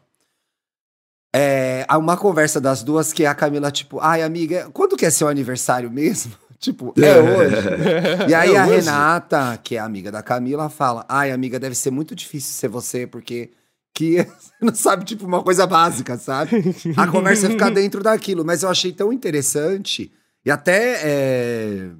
É, 1.34 1.84
uma 1.96 2.16
conversa 2.16 2.60
das 2.60 2.82
duas 2.82 3.12
que 3.12 3.26
a 3.26 3.34
Camila, 3.34 3.70
tipo, 3.70 3.98
ai, 4.00 4.22
amiga, 4.22 4.70
quando 4.72 4.96
que 4.96 5.06
é 5.06 5.10
seu 5.10 5.28
aniversário 5.28 5.90
mesmo? 5.90 6.34
Tipo, 6.62 6.94
é 6.96 7.18
hoje. 7.18 7.56
e 8.30 8.34
aí 8.34 8.54
é 8.54 8.56
a 8.56 8.64
hoje. 8.64 8.76
Renata, 8.76 9.58
que 9.64 9.74
é 9.74 9.80
amiga 9.80 10.12
da 10.12 10.22
Camila, 10.22 10.68
fala: 10.68 11.04
Ai, 11.08 11.32
amiga, 11.32 11.58
deve 11.58 11.74
ser 11.74 11.90
muito 11.90 12.14
difícil 12.14 12.54
ser 12.54 12.68
você, 12.68 13.04
porque 13.04 13.50
que 13.92 14.24
não 14.62 14.72
sabe, 14.72 15.04
tipo, 15.04 15.26
uma 15.26 15.42
coisa 15.42 15.66
básica, 15.66 16.16
sabe? 16.16 16.52
A 16.96 17.08
conversa 17.08 17.50
fica 17.50 17.68
dentro 17.72 18.00
daquilo. 18.00 18.44
Mas 18.44 18.62
eu 18.62 18.68
achei 18.68 18.92
tão 18.92 19.12
interessante 19.12 20.12
e 20.44 20.52
até 20.52 21.00
é, 21.02 21.90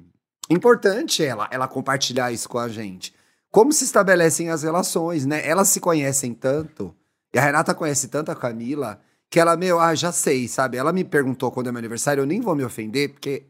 importante 0.49 1.21
ela, 1.25 1.49
ela 1.51 1.67
compartilhar 1.67 2.31
isso 2.31 2.47
com 2.47 2.57
a 2.57 2.69
gente. 2.69 3.13
Como 3.51 3.73
se 3.73 3.83
estabelecem 3.83 4.49
as 4.49 4.63
relações, 4.63 5.25
né? 5.25 5.45
Elas 5.45 5.67
se 5.67 5.81
conhecem 5.81 6.33
tanto, 6.33 6.95
e 7.33 7.37
a 7.37 7.41
Renata 7.41 7.75
conhece 7.75 8.07
tanto 8.07 8.31
a 8.31 8.35
Camila, 8.35 9.01
que 9.29 9.41
ela, 9.41 9.57
meu, 9.57 9.77
ah, 9.77 9.93
já 9.93 10.13
sei, 10.13 10.47
sabe? 10.47 10.77
Ela 10.77 10.93
me 10.93 11.03
perguntou 11.03 11.51
quando 11.51 11.67
é 11.67 11.71
meu 11.71 11.79
aniversário, 11.79 12.21
eu 12.21 12.25
nem 12.25 12.39
vou 12.39 12.55
me 12.55 12.63
ofender, 12.63 13.09
porque 13.09 13.43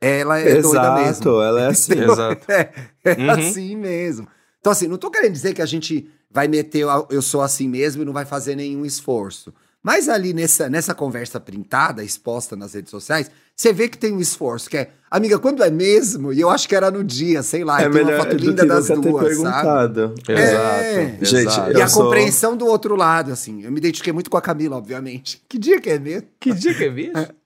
ela 0.00 0.38
é 0.38 0.58
Exato, 0.58 0.62
doida 0.62 0.94
mesmo. 0.94 1.42
ela 1.42 1.60
é 1.62 1.66
assim. 1.68 2.00
Exato. 2.00 2.52
É, 2.52 2.72
é 3.04 3.12
uhum. 3.14 3.30
assim 3.30 3.76
mesmo. 3.76 4.28
Então, 4.60 4.72
assim, 4.72 4.88
não 4.88 4.98
tô 4.98 5.10
querendo 5.10 5.32
dizer 5.32 5.54
que 5.54 5.62
a 5.62 5.66
gente 5.66 6.08
vai 6.30 6.46
meter 6.46 6.84
eu 7.10 7.22
sou 7.22 7.40
assim 7.40 7.68
mesmo 7.68 8.02
e 8.02 8.04
não 8.04 8.12
vai 8.12 8.24
fazer 8.24 8.54
nenhum 8.54 8.84
esforço. 8.84 9.52
Mas 9.82 10.08
ali 10.08 10.32
nessa, 10.34 10.68
nessa 10.68 10.94
conversa 10.94 11.38
printada, 11.38 12.02
exposta 12.02 12.56
nas 12.56 12.74
redes 12.74 12.90
sociais, 12.90 13.30
você 13.56 13.72
vê 13.72 13.88
que 13.88 13.96
tem 13.96 14.12
um 14.12 14.20
esforço, 14.20 14.68
que 14.68 14.76
é, 14.76 14.90
amiga, 15.10 15.38
quando 15.38 15.64
é 15.64 15.70
mesmo? 15.70 16.32
E 16.32 16.40
eu 16.40 16.50
acho 16.50 16.68
que 16.68 16.76
era 16.76 16.90
no 16.90 17.02
dia, 17.02 17.42
sei 17.42 17.64
lá, 17.64 17.80
é 17.80 17.88
melhor, 17.88 18.14
uma 18.14 18.24
foto 18.24 18.36
linda 18.36 18.64
das 18.64 18.88
duas, 18.88 19.36
sabe? 19.38 20.00
Exato. 20.28 20.30
É. 20.30 21.18
Gente, 21.22 21.76
e 21.76 21.80
a 21.80 21.88
sou... 21.88 22.04
compreensão 22.04 22.56
do 22.56 22.66
outro 22.66 22.94
lado, 22.94 23.32
assim. 23.32 23.62
Eu 23.64 23.72
me 23.72 23.78
identifiquei 23.78 24.12
muito 24.12 24.30
com 24.30 24.36
a 24.36 24.42
Camila, 24.42 24.76
obviamente. 24.76 25.42
Que 25.48 25.58
dia 25.58 25.80
que 25.80 25.90
é 25.90 25.98
mesmo? 25.98 26.28
Que 26.38 26.52
dia 26.52 26.74
que 26.74 26.84
é 26.84 26.90
mesmo? 26.90 27.14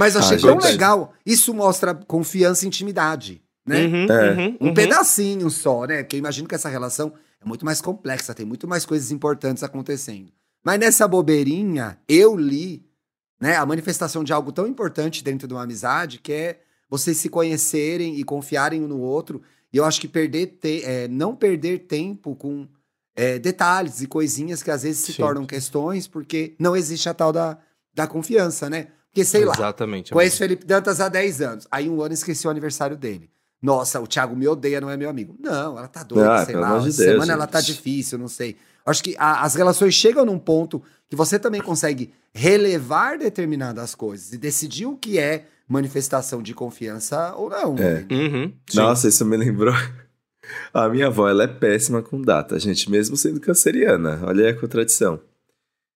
Mas 0.00 0.14
eu 0.14 0.22
achei 0.22 0.38
ah, 0.38 0.40
tão 0.40 0.58
gente. 0.58 0.72
legal. 0.72 1.12
Isso 1.26 1.52
mostra 1.52 1.94
confiança 1.94 2.64
e 2.64 2.68
intimidade, 2.68 3.42
né? 3.66 3.84
Uhum, 3.84 4.06
é. 4.06 4.32
uhum, 4.32 4.56
um 4.58 4.66
uhum. 4.68 4.74
pedacinho 4.74 5.50
só, 5.50 5.84
né? 5.84 6.02
Porque 6.02 6.16
eu 6.16 6.18
imagino 6.18 6.48
que 6.48 6.54
essa 6.54 6.70
relação 6.70 7.12
é 7.38 7.46
muito 7.46 7.66
mais 7.66 7.82
complexa, 7.82 8.32
tem 8.34 8.46
muito 8.46 8.66
mais 8.66 8.86
coisas 8.86 9.10
importantes 9.10 9.62
acontecendo. 9.62 10.32
Mas 10.64 10.80
nessa 10.80 11.06
bobeirinha, 11.06 11.98
eu 12.08 12.34
li 12.34 12.82
né, 13.38 13.56
a 13.56 13.66
manifestação 13.66 14.24
de 14.24 14.32
algo 14.32 14.50
tão 14.52 14.66
importante 14.66 15.22
dentro 15.22 15.46
de 15.46 15.52
uma 15.52 15.64
amizade, 15.64 16.18
que 16.18 16.32
é 16.32 16.60
vocês 16.88 17.18
se 17.18 17.28
conhecerem 17.28 18.18
e 18.18 18.24
confiarem 18.24 18.82
um 18.82 18.88
no 18.88 19.00
outro. 19.00 19.42
E 19.70 19.76
eu 19.76 19.84
acho 19.84 20.00
que 20.00 20.08
perder 20.08 20.58
te 20.62 20.82
é, 20.82 21.08
não 21.08 21.36
perder 21.36 21.80
tempo 21.80 22.34
com 22.34 22.66
é, 23.14 23.38
detalhes 23.38 24.00
e 24.00 24.06
coisinhas 24.06 24.62
que 24.62 24.70
às 24.70 24.82
vezes 24.82 25.04
se 25.04 25.12
Sim. 25.12 25.22
tornam 25.22 25.44
questões, 25.44 26.08
porque 26.08 26.54
não 26.58 26.74
existe 26.74 27.06
a 27.06 27.12
tal 27.12 27.34
da, 27.34 27.58
da 27.94 28.06
confiança, 28.06 28.70
né? 28.70 28.88
Porque, 29.10 29.24
sei 29.24 29.42
Exatamente, 29.42 29.60
lá, 29.60 29.66
Exatamente. 29.66 30.12
conheço 30.12 30.38
Felipe 30.38 30.64
Dantas 30.64 31.00
há 31.00 31.08
10 31.08 31.40
anos. 31.40 31.66
Aí 31.70 31.88
um 31.88 32.00
ano 32.00 32.14
esqueci 32.14 32.46
o 32.46 32.50
aniversário 32.50 32.96
dele. 32.96 33.28
Nossa, 33.60 34.00
o 34.00 34.06
Thiago 34.06 34.34
me 34.34 34.48
odeia, 34.48 34.80
não 34.80 34.88
é 34.88 34.96
meu 34.96 35.10
amigo. 35.10 35.36
Não, 35.38 35.76
ela 35.76 35.88
tá 35.88 36.02
doida, 36.02 36.34
ah, 36.34 36.46
sei 36.46 36.56
lá. 36.56 36.78
De 36.78 36.84
Deus, 36.84 36.96
semana 36.96 37.20
gente. 37.20 37.30
ela 37.30 37.46
tá 37.46 37.60
difícil, 37.60 38.18
não 38.18 38.28
sei. 38.28 38.56
Acho 38.86 39.02
que 39.02 39.14
a, 39.18 39.42
as 39.42 39.54
relações 39.54 39.94
chegam 39.94 40.24
num 40.24 40.38
ponto 40.38 40.82
que 41.08 41.16
você 41.16 41.38
também 41.38 41.60
consegue 41.60 42.12
relevar 42.32 43.18
determinadas 43.18 43.94
coisas 43.94 44.32
e 44.32 44.38
decidir 44.38 44.86
o 44.86 44.96
que 44.96 45.18
é 45.18 45.46
manifestação 45.68 46.42
de 46.42 46.54
confiança 46.54 47.34
ou 47.36 47.50
não. 47.50 47.76
É. 47.76 48.06
Uhum, 48.10 48.52
Nossa, 48.74 49.08
isso 49.08 49.24
me 49.24 49.36
lembrou. 49.36 49.74
A 50.72 50.88
minha 50.88 51.08
avó, 51.08 51.28
ela 51.28 51.44
é 51.44 51.46
péssima 51.46 52.02
com 52.02 52.20
data, 52.20 52.58
gente, 52.58 52.90
mesmo 52.90 53.16
sendo 53.16 53.38
canceriana. 53.38 54.20
Olha 54.24 54.46
aí 54.46 54.50
a 54.50 54.58
contradição. 54.58 55.20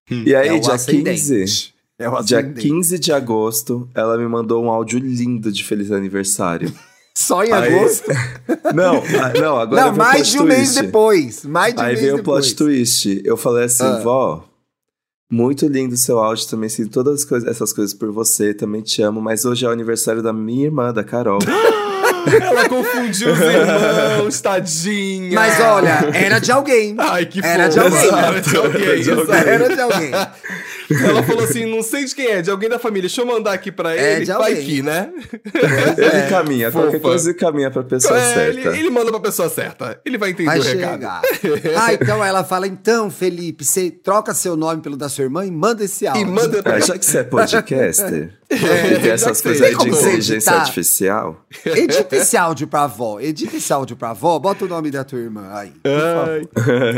Hum, 0.08 0.22
e 0.24 0.34
aí, 0.34 0.48
é 0.48 0.58
dia 0.58 0.74
ascendente. 0.74 1.20
15. 1.20 1.73
É 1.98 2.22
dia 2.22 2.42
15 2.42 2.98
de 2.98 3.12
agosto, 3.12 3.88
ela 3.94 4.18
me 4.18 4.26
mandou 4.26 4.64
um 4.64 4.68
áudio 4.68 4.98
lindo 4.98 5.52
de 5.52 5.62
feliz 5.62 5.92
aniversário. 5.92 6.72
Só 7.16 7.44
em 7.44 7.52
aí... 7.52 7.72
agosto? 7.72 8.10
não, 8.74 8.96
ah, 8.96 9.40
não, 9.40 9.56
agora 9.56 9.82
Não, 9.82 9.96
mais 9.96 10.26
de 10.26 10.38
um 10.38 10.42
twist. 10.42 10.58
mês 10.58 10.74
depois. 10.74 11.44
Mais 11.44 11.72
de 11.72 11.80
um 11.80 11.84
aí 11.84 11.92
mês 11.92 12.00
veio 12.00 12.16
o 12.16 12.22
plot 12.24 12.56
twist. 12.56 13.22
Eu 13.24 13.36
falei 13.36 13.66
assim, 13.66 13.84
ah. 13.84 14.00
vó, 14.02 14.44
muito 15.30 15.68
lindo 15.68 15.94
o 15.94 15.96
seu 15.96 16.18
áudio, 16.18 16.48
também 16.48 16.68
sinto 16.68 16.90
todas 16.90 17.20
as 17.20 17.24
coisas, 17.24 17.48
essas 17.48 17.72
coisas 17.72 17.94
por 17.94 18.10
você, 18.10 18.52
também 18.52 18.82
te 18.82 19.00
amo, 19.00 19.20
mas 19.20 19.44
hoje 19.44 19.64
é 19.64 19.68
o 19.68 19.72
aniversário 19.72 20.20
da 20.20 20.32
minha 20.32 20.64
irmã, 20.64 20.92
da 20.92 21.04
Carol. 21.04 21.38
Ela 22.42 22.68
confundiu 22.68 23.32
os 23.32 23.40
irmãos, 23.40 24.40
tadinha. 24.40 25.34
Mas 25.34 25.60
olha, 25.60 26.10
era 26.12 26.38
de 26.40 26.50
alguém. 26.50 26.96
Ai, 26.98 27.26
que 27.26 27.44
Era 27.44 27.68
de 27.68 27.78
alguém. 27.78 28.08
Era 28.08 28.40
de 28.40 28.56
alguém. 28.56 28.82
Era 29.46 29.68
de 29.68 29.80
alguém. 29.80 30.10
Ela 30.90 31.22
falou 31.22 31.44
assim: 31.44 31.64
não 31.64 31.82
sei 31.82 32.04
de 32.04 32.14
quem 32.14 32.26
é, 32.26 32.42
de 32.42 32.50
alguém 32.50 32.68
da 32.68 32.78
família. 32.78 33.08
Deixa 33.08 33.22
eu 33.22 33.26
mandar 33.26 33.52
aqui 33.52 33.72
pra 33.72 33.96
é, 33.96 34.16
ele. 34.16 34.26
Vai 34.26 34.52
aqui, 34.52 34.82
né? 34.82 35.12
ele 35.96 36.06
é, 36.06 36.28
caminha, 36.28 36.70
fofa. 36.70 36.84
qualquer 36.84 37.00
coisa 37.00 37.30
ele 37.30 37.38
caminha 37.38 37.70
pra 37.70 37.82
pessoa 37.82 38.18
é, 38.18 38.34
certa. 38.34 38.60
Ele, 38.60 38.78
ele, 38.78 38.90
manda 38.90 39.10
pra 39.10 39.20
pessoa 39.20 39.48
certa. 39.48 40.00
Ele 40.04 40.18
vai 40.18 40.30
entender 40.30 40.46
vai 40.48 40.58
o 40.58 40.62
chegar. 40.62 40.92
recado. 40.92 41.26
ah, 41.76 41.94
então 41.94 42.24
ela 42.24 42.44
fala: 42.44 42.66
então, 42.66 43.10
Felipe, 43.10 43.64
você 43.64 43.90
troca 43.90 44.34
seu 44.34 44.56
nome 44.56 44.82
pelo 44.82 44.96
da 44.96 45.08
sua 45.08 45.24
irmã 45.24 45.44
e 45.44 45.50
manda 45.50 45.84
esse 45.84 46.06
áudio. 46.06 46.22
E 46.22 46.24
manda 46.24 46.62
pra... 46.62 46.80
já 46.80 46.98
que 46.98 47.04
você 47.04 47.18
é 47.18 47.24
podcaster. 47.24 48.30
É, 48.50 49.08
essas 49.08 49.40
coisas 49.40 49.62
aí 49.66 49.76
de 49.76 49.88
inteligência 49.88 50.52
artificial. 50.52 51.44
Edita 51.64 52.16
esse 52.16 52.36
áudio 52.36 52.66
pra 52.66 52.84
avó. 52.84 53.20
Edita 53.20 53.56
esse 53.56 53.72
áudio 53.72 53.96
pra 53.96 54.10
avó. 54.10 54.38
Bota 54.38 54.64
o 54.64 54.68
nome 54.68 54.90
da 54.90 55.04
tua 55.04 55.18
irmã 55.18 55.50
aí. 55.52 55.72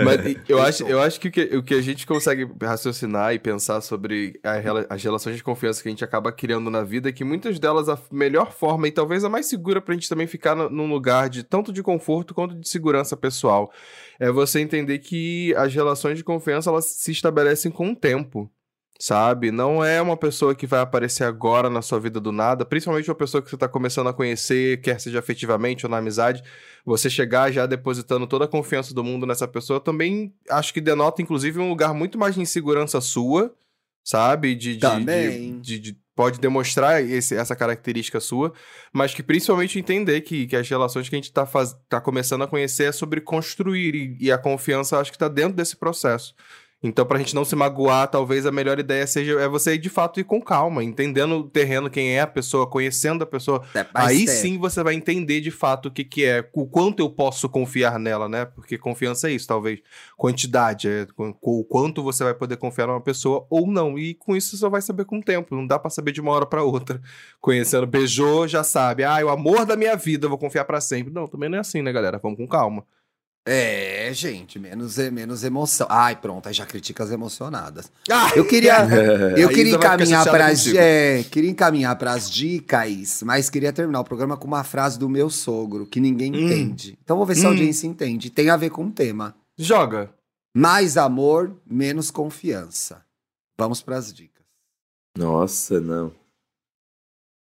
Mas 0.05 0.37
eu 0.49 0.61
acho, 0.61 0.85
eu 0.85 1.01
acho 1.01 1.21
que 1.21 1.29
o, 1.29 1.33
que 1.33 1.57
o 1.57 1.63
que 1.63 1.75
a 1.75 1.81
gente 1.83 2.07
consegue 2.07 2.49
raciocinar 2.63 3.35
e 3.35 3.39
pensar 3.39 3.81
sobre 3.81 4.39
a, 4.43 4.95
as 4.95 5.03
relações 5.03 5.37
de 5.37 5.43
confiança 5.43 5.83
que 5.83 5.89
a 5.89 5.91
gente 5.91 6.05
acaba 6.05 6.33
criando 6.33 6.71
na 6.71 6.83
vida 6.83 7.09
é 7.09 7.13
que 7.13 7.25
muitas 7.25 7.59
delas 7.59 7.89
a 7.89 7.99
melhor 8.11 8.53
forma 8.53 8.89
e 8.89 8.93
talvez 8.93 9.25
a 9.25 9.29
mais 9.29 9.47
segura 9.47 9.81
pra 9.81 9.95
gente 9.95 10.09
também 10.09 10.27
ficar 10.27 10.55
no, 10.55 10.69
num 10.69 10.89
lugar 10.89 11.29
de 11.29 11.43
tanto 11.43 11.73
de 11.73 11.83
conforto 11.83 12.35
quanto 12.35 12.55
de 12.55 12.69
segurança 12.69 13.17
pessoal 13.17 13.73
é 14.19 14.31
você 14.31 14.61
entender 14.61 14.99
que 14.99 15.55
as 15.57 15.75
relações 15.75 16.19
de 16.19 16.25
confiança 16.25 16.71
elas 16.71 16.87
se 16.87 17.13
estabelecem 17.13 17.71
com 17.71 17.91
o 17.91 17.97
tempo 17.97 18.51
sabe? 18.99 19.51
Não 19.51 19.85
é 19.85 20.01
uma 20.01 20.17
pessoa 20.17 20.55
que 20.55 20.67
vai 20.67 20.81
aparecer 20.81 21.25
agora 21.25 21.69
na 21.69 21.83
sua 21.83 22.01
vida 22.01 22.21
do 22.21 22.33
nada, 22.33 22.65
principalmente 22.65 23.09
uma 23.11 23.15
pessoa 23.15 23.43
que 23.43 23.49
você 23.49 23.57
está 23.57 23.69
começando 23.69 24.09
a 24.09 24.13
conhecer, 24.13 24.81
quer 24.81 25.01
seja 25.01 25.19
afetivamente 25.19 25.85
ou 25.85 25.91
na 25.91 25.99
amizade. 25.99 26.43
Você 26.85 27.11
chegar 27.11 27.51
já 27.51 27.67
depositando 27.67 28.27
toda 28.27 28.45
a 28.45 28.49
confiança 28.49 28.95
do 28.95 29.05
mundo 29.05 29.27
nessa 29.27 29.47
pessoa 29.47 29.81
também 29.81 30.35
acho 30.51 30.73
que 30.73 30.81
denota, 30.81 31.21
inclusive, 31.21 31.59
um 31.59 31.69
lugar 31.69 31.93
muito 31.93 32.19
mais 32.19 32.35
de 32.35 32.41
insegurança 32.41 33.01
sua, 33.01 33.55
sabe? 34.05 34.55
De, 34.55 34.77
também. 34.79 35.61
De, 35.61 35.79
de, 35.79 35.93
de, 35.93 35.99
pode 36.15 36.41
demonstrar 36.41 37.05
esse, 37.05 37.37
essa 37.37 37.55
característica 37.55 38.19
sua, 38.21 38.53
mas 38.91 39.13
que 39.13 39.23
principalmente 39.23 39.79
entender 39.79 40.23
que, 40.23 40.47
que 40.47 40.57
as 40.57 40.67
relações 40.67 41.09
que 41.09 41.15
a 41.15 41.19
gente 41.19 41.25
está 41.25 41.47
tá 41.89 42.01
começando 42.01 42.43
a 42.43 42.49
conhecer 42.49 42.85
é 42.85 42.93
sobre 42.93 43.21
construir, 43.21 43.95
e, 43.95 44.17
e 44.19 44.33
a 44.33 44.39
confiança 44.39 44.99
acho 44.99 45.11
que 45.11 45.17
está 45.17 45.29
dentro 45.29 45.55
desse 45.55 45.77
processo. 45.77 46.35
Então, 46.83 47.07
pra 47.07 47.19
gente 47.19 47.35
não 47.35 47.45
se 47.45 47.57
magoar, 47.57 48.07
talvez 48.09 48.45
a 48.45 48.53
melhor 48.53 48.79
ideia 48.79 49.07
seja 49.07 49.41
é 49.41 49.49
você 49.49 49.79
de 49.79 49.89
fato 49.89 50.21
ir 50.21 50.25
com 50.25 50.41
calma, 50.41 50.85
entendendo 50.85 51.37
o 51.37 51.49
terreno, 51.49 51.89
quem 51.89 52.17
é 52.17 52.21
a 52.21 52.27
pessoa, 52.27 52.67
conhecendo 52.67 53.25
a 53.25 53.27
pessoa. 53.27 53.65
Aí 53.95 54.29
sim 54.29 54.59
você 54.59 54.83
vai 54.83 54.95
entender 54.95 55.41
de 55.41 55.51
fato 55.51 55.87
o 55.87 55.91
que, 55.91 56.05
que 56.05 56.25
é, 56.25 56.47
o 56.53 56.67
quanto 56.67 57.01
eu 57.01 57.09
posso 57.09 57.49
confiar 57.49 57.99
nela, 57.99 58.29
né? 58.29 58.45
Porque 58.45 58.77
confiança 58.77 59.31
é 59.31 59.33
isso, 59.33 59.47
talvez. 59.47 59.81
Quantidade, 60.19 60.87
é 60.87 61.07
o 61.17 61.65
quanto 61.65 62.03
você 62.03 62.23
vai 62.23 62.35
poder 62.35 62.59
confiar 62.59 62.87
numa 62.89 63.01
pessoa 63.01 63.47
ou 63.49 63.67
não. 63.67 63.99
E 63.99 64.15
com 64.15 64.37
isso 64.37 64.51
você 64.51 64.59
só 64.59 64.69
vai 64.69 64.83
saber 64.83 65.07
com 65.07 65.19
o 65.19 65.23
tempo, 65.23 65.57
não 65.57 65.67
dá 65.67 65.79
para 65.79 65.91
saber 65.91 66.13
de 66.13 66.21
uma 66.21 66.33
hora 66.33 66.45
para 66.45 66.63
outra. 66.63 67.01
Conhecendo, 67.41 67.87
beijou, 67.87 68.47
já 68.47 68.63
sabe. 68.63 69.03
Ah, 69.03 69.25
o 69.25 69.31
amor 69.31 69.65
da 69.65 69.77
minha 69.77 69.97
vida, 69.97 70.27
eu 70.27 70.31
vou 70.31 70.39
confiar 70.39 70.67
para 70.67 70.81
sempre. 70.81 71.13
Não, 71.13 71.27
também 71.27 71.49
não 71.49 71.57
é 71.57 71.61
assim, 71.61 71.81
né, 71.81 71.91
galera? 71.91 72.19
Vamos 72.23 72.37
com 72.37 72.47
calma. 72.47 72.85
É, 73.49 74.11
gente, 74.13 74.59
menos, 74.59 74.97
menos 74.97 75.45
emoção. 75.45 75.87
Ai, 75.89 76.17
pronto, 76.17 76.49
aí 76.49 76.53
já 76.53 76.67
critica 76.67 77.05
as 77.05 77.13
emocionadas. 77.13 77.93
Ah, 78.11 78.33
eu 78.35 78.45
queria, 78.45 78.85
eu 79.39 79.49
queria 79.49 79.77
encaminhar 79.77 80.25
para 80.25 80.47
as, 80.47 80.67
é, 80.67 81.23
queria 81.31 81.51
encaminhar 81.51 81.95
para 81.97 82.13
as 82.13 82.29
dicas, 82.29 83.23
mas 83.23 83.49
queria 83.49 83.73
terminar 83.73 84.01
o 84.01 84.05
programa 84.05 84.37
com 84.37 84.49
uma 84.49 84.65
frase 84.65 84.99
do 84.99 85.09
meu 85.09 85.31
sogro 85.31 85.87
que 85.87 86.01
ninguém 86.01 86.33
hum. 86.33 86.41
entende. 86.41 86.99
Então 87.05 87.17
vou 87.17 87.25
ver 87.25 87.37
se 87.37 87.47
a 87.47 87.49
hum. 87.49 87.53
audiência 87.53 87.87
entende. 87.87 88.31
Tem 88.31 88.51
a 88.51 88.57
ver 88.57 88.71
com 88.71 88.85
o 88.87 88.91
tema. 88.91 89.33
Joga. 89.57 90.11
Mais 90.53 90.97
amor, 90.97 91.55
menos 91.65 92.11
confiança. 92.11 93.05
Vamos 93.57 93.81
para 93.81 93.97
as 93.97 94.13
dicas. 94.13 94.45
Nossa, 95.17 95.81
não. 95.81 96.13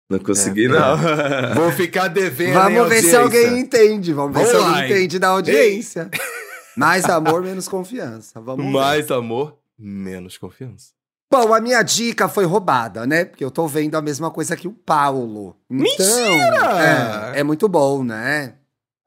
Não 0.09 0.19
consegui, 0.19 0.65
é, 0.65 0.69
não. 0.69 1.55
Vou 1.55 1.71
ficar 1.71 2.07
devendo. 2.07 2.53
Vamos 2.53 2.89
ver 2.89 3.01
se 3.01 3.15
alguém 3.15 3.59
entende. 3.59 4.13
Vamos, 4.13 4.33
Vamos 4.33 4.51
ver 4.51 4.57
se 4.57 4.63
alguém 4.63 4.85
entende 4.85 5.19
da 5.19 5.29
audiência. 5.29 6.09
Mais 6.77 7.05
amor, 7.05 7.41
menos 7.41 7.67
confiança. 7.67 8.39
Vamos 8.39 8.65
Mais 8.71 9.07
ver. 9.07 9.13
amor, 9.13 9.57
menos 9.77 10.37
confiança. 10.37 10.93
Bom, 11.31 11.53
a 11.53 11.59
minha 11.59 11.81
dica 11.81 12.29
foi 12.29 12.45
roubada, 12.45 13.07
né? 13.07 13.25
Porque 13.25 13.43
eu 13.43 13.49
tô 13.49 13.67
vendo 13.67 13.95
a 13.95 14.01
mesma 14.01 14.29
coisa 14.29 14.55
que 14.55 14.67
o 14.67 14.71
Paulo. 14.71 15.55
Então, 15.69 15.83
Mentira! 15.83 17.33
É, 17.33 17.39
é 17.39 17.43
muito 17.43 17.67
bom, 17.67 18.03
né? 18.03 18.55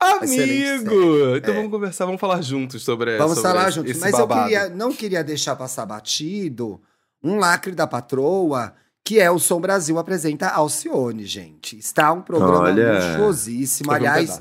Amigo! 0.00 1.36
Então 1.36 1.54
é. 1.54 1.56
vamos 1.56 1.70
conversar, 1.70 2.06
vamos 2.06 2.20
falar 2.20 2.40
juntos 2.40 2.82
sobre 2.82 3.16
Vamos 3.18 3.38
sobre 3.38 3.50
falar 3.50 3.70
juntos. 3.70 3.98
Mas 3.98 4.12
babado. 4.12 4.40
eu 4.40 4.44
queria, 4.44 4.68
não 4.68 4.92
queria 4.92 5.24
deixar 5.24 5.56
passar 5.56 5.86
batido 5.86 6.80
um 7.22 7.36
lacre 7.38 7.72
da 7.72 7.86
patroa 7.86 8.74
que 9.08 9.18
é 9.18 9.30
o 9.30 9.38
Som 9.38 9.58
Brasil 9.58 9.98
apresenta 9.98 10.48
Alcione, 10.48 11.24
gente. 11.24 11.78
Está 11.78 12.12
um 12.12 12.20
programa 12.20 12.64
Olha, 12.64 13.12
luxuosíssimo. 13.12 13.90
Aliás, 13.90 14.28
um 14.28 14.36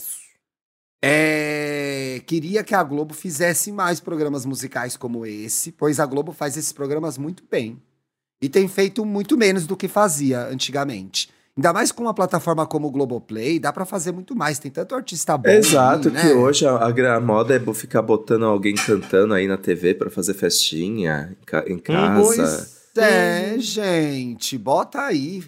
é... 1.02 2.22
queria 2.28 2.66
que 2.66 2.76
a 2.76 2.84
Globo 2.84 3.14
fizesse 3.14 3.72
mais 3.72 4.02
programas 4.02 4.46
musicais 4.46 4.98
como 4.98 5.26
esse, 5.26 5.72
pois 5.72 6.02
a 6.02 6.06
Globo 6.06 6.34
faz 6.34 6.58
esses 6.58 6.74
programas 6.74 7.18
muito 7.18 7.44
bem. 7.50 7.82
E 8.42 8.50
tem 8.50 8.68
feito 8.68 9.06
muito 9.06 9.38
menos 9.38 9.66
do 9.66 9.78
que 9.78 9.88
fazia 9.88 10.46
antigamente. 10.48 11.30
Ainda 11.56 11.72
mais 11.72 11.94
com 11.94 12.04
uma 12.04 12.14
plataforma 12.14 12.68
como 12.68 12.88
o 12.88 12.92
Globoplay, 12.92 13.60
dá 13.60 13.72
para 13.72 13.86
fazer 13.86 14.12
muito 14.12 14.36
mais. 14.36 14.60
Tem 14.60 14.70
tanto 14.70 14.96
artista 14.96 15.38
bom. 15.38 15.50
Exato, 15.50 16.12
né? 16.12 16.24
que 16.24 16.34
hoje 16.34 16.68
a, 16.68 16.76
a, 16.76 17.20
moda 17.22 17.56
é 17.56 17.74
ficar 17.74 18.02
botando 18.02 18.44
alguém 18.44 18.76
cantando 18.76 19.34
aí 19.34 19.48
na 19.48 19.58
TV 19.58 19.94
para 19.94 20.10
fazer 20.10 20.34
festinha 20.34 21.38
em, 21.66 21.74
em 21.74 21.80
casa. 21.80 22.22
Pois 22.22 22.77
é, 22.98 23.58
gente. 23.60 24.58
Bota 24.58 25.02
aí. 25.02 25.44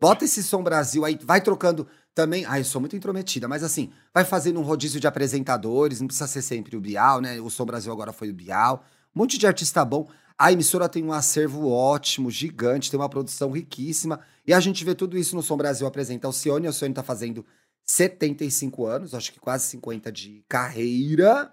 Bota 0.00 0.24
esse 0.24 0.42
som 0.42 0.62
Brasil 0.62 1.04
aí, 1.04 1.18
vai 1.22 1.40
trocando 1.40 1.86
também. 2.14 2.44
Ai, 2.44 2.60
eu 2.60 2.64
sou 2.64 2.80
muito 2.80 2.94
intrometida, 2.94 3.48
mas 3.48 3.62
assim, 3.62 3.90
vai 4.12 4.24
fazendo 4.24 4.60
um 4.60 4.62
rodízio 4.62 5.00
de 5.00 5.06
apresentadores, 5.06 6.00
não 6.00 6.06
precisa 6.06 6.26
ser 6.26 6.42
sempre 6.42 6.76
o 6.76 6.80
Bial, 6.80 7.20
né? 7.20 7.40
O 7.40 7.50
Som 7.50 7.64
Brasil 7.64 7.92
agora 7.92 8.12
foi 8.12 8.30
o 8.30 8.34
Bial. 8.34 8.84
Um 9.14 9.20
monte 9.20 9.38
de 9.38 9.46
artista 9.46 9.84
bom. 9.84 10.08
A 10.36 10.52
emissora 10.52 10.88
tem 10.88 11.04
um 11.04 11.12
acervo 11.12 11.68
ótimo, 11.70 12.30
gigante, 12.30 12.90
tem 12.90 12.98
uma 12.98 13.08
produção 13.08 13.50
riquíssima. 13.50 14.20
E 14.46 14.52
a 14.52 14.60
gente 14.60 14.84
vê 14.84 14.94
tudo 14.94 15.16
isso 15.16 15.36
no 15.36 15.42
Som 15.42 15.56
Brasil 15.56 15.86
apresenta. 15.86 16.28
O 16.28 16.32
Cione, 16.32 16.68
o 16.68 16.72
Cione 16.72 16.92
tá 16.92 17.02
fazendo 17.02 17.44
75 17.84 18.86
anos, 18.86 19.14
acho 19.14 19.32
que 19.32 19.40
quase 19.40 19.66
50 19.68 20.10
de 20.10 20.44
carreira. 20.48 21.52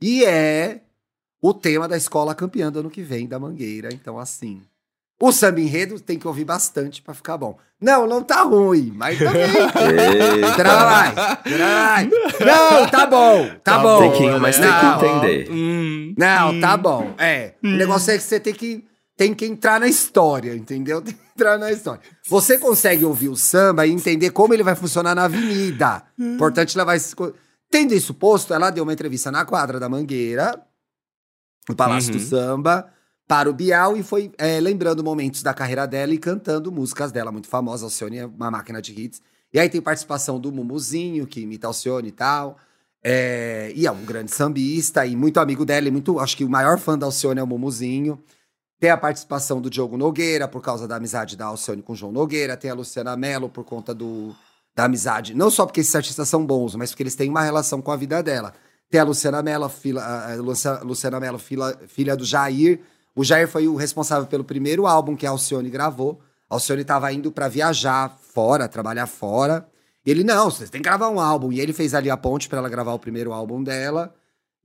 E 0.00 0.24
é 0.24 0.82
o 1.40 1.52
tema 1.52 1.86
da 1.86 1.96
escola 1.96 2.34
campeã 2.34 2.72
do 2.72 2.80
ano 2.80 2.90
que 2.90 3.02
vem, 3.02 3.28
da 3.28 3.38
Mangueira. 3.38 3.92
Então, 3.92 4.18
assim, 4.18 4.62
o 5.20 5.30
samba 5.32 5.60
enredo 5.60 6.00
tem 6.00 6.18
que 6.18 6.26
ouvir 6.26 6.44
bastante 6.44 7.00
para 7.00 7.14
ficar 7.14 7.36
bom. 7.36 7.56
Não, 7.80 8.06
não 8.06 8.22
tá 8.22 8.42
ruim, 8.42 8.92
mas 8.94 9.18
também. 9.18 9.46
Trai, 10.56 11.14
trai. 11.42 12.10
Não, 12.44 12.88
tá 12.88 13.06
bom, 13.06 13.46
tá, 13.46 13.58
tá 13.62 13.78
bom. 13.78 14.12
Que, 14.12 14.30
mas 14.38 14.58
tem 14.58 14.68
que 14.68 14.86
entender. 14.86 15.50
Hum, 15.50 16.14
não, 16.16 16.50
hum, 16.50 16.60
tá 16.60 16.76
bom. 16.76 17.14
É. 17.18 17.54
Hum. 17.62 17.74
O 17.74 17.76
negócio 17.76 18.10
é 18.10 18.16
que 18.16 18.24
você 18.24 18.40
tem 18.40 18.54
que, 18.54 18.84
tem 19.16 19.34
que 19.34 19.46
entrar 19.46 19.78
na 19.78 19.86
história, 19.86 20.54
entendeu? 20.54 21.00
Tem 21.02 21.14
que 21.14 21.20
entrar 21.42 21.58
na 21.58 21.72
história. 21.72 22.00
Você 22.28 22.58
consegue 22.58 23.04
ouvir 23.04 23.28
o 23.28 23.36
samba 23.36 23.86
e 23.86 23.90
entender 23.90 24.30
como 24.30 24.54
ele 24.54 24.62
vai 24.62 24.76
funcionar 24.76 25.14
na 25.14 25.24
avenida. 25.24 26.02
Importante 26.18 26.76
levar 26.78 26.94
esse. 26.94 27.14
Tendo 27.70 27.92
isso 27.92 28.14
posto, 28.14 28.54
ela 28.54 28.70
deu 28.70 28.84
uma 28.84 28.92
entrevista 28.92 29.32
na 29.32 29.44
quadra 29.44 29.80
da 29.80 29.88
Mangueira, 29.88 30.60
no 31.68 31.74
Palácio 31.74 32.12
uhum. 32.12 32.18
do 32.18 32.24
Samba 32.24 32.93
para 33.26 33.48
o 33.48 33.52
Bial 33.52 33.96
e 33.96 34.02
foi 34.02 34.32
é, 34.38 34.60
lembrando 34.60 35.02
momentos 35.02 35.42
da 35.42 35.54
carreira 35.54 35.86
dela 35.86 36.12
e 36.12 36.18
cantando 36.18 36.70
músicas 36.70 37.10
dela, 37.10 37.32
muito 37.32 37.48
famosa. 37.48 37.86
Alcione 37.86 38.18
é 38.18 38.26
uma 38.26 38.50
máquina 38.50 38.80
de 38.82 38.92
hits. 38.92 39.22
E 39.52 39.58
aí 39.58 39.68
tem 39.68 39.80
participação 39.80 40.38
do 40.40 40.52
Mumuzinho, 40.52 41.26
que 41.26 41.40
imita 41.40 41.66
Alcione 41.66 42.08
e 42.08 42.12
tal. 42.12 42.58
É, 43.02 43.72
e 43.74 43.86
é 43.86 43.90
um 43.90 44.04
grande 44.04 44.30
sambista 44.30 45.06
e 45.06 45.14
muito 45.14 45.38
amigo 45.38 45.64
dela. 45.64 45.88
E 45.88 45.90
muito, 45.90 46.18
acho 46.18 46.36
que 46.36 46.44
o 46.44 46.48
maior 46.48 46.78
fã 46.78 46.98
da 46.98 47.06
Alcione 47.06 47.40
é 47.40 47.42
o 47.42 47.46
Mumuzinho. 47.46 48.22
Tem 48.80 48.90
a 48.90 48.96
participação 48.96 49.60
do 49.60 49.70
Diogo 49.70 49.96
Nogueira, 49.96 50.48
por 50.48 50.60
causa 50.60 50.86
da 50.86 50.96
amizade 50.96 51.36
da 51.36 51.46
Alcione 51.46 51.82
com 51.82 51.92
o 51.92 51.96
João 51.96 52.12
Nogueira. 52.12 52.56
Tem 52.56 52.70
a 52.70 52.74
Luciana 52.74 53.16
Mello, 53.16 53.48
por 53.48 53.64
conta 53.64 53.94
do, 53.94 54.34
da 54.74 54.84
amizade. 54.84 55.34
Não 55.34 55.50
só 55.50 55.64
porque 55.64 55.80
esses 55.80 55.94
artistas 55.94 56.28
são 56.28 56.44
bons, 56.44 56.74
mas 56.74 56.90
porque 56.90 57.02
eles 57.02 57.14
têm 57.14 57.30
uma 57.30 57.42
relação 57.42 57.80
com 57.80 57.92
a 57.92 57.96
vida 57.96 58.22
dela. 58.22 58.52
Tem 58.90 59.00
a 59.00 59.04
Luciana 59.04 59.42
Mello, 59.42 59.68
filha, 59.68 60.02
a 60.02 60.34
Luciana 60.82 61.18
Mello, 61.18 61.38
filha, 61.38 61.78
filha 61.86 62.16
do 62.16 62.24
Jair, 62.24 62.80
o 63.16 63.22
Jair 63.22 63.48
foi 63.48 63.68
o 63.68 63.76
responsável 63.76 64.26
pelo 64.26 64.42
primeiro 64.42 64.86
álbum 64.86 65.14
que 65.14 65.26
a 65.26 65.30
Alcione 65.30 65.70
gravou. 65.70 66.20
A 66.50 66.54
Alcione 66.54 66.82
estava 66.82 67.12
indo 67.12 67.30
para 67.30 67.48
viajar 67.48 68.18
fora, 68.32 68.68
trabalhar 68.68 69.06
fora. 69.06 69.68
E 70.04 70.10
ele, 70.10 70.24
não, 70.24 70.50
vocês 70.50 70.68
têm 70.68 70.82
que 70.82 70.88
gravar 70.88 71.08
um 71.08 71.20
álbum. 71.20 71.52
E 71.52 71.60
ele 71.60 71.72
fez 71.72 71.94
ali 71.94 72.10
a 72.10 72.16
ponte 72.16 72.48
para 72.48 72.58
ela 72.58 72.68
gravar 72.68 72.92
o 72.92 72.98
primeiro 72.98 73.32
álbum 73.32 73.62
dela. 73.62 74.14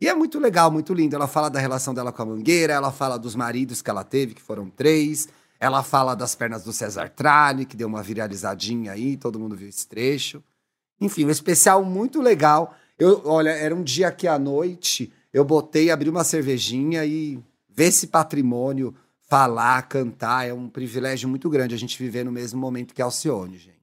E 0.02 0.08
é 0.08 0.14
muito 0.14 0.39
legal, 0.39 0.72
muito 0.72 0.93
lindo. 0.93 1.16
Ela 1.16 1.28
fala 1.28 1.50
da 1.50 1.60
relação 1.60 1.93
dela 1.93 2.12
com 2.12 2.22
a 2.22 2.26
Mangueira, 2.26 2.74
ela 2.74 2.91
fala 2.91 3.18
dos 3.18 3.36
maridos 3.36 3.82
que 3.82 3.89
ela 3.89 4.04
teve, 4.04 4.34
que 4.34 4.41
foram 4.41 4.70
três. 4.70 5.28
Ela 5.60 5.84
fala 5.84 6.16
das 6.16 6.34
pernas 6.36 6.64
do 6.64 6.74
César 6.74 7.10
Tralli, 7.10 7.66
que 7.66 7.76
deu 7.76 7.88
uma 7.88 8.02
viralizadinha 8.02 8.93
aí, 8.93 9.18
todo 9.18 9.39
mundo 9.39 9.56
viu 9.56 9.68
esse 9.68 9.88
trecho. 9.88 10.41
Enfim, 11.02 11.26
um 11.26 11.30
especial 11.30 11.84
muito 11.84 12.22
legal. 12.22 12.74
Eu, 12.97 13.22
olha, 13.26 13.50
era 13.50 13.76
um 13.76 13.84
dia 13.84 14.12
que 14.12 14.28
à 14.28 14.39
noite 14.39 15.12
eu 15.34 15.43
botei, 15.43 15.91
abri 15.91 16.10
uma 16.10 16.24
cervejinha 16.24 17.06
e 17.06 17.39
ver 17.80 17.86
esse 17.86 18.07
patrimônio, 18.07 18.93
falar, 19.30 19.82
cantar, 19.84 20.45
é 20.45 20.53
um 20.53 20.67
privilégio 20.67 21.30
muito 21.30 21.49
grande 21.49 21.73
a 21.73 21.77
gente 21.77 21.97
viver 21.97 22.25
no 22.25 22.32
mesmo 22.32 22.59
momento 22.59 22.93
que 22.93 23.01
Alcione, 23.01 23.57
gente. 23.57 23.80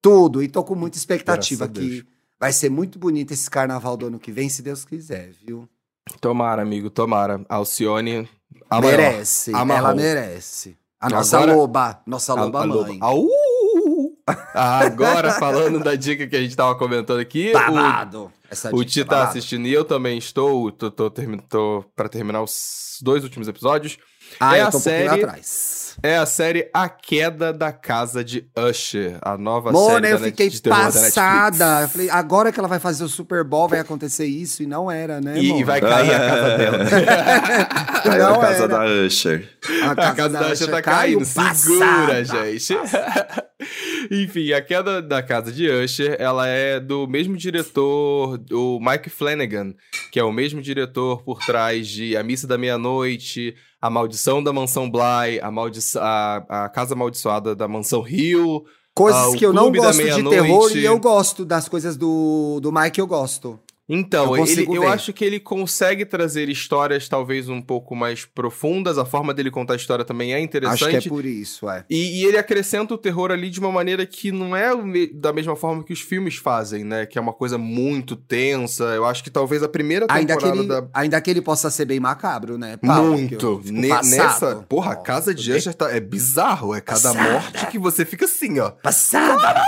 Tudo, 0.00 0.40
e 0.40 0.46
tô 0.46 0.62
com 0.62 0.76
muita 0.76 0.96
expectativa 0.96 1.66
que 1.66 2.06
vai 2.38 2.52
ser 2.52 2.70
muito 2.70 3.00
bonito 3.00 3.32
esse 3.32 3.50
carnaval 3.50 3.96
do 3.96 4.06
ano 4.06 4.20
que 4.20 4.30
vem, 4.30 4.48
se 4.48 4.62
Deus 4.62 4.84
quiser, 4.84 5.32
viu? 5.44 5.68
Tomara, 6.20 6.62
amigo, 6.62 6.88
tomara. 6.88 7.44
Alcione 7.48 8.28
a 8.70 8.80
merece, 8.80 9.50
maior, 9.50 9.78
ela 9.78 9.94
merece. 9.94 10.76
A 11.00 11.10
nossa 11.10 11.38
Agora, 11.38 11.56
loba, 11.56 12.02
nossa 12.06 12.32
loba 12.32 12.62
a, 12.62 12.66
mãe. 12.66 12.98
A, 13.02 13.12
Agora, 14.54 15.32
falando 15.32 15.78
da 15.78 15.94
dica 15.94 16.26
que 16.26 16.34
a 16.34 16.40
gente 16.40 16.56
tava 16.56 16.74
comentando 16.74 17.20
aqui. 17.20 17.52
Babado. 17.52 18.32
O, 18.72 18.78
o 18.78 18.84
Ti 18.84 19.04
tá 19.04 19.24
assistindo 19.24 19.66
e 19.66 19.72
eu 19.72 19.84
também 19.84 20.18
estou. 20.18 20.70
Tô, 20.72 20.90
tô, 20.90 21.10
tô, 21.10 21.22
tô 21.48 21.84
pra 21.94 22.08
terminar 22.08 22.42
os 22.42 22.98
dois 23.02 23.22
últimos 23.22 23.46
episódios. 23.48 23.98
Ah, 24.40 24.56
é 24.56 24.62
eu 24.62 24.70
tô 24.70 24.76
a 24.76 24.78
um 24.78 24.82
série, 24.82 25.24
atrás. 25.24 25.85
É 26.02 26.16
a 26.16 26.26
série 26.26 26.68
A 26.74 26.88
Queda 26.88 27.52
da 27.52 27.72
Casa 27.72 28.22
de 28.22 28.46
Usher, 28.56 29.18
a 29.22 29.36
nova 29.38 29.72
Mona, 29.72 29.94
série 29.94 30.10
eu 30.10 30.18
fiquei 30.18 30.50
passada. 30.68 31.82
Eu 31.82 31.88
falei, 31.88 32.10
agora 32.10 32.52
que 32.52 32.58
ela 32.58 32.68
vai 32.68 32.78
fazer 32.78 33.02
o 33.02 33.08
Super 33.08 33.42
Bowl, 33.42 33.68
vai 33.68 33.80
acontecer 33.80 34.26
isso, 34.26 34.62
e 34.62 34.66
não 34.66 34.90
era, 34.90 35.20
né, 35.20 35.38
E, 35.38 35.64
vai 35.64 35.80
cair 35.80 36.14
a 36.14 36.18
casa 36.18 36.58
dela. 36.58 36.78
não 38.18 38.34
a 38.34 38.38
casa 38.38 38.64
era. 38.64 38.68
da 38.68 38.84
Usher. 38.84 39.48
A 39.82 39.94
casa, 39.94 40.10
a 40.10 40.14
casa 40.14 40.28
da, 40.28 40.40
da 40.40 40.52
Usher 40.52 40.70
tá 40.70 40.82
caindo, 40.82 41.24
segura, 41.24 42.24
gente. 42.24 42.74
Enfim, 44.10 44.52
A 44.52 44.60
Queda 44.60 45.02
da 45.02 45.22
Casa 45.22 45.50
de 45.50 45.68
Usher, 45.68 46.16
ela 46.18 46.46
é 46.46 46.78
do 46.78 47.06
mesmo 47.08 47.36
diretor, 47.36 48.40
o 48.52 48.78
Mike 48.80 49.10
Flanagan, 49.10 49.74
que 50.12 50.20
é 50.20 50.24
o 50.24 50.30
mesmo 50.30 50.60
diretor 50.60 51.22
por 51.22 51.40
trás 51.40 51.88
de 51.88 52.16
A 52.16 52.22
Missa 52.22 52.46
da 52.46 52.58
Meia-Noite, 52.58 53.56
A 53.80 53.90
Maldição 53.90 54.42
da 54.42 54.52
Mansão 54.52 54.90
Bly, 54.90 55.40
A, 55.42 55.50
Maldi 55.50 55.80
a, 55.96 56.64
a 56.64 56.68
Casa 56.68 56.94
Amaldiçoada 56.94 57.54
da 57.54 57.68
Mansão 57.68 58.06
Hill. 58.06 58.64
Coisas 58.94 59.34
uh, 59.34 59.36
que 59.36 59.44
eu 59.44 59.52
não 59.52 59.70
gosto 59.70 60.02
de 60.02 60.30
terror 60.30 60.70
e 60.74 60.84
eu 60.84 60.98
gosto 60.98 61.44
das 61.44 61.68
coisas 61.68 61.96
do, 61.96 62.58
do 62.60 62.72
Mike, 62.72 62.98
eu 62.98 63.06
gosto. 63.06 63.60
Então, 63.88 64.36
eu, 64.36 64.44
ele, 64.44 64.66
eu 64.68 64.88
acho 64.88 65.12
que 65.12 65.24
ele 65.24 65.38
consegue 65.38 66.04
trazer 66.04 66.48
histórias 66.48 67.08
talvez 67.08 67.48
um 67.48 67.62
pouco 67.62 67.94
mais 67.94 68.24
profundas. 68.24 68.98
A 68.98 69.04
forma 69.04 69.32
dele 69.32 69.50
contar 69.50 69.74
a 69.74 69.76
história 69.76 70.04
também 70.04 70.34
é 70.34 70.40
interessante. 70.40 70.84
Acho 70.84 70.90
que 70.90 71.06
é 71.06 71.08
por 71.08 71.24
isso, 71.24 71.70
é. 71.70 71.84
E, 71.88 72.20
e 72.20 72.24
ele 72.24 72.36
acrescenta 72.36 72.94
o 72.94 72.98
terror 72.98 73.30
ali 73.30 73.48
de 73.48 73.60
uma 73.60 73.70
maneira 73.70 74.04
que 74.04 74.32
não 74.32 74.56
é 74.56 74.70
da 75.14 75.32
mesma 75.32 75.54
forma 75.54 75.84
que 75.84 75.92
os 75.92 76.00
filmes 76.00 76.36
fazem, 76.36 76.82
né? 76.82 77.06
Que 77.06 77.16
é 77.18 77.20
uma 77.20 77.32
coisa 77.32 77.56
muito 77.56 78.16
tensa. 78.16 78.84
Eu 78.84 79.04
acho 79.04 79.22
que 79.22 79.30
talvez 79.30 79.62
a 79.62 79.68
primeira 79.68 80.06
temporada 80.06 80.32
ainda 80.32 80.36
que 80.36 80.58
ele, 80.58 80.68
da... 80.68 80.88
Ainda 80.92 81.20
que 81.20 81.30
ele 81.30 81.42
possa 81.42 81.70
ser 81.70 81.84
bem 81.84 82.00
macabro, 82.00 82.58
né? 82.58 82.76
muito. 82.82 83.62
Ne 83.66 83.88
nessa... 83.88 84.64
Porra, 84.68 84.92
a 84.92 84.96
Casa 84.96 85.32
de 85.32 85.52
Usher 85.52 85.74
tá... 85.74 85.90
é 85.90 86.00
bizarro. 86.00 86.74
É 86.74 86.80
cada 86.80 87.12
Passada. 87.12 87.32
morte 87.32 87.66
que 87.68 87.78
você 87.78 88.04
fica 88.04 88.24
assim, 88.24 88.58
ó. 88.58 88.70
Passada! 88.70 89.64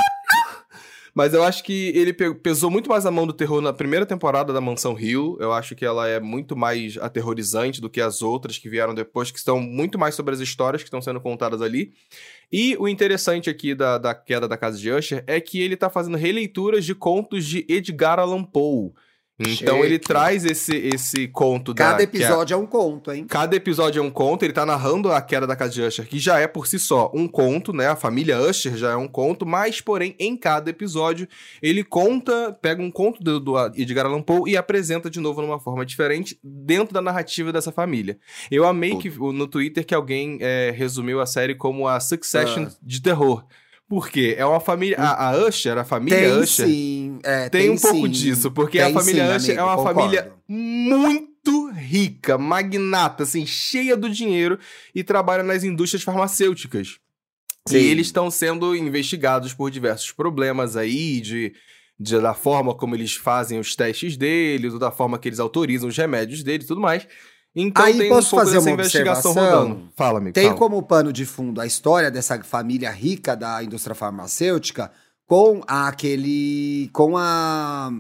Mas 1.19 1.35
eu 1.35 1.43
acho 1.43 1.65
que 1.65 1.89
ele 1.97 2.13
pesou 2.13 2.71
muito 2.71 2.89
mais 2.89 3.05
a 3.05 3.11
mão 3.11 3.27
do 3.27 3.33
terror 3.33 3.61
na 3.61 3.73
primeira 3.73 4.07
temporada 4.07 4.53
da 4.53 4.61
Mansão 4.61 4.95
Rio. 4.95 5.37
Eu 5.41 5.53
acho 5.53 5.75
que 5.75 5.85
ela 5.85 6.07
é 6.07 6.21
muito 6.21 6.57
mais 6.57 6.97
aterrorizante 6.97 7.81
do 7.81 7.91
que 7.91 8.01
as 8.01 8.23
outras 8.23 8.57
que 8.57 8.69
vieram 8.69 8.95
depois, 8.95 9.29
que 9.29 9.39
estão 9.39 9.59
muito 9.59 9.99
mais 9.99 10.15
sobre 10.15 10.33
as 10.33 10.41
histórias 10.41 10.81
que 10.81 10.87
estão 10.87 11.03
sendo 11.03 11.21
contadas 11.21 11.61
ali. 11.61 11.93
E 12.53 12.77
o 12.79 12.87
interessante 12.87 13.51
aqui 13.51 13.75
da, 13.75 13.99
da 13.99 14.15
queda 14.15 14.47
da 14.47 14.57
casa 14.57 14.79
de 14.79 14.93
Usher 14.93 15.25
é 15.27 15.41
que 15.41 15.61
ele 15.61 15.77
tá 15.77 15.91
fazendo 15.91 16.17
releituras 16.17 16.85
de 16.85 16.95
contos 16.95 17.45
de 17.45 17.67
Edgar 17.69 18.21
Allan 18.21 18.45
Poe. 18.45 18.93
Então 19.39 19.77
Cheque. 19.77 19.87
ele 19.87 19.99
traz 20.01 20.45
esse, 20.45 20.77
esse 20.77 21.29
conto 21.29 21.73
Cada 21.73 21.91
da. 21.91 21.99
Cada 21.99 22.03
episódio 22.03 22.55
é... 22.55 22.59
é... 22.59 22.61
um 22.61 22.67
conto, 22.67 23.13
hein? 23.13 23.25
Cada 23.29 23.55
episódio 23.55 24.01
é 24.01 24.03
um 24.03 24.11
conto, 24.11 24.45
ele 24.45 24.53
tá 24.53 24.67
narrando 24.67 25.13
a 25.13 25.23
queda 25.23 25.47
da 25.47 25.55
casa 25.55 25.73
de 25.73 25.83
Usher, 25.83 26.09
que 26.09 26.19
já 26.19 26.41
é 26.41 26.49
por 26.49 26.67
si 26.67 26.79
só 26.79 27.11
um 27.15 27.29
conto, 27.29 27.73
né? 27.73 27.87
A 27.87 27.95
família 27.95 28.41
Usher 28.41 28.77
já 28.77 28.91
é 28.91 28.97
um 28.97 29.07
conto, 29.07 29.47
mas, 29.47 29.81
porém, 29.81 30.17
em 30.19 30.37
cada 30.37 30.71
episódio, 30.71 31.29
ele 31.63 31.85
conta, 31.85 32.53
pega 32.61 32.83
um 32.83 32.91
conto 32.91 33.23
do, 33.23 33.39
do 33.39 33.57
Edgar 33.77 34.07
Allan 34.07 34.23
Poe 34.23 34.51
e 34.51 34.57
apresenta 34.57 35.09
de 35.09 35.21
novo 35.21 35.41
numa 35.41 35.61
forma 35.61 35.87
diferente 35.87 36.37
dentro 36.43 36.93
da 36.93 37.01
narrativa 37.01 37.53
dessa 37.53 37.71
família. 37.71 38.19
Eu 38.51 38.67
amei 38.67 38.97
que 38.97 39.09
no 39.09 39.47
Twitter 39.47 39.87
que 39.87 39.95
alguém 39.95 40.39
é, 40.41 40.75
resumiu 40.77 41.21
a 41.21 41.27
série 41.27 41.55
como 41.55 41.87
a 41.87 42.01
Succession 42.01 42.67
ah. 42.69 42.73
de 42.83 43.01
terror. 43.01 43.45
Por 43.89 44.11
quê? 44.11 44.35
É 44.37 44.45
uma 44.45 44.61
família. 44.61 44.99
A, 44.99 45.31
a 45.31 45.47
Usher, 45.47 45.79
a 45.79 45.85
família 45.85 46.19
tem, 46.19 46.39
Usher. 46.39 46.67
Sim, 46.67 47.19
é, 47.25 47.49
tem, 47.49 47.63
tem 47.63 47.71
um 47.71 47.79
pouco 47.79 48.09
disso, 48.09 48.51
porque 48.51 48.79
tem 48.79 48.87
a 48.89 48.93
família 48.93 49.27
sim, 49.27 49.37
Usher 49.37 49.51
amigo, 49.53 49.61
é 49.61 49.65
uma 49.65 49.77
concordo. 49.77 50.01
família 50.01 50.33
muito 50.47 51.71
rica, 51.71 52.37
magnata, 52.37 53.23
assim, 53.23 53.47
cheia 53.47 53.97
do 53.97 54.11
dinheiro 54.11 54.59
e 54.95 55.03
trabalha 55.03 55.43
nas 55.43 55.65
indústrias 55.65 56.03
farmacêuticas. 56.03 56.99
Sim. 57.67 57.79
E 57.79 57.87
eles 57.87 58.09
estão 58.09 58.31
sendo 58.31 58.77
investigados 58.77 59.55
por 59.55 59.71
diversos 59.71 60.13
problemas 60.13 60.77
aí 60.77 61.21
de 61.21 61.55
de, 61.99 62.21
da 62.21 62.33
forma 62.33 62.75
como 62.75 62.95
eles 62.95 63.15
fazem 63.15 63.59
os 63.59 63.75
testes 63.75 64.17
deles, 64.17 64.73
ou 64.73 64.79
da 64.79 64.91
forma 64.91 65.19
que 65.19 65.29
eles 65.29 65.41
autorizam 65.41 65.89
os 65.89 65.97
remédios 65.97 66.43
deles 66.43 66.65
e 66.65 66.69
tudo 66.69 66.81
mais. 66.81 67.07
Então 67.55 67.85
Aí 67.85 67.99
tem 67.99 68.09
posso 68.09 68.29
um 68.29 68.31
pouco 68.31 68.45
fazer 68.45 68.57
dessa 68.57 68.69
uma 68.69 68.75
investigação 68.75 69.31
observação? 69.33 69.69
rodando. 69.69 69.89
Fala, 69.97 70.19
amigo. 70.19 70.35
Tem 70.35 70.47
fala. 70.47 70.59
como 70.59 70.83
pano 70.83 71.13
de 71.13 71.25
fundo 71.25 71.61
a 71.61 71.67
história 71.67 72.11
dessa 72.11 72.43
família 72.43 72.91
rica 72.91 73.35
da 73.35 73.63
indústria 73.63 73.95
farmacêutica 73.95 74.91
com 75.27 75.63
aquele. 75.67 76.89
com 76.93 77.17
a. 77.17 77.91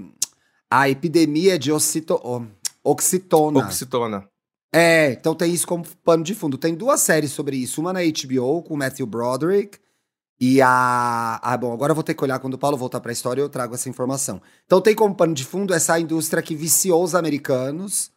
a 0.71 0.89
epidemia 0.89 1.59
de 1.59 1.73
oxito, 1.73 2.21
oh, 2.23 2.43
oxitona. 2.85 3.61
Oxitona. 3.61 4.29
É, 4.73 5.13
então 5.13 5.35
tem 5.35 5.53
isso 5.53 5.67
como 5.67 5.85
pano 6.05 6.23
de 6.23 6.35
fundo. 6.35 6.59
Tem 6.59 6.75
duas 6.75 7.01
séries 7.01 7.33
sobre 7.33 7.57
isso. 7.57 7.81
Uma 7.81 7.93
na 7.93 8.01
HBO 8.01 8.63
com 8.63 8.75
o 8.75 8.77
Matthew 8.77 9.07
Broderick 9.07 9.79
e 10.41 10.61
a. 10.61 11.41
Ah, 11.43 11.57
bom, 11.57 11.73
agora 11.73 11.91
eu 11.91 11.95
vou 11.95 12.05
ter 12.05 12.15
que 12.15 12.23
olhar 12.23 12.39
quando 12.39 12.55
o 12.55 12.59
Paulo 12.59 12.77
voltar 12.77 13.01
pra 13.01 13.11
história 13.13 13.41
eu 13.41 13.49
trago 13.49 13.75
essa 13.75 13.89
informação. 13.89 14.41
Então 14.67 14.81
tem 14.81 14.95
como 14.95 15.15
pano 15.15 15.35
de 15.35 15.45
fundo 15.45 15.75
essa 15.75 15.99
indústria 15.99 16.43
que 16.43 16.55
viciou 16.55 17.03
os 17.03 17.15
americanos 17.15 18.11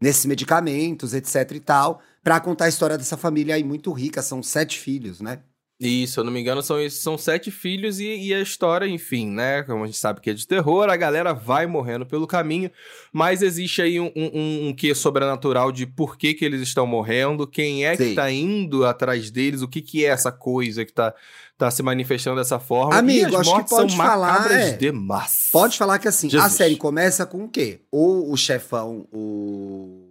nesses 0.00 0.26
medicamentos, 0.26 1.14
etc 1.14 1.52
e 1.52 1.60
tal, 1.60 2.00
pra 2.22 2.40
contar 2.40 2.66
a 2.66 2.68
história 2.68 2.98
dessa 2.98 3.16
família 3.16 3.54
aí 3.54 3.64
muito 3.64 3.92
rica. 3.92 4.22
São 4.22 4.42
sete 4.42 4.78
filhos, 4.78 5.20
né? 5.20 5.40
Isso, 5.80 6.14
se 6.14 6.20
eu 6.20 6.24
não 6.24 6.32
me 6.32 6.40
engano, 6.40 6.60
são, 6.60 6.76
são 6.90 7.16
sete 7.16 7.52
filhos 7.52 8.00
e, 8.00 8.04
e, 8.04 8.34
a 8.34 8.40
história, 8.40 8.84
enfim, 8.84 9.30
né? 9.30 9.62
Como 9.62 9.84
a 9.84 9.86
gente 9.86 9.98
sabe 9.98 10.20
que 10.20 10.28
é 10.28 10.34
de 10.34 10.44
terror, 10.44 10.90
a 10.90 10.96
galera 10.96 11.32
vai 11.32 11.68
morrendo 11.68 12.04
pelo 12.04 12.26
caminho, 12.26 12.68
mas 13.12 13.42
existe 13.42 13.80
aí 13.80 14.00
um, 14.00 14.10
um, 14.16 14.68
um 14.68 14.74
quê 14.74 14.92
sobrenatural 14.92 15.70
de 15.70 15.86
por 15.86 16.18
que, 16.18 16.34
que 16.34 16.44
eles 16.44 16.62
estão 16.62 16.84
morrendo, 16.84 17.46
quem 17.46 17.86
é 17.86 17.96
que 17.96 18.08
Sim. 18.08 18.14
tá 18.16 18.28
indo 18.28 18.84
atrás 18.84 19.30
deles, 19.30 19.62
o 19.62 19.68
que, 19.68 19.80
que 19.80 20.04
é 20.04 20.08
essa 20.08 20.32
coisa 20.32 20.84
que 20.84 20.92
tá, 20.92 21.14
tá 21.58 21.70
se 21.70 21.82
manifestando 21.82 22.36
dessa 22.36 22.60
forma. 22.60 22.94
Amigo, 22.96 23.36
acho 23.36 23.56
que 23.64 23.68
pode 23.68 23.96
falar, 23.96 24.50
é. 24.52 24.70
demais. 24.76 25.48
Pode 25.52 25.76
falar 25.76 25.98
que 25.98 26.06
assim, 26.06 26.28
a 26.28 26.30
Jesus. 26.30 26.52
série 26.52 26.76
começa 26.76 27.26
com 27.26 27.44
o 27.44 27.48
quê? 27.48 27.80
O, 27.90 28.32
o 28.32 28.36
chefão, 28.36 29.06
o. 29.12 30.04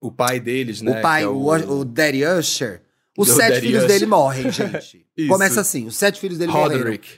O 0.00 0.10
pai 0.10 0.38
deles, 0.40 0.82
né? 0.82 0.98
o 0.98 1.02
pai, 1.02 1.20
que 1.22 1.26
é 1.26 1.28
o, 1.28 1.78
o 1.78 1.84
Daddy 1.84 2.24
Usher. 2.26 2.82
Os 3.16 3.28
sete 3.30 3.54
Daddy 3.54 3.60
filhos 3.60 3.84
Usher. 3.84 3.88
dele 3.88 4.06
morrem, 4.06 4.50
gente. 4.52 5.06
Isso. 5.16 5.28
Começa 5.28 5.60
assim, 5.60 5.86
os 5.86 5.96
sete 5.96 6.18
filhos 6.18 6.36
dele 6.38 6.52
morreram. 6.52 6.78
Roderick. 6.78 7.08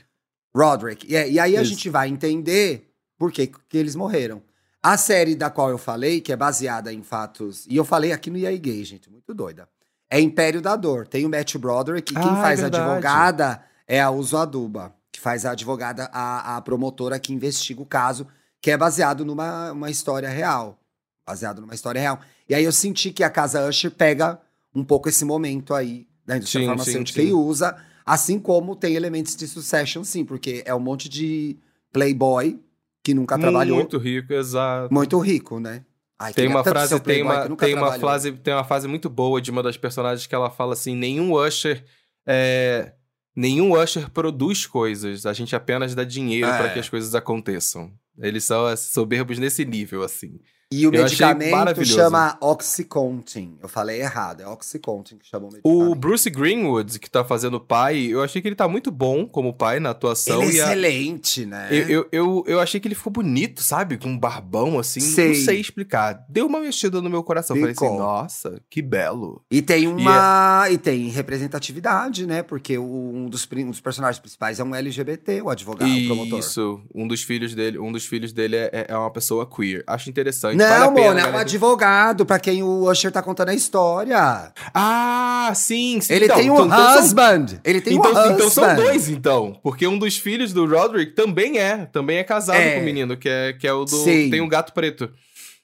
Roderick. 0.55 1.07
E, 1.09 1.32
e 1.32 1.41
aí 1.41 1.57
a 1.57 1.62
Isso. 1.62 1.70
gente 1.70 1.89
vai 1.89 2.09
entender 2.09 2.89
por 3.18 3.32
que, 3.32 3.47
que 3.47 3.76
eles 3.78 3.97
morreram. 3.97 4.43
A 4.82 4.97
série 4.97 5.34
da 5.34 5.51
qual 5.51 5.70
eu 5.70 5.78
falei, 5.78 6.20
que 6.20 6.32
é 6.32 6.37
baseada 6.37 6.93
em 6.93 7.03
fatos. 7.03 7.66
E 7.68 7.76
eu 7.76 7.84
falei 7.84 8.12
aqui 8.12 8.30
no 8.30 8.39
EA 8.39 8.57
Gay, 8.57 8.84
gente, 8.84 9.11
muito 9.11 9.34
doida. 9.34 9.68
É 10.09 10.20
Império 10.20 10.61
da 10.62 10.76
Dor. 10.76 11.09
Tem 11.09 11.26
o 11.26 11.28
Matthew 11.28 11.61
Broderick, 11.61 12.12
e 12.12 12.16
quem 12.16 12.24
Ah, 12.24 12.39
é 12.39 12.43
faz 12.43 12.61
a 12.61 12.62
verdade. 12.64 12.84
advogada 12.84 13.64
é 13.87 14.01
a 14.01 14.11
Uso 14.11 14.37
Aduba, 14.37 14.95
que 15.12 15.20
faz 15.20 15.45
a 15.47 15.53
advogada, 15.53 16.11
a, 16.12 16.57
a 16.57 16.61
promotora 16.61 17.18
que 17.18 17.32
investiga 17.32 17.80
o 17.80 17.87
caso, 17.87 18.26
que 18.61 18.70
é 18.70 18.76
baseado 18.76 19.24
numa 19.24 19.72
uma 19.72 19.91
história 19.91 20.28
real. 20.28 20.78
Baseado 21.26 21.61
numa 21.61 21.74
história 21.74 22.01
real. 22.01 22.20
E 22.49 22.55
aí 22.55 22.64
eu 22.64 22.72
senti 22.72 23.11
que 23.11 23.24
a 23.24 23.30
Casa 23.30 23.68
Usher 23.68 23.91
pega 23.91 24.41
um 24.74 24.84
pouco 24.84 25.09
esse 25.09 25.24
momento 25.24 25.74
aí 25.74 26.07
da 26.24 26.37
indústria 26.37 26.62
Sim, 26.62 26.66
farmacêutica 26.68 27.20
sim, 27.20 27.26
sim. 27.26 27.32
e 27.32 27.34
usa, 27.34 27.76
assim 28.05 28.39
como 28.39 28.76
tem 28.76 28.95
elementos 28.95 29.34
de 29.37 29.47
Succession, 29.47 30.05
sim, 30.05 30.24
porque 30.24 30.62
é 30.66 30.74
um 30.74 30.80
monte 30.80 31.09
de 31.09 31.57
playboy 31.93 32.61
que 33.03 33.14
nunca 33.14 33.39
trabalhou, 33.39 33.76
muito, 33.76 33.95
Muito 33.97 34.05
rico, 34.05 34.32
exato. 34.32 35.20
rico, 35.20 35.61
né? 35.61 35.84
Ai, 36.18 36.32
Tem 36.32 36.49
uma 36.49 36.64
frase, 36.64 36.99
tem 37.01 37.22
uma, 37.22 37.43
tem 37.57 37.74
uma 37.74 37.82
trabalhou. 37.82 38.01
frase, 38.01 38.32
tem 38.32 38.55
uma 38.55 38.64
frase 38.64 38.89
muito 38.89 39.09
boa 39.09 39.41
de 39.41 39.51
uma 39.51 39.62
das 39.62 39.76
personagens 39.76 40.26
que 40.26 40.34
ela 40.34 40.51
fala 40.51 40.72
assim: 40.72 40.97
nenhum 40.97 41.32
usher 41.32 41.84
é, 42.26 42.93
nenhum 43.37 43.72
usher 43.72 44.11
produz 44.11 44.66
coisas, 44.66 45.26
a 45.26 45.32
gente 45.32 45.55
apenas 45.55 45.95
dá 45.95 46.03
dinheiro 46.03 46.49
É. 46.49 46.57
para 46.57 46.70
que 46.72 46.78
as 46.78 46.89
coisas 46.89 47.14
aconteçam. 47.14 47.93
Eles 48.18 48.45
são 48.45 48.64
assim, 48.66 48.91
soberbos 48.91 49.39
nesse 49.39 49.64
nível, 49.64 50.03
assim. 50.03 50.41
E 50.72 50.84
o 50.84 50.92
Eu 50.92 51.02
medicamento 51.04 51.84
chama 51.84 52.36
Oxycontin. 52.40 53.56
Eu 53.62 53.68
falei 53.68 54.00
errado, 54.00 54.40
é 54.40 54.48
Oxycontin 54.48 55.16
que 55.16 55.24
chama 55.26 55.44
o 55.46 55.48
O 55.48 55.52
medicamento. 55.52 55.94
Bruce 55.94 56.28
Greenwood, 56.28 56.98
que 56.98 57.08
tá 57.08 57.24
fazendo 57.24 57.54
o 57.58 57.60
pai, 57.60 58.06
eu 58.06 58.20
achei 58.20 58.42
que 58.42 58.48
ele 58.48 58.56
tá 58.56 58.66
muito 58.66 58.90
bom 58.90 59.26
como 59.28 59.54
pai 59.54 59.78
na 59.78 59.90
atuação. 59.90 60.42
Ele 60.42 60.52
é 60.52 60.54
e 60.56 60.60
a- 60.60 60.64
excelente, 60.64 61.46
né? 61.46 61.68
eu, 61.70 61.88
eu, 61.88 62.08
eu, 62.10 62.44
eu 62.48 62.60
achei 62.60 62.80
que 62.80 62.88
ele 62.88 62.96
ficou 62.96 63.12
bonito, 63.12 63.62
sabe? 63.62 63.96
Com 63.96 64.08
um 64.08 64.18
barbão, 64.18 64.76
assim. 64.76 64.98
Sei. 64.98 65.28
Não 65.28 65.34
sei 65.36 65.60
explicar. 65.60 66.24
Deu 66.28 66.46
uma 66.46 66.58
mexida 66.60 67.00
no 67.00 67.08
meu 67.08 67.22
coração. 67.22 67.56
Falei 67.56 67.72
Ficou. 67.72 67.88
assim, 67.88 67.98
nossa, 67.98 68.60
que 68.68 68.82
belo. 68.82 69.44
E 69.48 69.62
tem 69.62 69.84
é 69.84 69.88
uma. 69.88 70.66
E, 70.68 70.76
tem 70.78 71.08
representatividade, 71.08 72.26
né? 72.26 72.42
Porque 72.42 72.76
o- 72.76 72.82
um, 73.14 73.28
dos, 73.28 73.48
um 73.52 73.70
dos 73.70 73.80
personagens 73.80 74.18
principais 74.18 74.58
é 74.58 74.64
um 74.64 74.74
LGBT, 74.74 75.42
o 75.42 75.48
advogado, 75.48 75.88
o 75.90 76.06
promotor. 76.06 76.40
Isso, 76.40 76.80
um 76.92 77.06
dos 77.06 77.22
filhos 77.22 77.54
dele, 77.54 77.78
um 77.78 77.92
dos 77.92 78.04
filhos 78.04 78.32
dele 78.32 78.56
é, 78.56 78.70
é- 78.72 78.86
é 78.88 78.96
uma 78.96 79.12
pessoa 79.12 79.46
queer. 79.48 79.84
Acho 79.86 80.10
interessante. 80.10 80.55
Não, 80.57 80.66
vale 80.68 80.94
pena, 80.94 81.14
mano, 81.14 81.20
é 81.20 81.30
um 81.30 81.36
advogado 81.38 82.26
pra 82.26 82.38
quem 82.38 82.62
o 82.62 82.88
Usher 82.90 83.11
tá 83.12 83.22
contando 83.22 83.50
a 83.50 83.54
história. 83.54 84.52
Ah, 84.74 85.52
sim, 85.54 86.00
sim. 86.00 86.12
Ele 86.12 86.24
Então, 86.26 86.36
tem 86.36 86.50
um 86.50 86.54
então- 86.54 86.66
então 86.66 86.92
são- 86.94 87.02
husband. 87.02 87.46
Ele 87.64 87.80
tem 87.80 87.94
então, 87.96 88.11
um 88.11 88.14
husband. 88.14 88.34
então 88.34 88.50
são 88.50 88.74
dois, 88.76 89.09
então. 89.09 89.59
Porque 89.62 89.86
um 89.86 89.98
dos 89.98 90.16
filhos 90.16 90.52
do 90.52 90.66
Roderick 90.66 91.12
também 91.12 91.59
é. 91.59 91.86
Também 91.86 92.18
é 92.18 92.24
casado 92.24 92.57
É. 92.59 92.74
com 92.76 92.80
o 92.80 92.84
menino, 92.84 93.16
que 93.16 93.28
é, 93.28 93.52
que 93.52 93.66
é 93.66 93.72
o 93.72 93.84
do. 93.84 93.96
Sim. 94.04 94.30
Tem 94.30 94.40
um 94.40 94.48
gato 94.48 94.72
preto. 94.72 95.11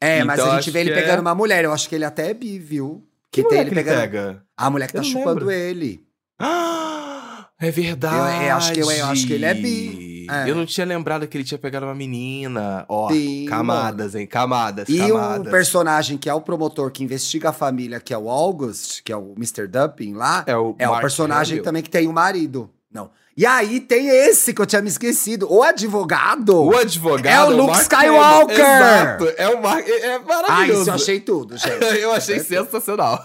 É, 0.01 0.25
mas 0.25 0.39
Então, 0.39 0.51
a 0.51 0.55
gente 0.57 0.61
acho 0.65 0.73
vê 0.73 0.81
ele 0.81 0.93
que 0.93 0.99
é- 0.99 1.03
pegando 1.03 1.21
uma 1.21 1.35
mulher. 1.35 1.65
Eu 1.65 1.73
acho 1.73 1.89
que 1.89 1.95
ele 1.95 2.05
até 2.05 2.31
é 2.31 2.35
bi, 2.35 2.59
viu? 2.59 3.05
Que 3.31 3.41
tem 3.43 3.51
mulher 3.51 3.61
ele 3.61 3.71
que 3.71 3.77
pegando. 3.77 4.01
pega? 4.01 4.43
A 4.57 4.69
mulher 4.69 4.87
que 4.89 4.93
tá 4.95 4.99
Eu 4.99 5.03
não 5.05 5.11
chupando 5.11 5.45
lembro. 5.47 5.51
ele. 5.53 6.01
Ah, 6.39 7.47
é 7.61 7.71
verdade. 7.71 8.45
Eu- 8.45 8.51
eu 8.51 8.57
acho 8.57 8.73
que- 8.73 8.81
eu- 8.81 8.91
eu 8.91 9.07
acho 9.07 9.27
que 9.27 9.33
ele 9.33 9.45
é 9.45 9.55
bi. 9.55 10.12
É. 10.31 10.49
Eu 10.51 10.55
não 10.55 10.65
tinha 10.67 10.87
lembrado 10.87 11.27
que 11.27 11.37
ele 11.37 11.45
tinha 11.45 11.59
pegado 11.59 11.87
uma 11.87 11.95
menina. 11.95 12.85
Ó, 12.89 13.11
Sim, 13.11 13.47
camadas, 13.49 14.15
hein? 14.15 14.27
Camadas, 14.27 14.89
E 14.89 14.99
camadas. 14.99 15.47
o 15.47 15.51
personagem 15.51 16.17
que 16.19 16.29
é 16.29 16.35
o 16.35 16.41
promotor 16.41 16.91
que 16.91 17.03
investiga 17.05 17.49
a 17.51 17.53
família, 17.53 18.01
que 18.01 18.13
é 18.15 18.19
o 18.19 18.29
August, 18.29 19.03
que 19.05 19.13
é 19.13 19.17
o 19.17 19.35
Mr. 19.37 19.67
Dumping 19.67 20.15
lá, 20.15 20.45
É 20.47 20.57
o, 20.57 20.75
é 20.79 20.89
o 20.89 21.01
personagem 21.01 21.55
Hamill. 21.55 21.65
também 21.65 21.83
que 21.83 21.91
tem 21.91 22.07
o 22.09 22.13
marido. 22.13 22.71
Não. 22.93 23.11
E 23.35 23.47
aí 23.47 23.81
tem 23.81 24.09
esse 24.09 24.53
que 24.53 24.61
eu 24.61 24.67
tinha 24.67 24.83
me 24.83 24.89
esquecido, 24.89 25.51
o 25.51 25.63
advogado. 25.63 26.65
O 26.65 26.77
advogado 26.77 27.27
É 27.27 27.43
o 27.43 27.57
Luke 27.57 27.71
Mark 27.71 27.81
Skywalker! 27.81 28.59
Exato, 28.61 29.33
é 29.39 29.49
o 29.49 29.63
Mark. 29.63 29.89
É, 29.89 29.93
é 30.07 30.15
Ah, 30.17 30.21
maravilhoso. 30.21 30.81
isso 30.83 30.91
eu 30.91 30.95
achei 30.95 31.21
tudo, 31.21 31.57
gente. 31.57 31.83
eu 32.01 32.13
achei 32.13 32.39
sensacional. 32.41 33.25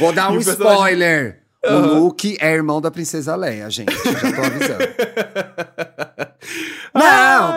Vou 0.00 0.12
dar 0.12 0.30
E 0.34 0.38
um 0.38 0.42
personagem- 0.42 0.74
spoiler. 0.74 1.42
O 1.64 1.78
Luke 1.78 2.36
é 2.40 2.52
irmão 2.52 2.80
da 2.80 2.92
princesa 2.92 3.34
Leia, 3.34 3.68
gente. 3.70 3.92
Eu 3.92 4.12
já 4.12 4.32
tô 4.32 4.40
avisando. 4.42 4.78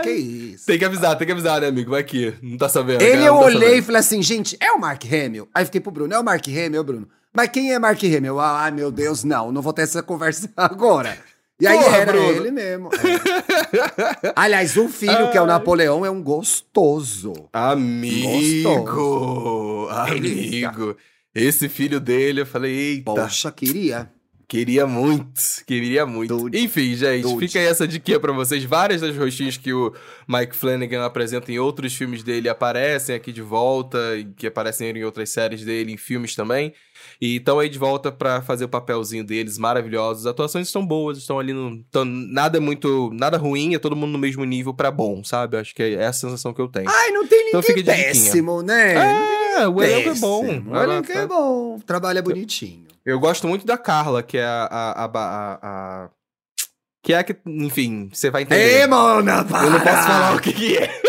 Ai. 0.10 0.16
que 0.16 0.22
isso. 0.56 0.66
Tem 0.66 0.80
que 0.80 0.86
avisar, 0.86 1.18
tem 1.18 1.26
que 1.26 1.32
avisar, 1.34 1.62
né, 1.62 1.68
amigo? 1.68 1.92
Vai 1.92 2.02
aqui. 2.02 2.34
Não 2.42 2.58
tá 2.58 2.70
sabendo. 2.70 3.02
Ele 3.02 3.12
cara, 3.14 3.26
eu 3.26 3.34
tá 3.34 3.40
olhei 3.40 3.58
e 3.58 3.62
sabendo. 3.70 3.84
falei 3.86 4.00
assim, 4.00 4.22
gente, 4.24 4.58
é 4.60 4.72
o 4.72 4.80
Mark 4.80 5.04
Hamill? 5.06 5.48
Aí 5.54 5.66
fiquei 5.66 5.82
pro 5.82 5.92
Bruno, 5.92 6.14
é 6.14 6.20
o 6.20 6.24
Mark 6.24 6.46
Hamill, 6.48 6.84
Bruno. 6.84 7.08
Mas 7.34 7.50
quem 7.50 7.74
é 7.74 7.80
Mark 7.80 8.02
Hamill? 8.04 8.40
Ah, 8.40 8.64
Ai, 8.64 8.72
meu 8.72 8.92
Deus, 8.92 9.24
não, 9.24 9.52
não 9.52 9.62
vou 9.62 9.74
ter 9.74 9.84
essa 9.84 10.02
conversa 10.04 10.50
agora. 10.58 11.18
E 11.62 11.68
aí 11.68 11.78
Porra, 11.78 11.98
era 11.98 12.12
Bruno. 12.14 12.30
ele 12.32 12.52
mesmo. 12.52 12.90
é. 12.94 14.34
Aliás, 14.36 14.78
o 14.78 14.88
filho, 14.88 15.30
que 15.30 15.38
é 15.38 15.42
o 15.42 15.44
Ai. 15.44 15.50
Napoleão, 15.50 16.06
é 16.06 16.10
um 16.10 16.24
gostoso. 16.24 17.34
Amigo! 17.52 18.70
Delícia. 20.10 20.70
Amigo! 20.70 20.96
Esse 21.36 21.68
filho 21.70 22.00
dele, 22.00 22.42
eu 22.42 22.46
falei, 22.46 22.74
eita, 22.74 23.14
Poxa, 23.14 23.52
queria. 23.52 24.10
Queria 24.50 24.88
muito, 24.88 25.42
queria 25.66 26.06
muito. 26.08 26.36
Dude. 26.36 26.60
Enfim, 26.60 26.96
gente, 26.96 27.22
Dude. 27.22 27.48
fica 27.48 27.60
aí 27.60 27.68
essa 27.68 27.88
dica 27.88 28.20
pra 28.20 28.34
vocês. 28.34 28.64
Várias 28.64 29.00
das 29.00 29.16
rostinhas 29.16 29.56
que 29.56 29.72
o 29.72 29.94
Mike 30.28 30.56
Flanagan 30.56 31.06
apresenta 31.06 31.52
em 31.52 31.60
outros 31.60 31.94
filmes 31.94 32.24
dele 32.24 32.50
aparecem 32.50 33.16
aqui 33.16 33.32
de 33.32 33.44
volta, 33.44 34.18
e 34.18 34.26
que 34.26 34.48
aparecem 34.48 34.90
em 34.90 35.04
outras 35.04 35.30
séries 35.30 35.64
dele, 35.64 35.94
em 35.94 35.98
filmes 35.98 36.36
também. 36.36 36.74
E 37.22 37.38
estão 37.38 37.60
aí 37.60 37.70
de 37.70 37.78
volta 37.78 38.12
pra 38.12 38.42
fazer 38.42 38.66
o 38.66 38.70
papelzinho 38.70 39.24
deles, 39.24 39.58
maravilhosos. 39.58 40.26
As 40.26 40.32
atuações 40.32 40.68
estão 40.68 40.86
boas, 40.86 41.20
estão 41.20 41.40
ali 41.40 41.54
no. 41.54 41.84
Tão, 41.92 42.04
nada 42.04 42.60
muito. 42.60 43.12
Nada 43.14 43.38
ruim, 43.38 43.76
é 43.76 43.80
todo 43.80 43.96
mundo 43.96 44.12
no 44.12 44.18
mesmo 44.18 44.44
nível 44.44 44.74
pra 44.74 44.90
bom, 44.90 45.24
sabe? 45.24 45.58
Acho 45.58 45.76
que 45.76 45.84
é 45.84 45.94
essa 45.94 46.10
a 46.26 46.30
sensação 46.30 46.54
que 46.54 46.60
eu 46.60 46.68
tenho. 46.68 46.90
Ai, 46.90 47.12
não 47.12 47.26
tem 47.28 47.50
Então 47.50 47.62
ninguém 47.68 47.84
péssimo, 47.84 48.64
né? 48.64 48.96
É, 49.60 49.68
o 49.68 49.82
elenco 49.82 50.10
é 50.10 50.16
bom. 50.16 50.46
O 50.72 50.76
elenco 50.76 51.12
é 51.12 51.28
bom, 51.28 51.80
trabalha 51.86 52.22
bonitinho. 52.22 52.89
Eu 53.10 53.20
gosto 53.20 53.48
muito 53.48 53.66
da 53.66 53.78
Carla, 53.78 54.22
que 54.24 54.38
é 54.38 54.46
a. 54.46 54.66
a, 54.72 55.06
a, 55.06 55.60
a- 55.62 56.10
que 57.02 57.14
é 57.14 57.18
a 57.18 57.24
que, 57.24 57.36
enfim, 57.46 58.10
você 58.14 58.30
vai 58.30 58.42
entender. 58.44 58.82
Ei, 58.82 58.88
Mona, 58.88 59.44
para! 59.46 59.64
Eu 59.66 59.70
não 59.72 59.80
posso 59.80 60.04
falar 60.04 60.36
o 60.36 60.40
que, 60.42 60.52
que 60.54 60.78
é. 60.78 61.02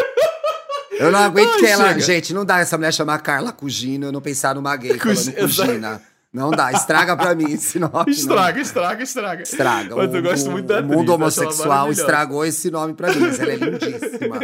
Eu 0.98 1.10
não 1.10 1.18
aguento 1.18 1.56
que 1.58 1.66
ela. 1.66 1.88
chega. 1.88 2.00
Gente, 2.00 2.32
não 2.32 2.44
dá 2.44 2.60
essa 2.60 2.76
mulher 2.78 2.92
chamar 2.92 3.18
Carla 3.20 3.52
Cugino 3.52 4.06
eu 4.06 4.12
não 4.12 4.20
pensar 4.20 4.54
numa 4.54 4.74
gay 4.76 4.96
falando 4.98 5.32
Cugina. 5.34 6.02
Não 6.32 6.50
dá, 6.52 6.70
estraga 6.72 7.16
pra 7.16 7.34
mim 7.34 7.52
esse 7.54 7.78
nome. 7.80 7.92
não. 7.92 8.06
Estraga, 8.06 8.60
estraga, 8.60 9.02
estraga. 9.02 9.42
Estraga. 9.42 9.96
Mas 9.96 10.12
o, 10.12 10.16
eu 10.16 10.22
gosto 10.22 10.48
o- 10.48 10.52
muito 10.52 10.66
da 10.66 10.74
O 10.76 10.78
atriz, 10.78 10.96
mundo 10.96 11.00
acho 11.00 11.10
ela 11.10 11.14
homossexual 11.48 11.90
estragou 11.90 12.44
esse 12.46 12.70
nome 12.70 12.94
pra 12.94 13.12
mim, 13.12 13.18
mas 13.20 13.40
ela 13.40 13.52
é 13.52 13.56
lindíssima. 13.56 14.40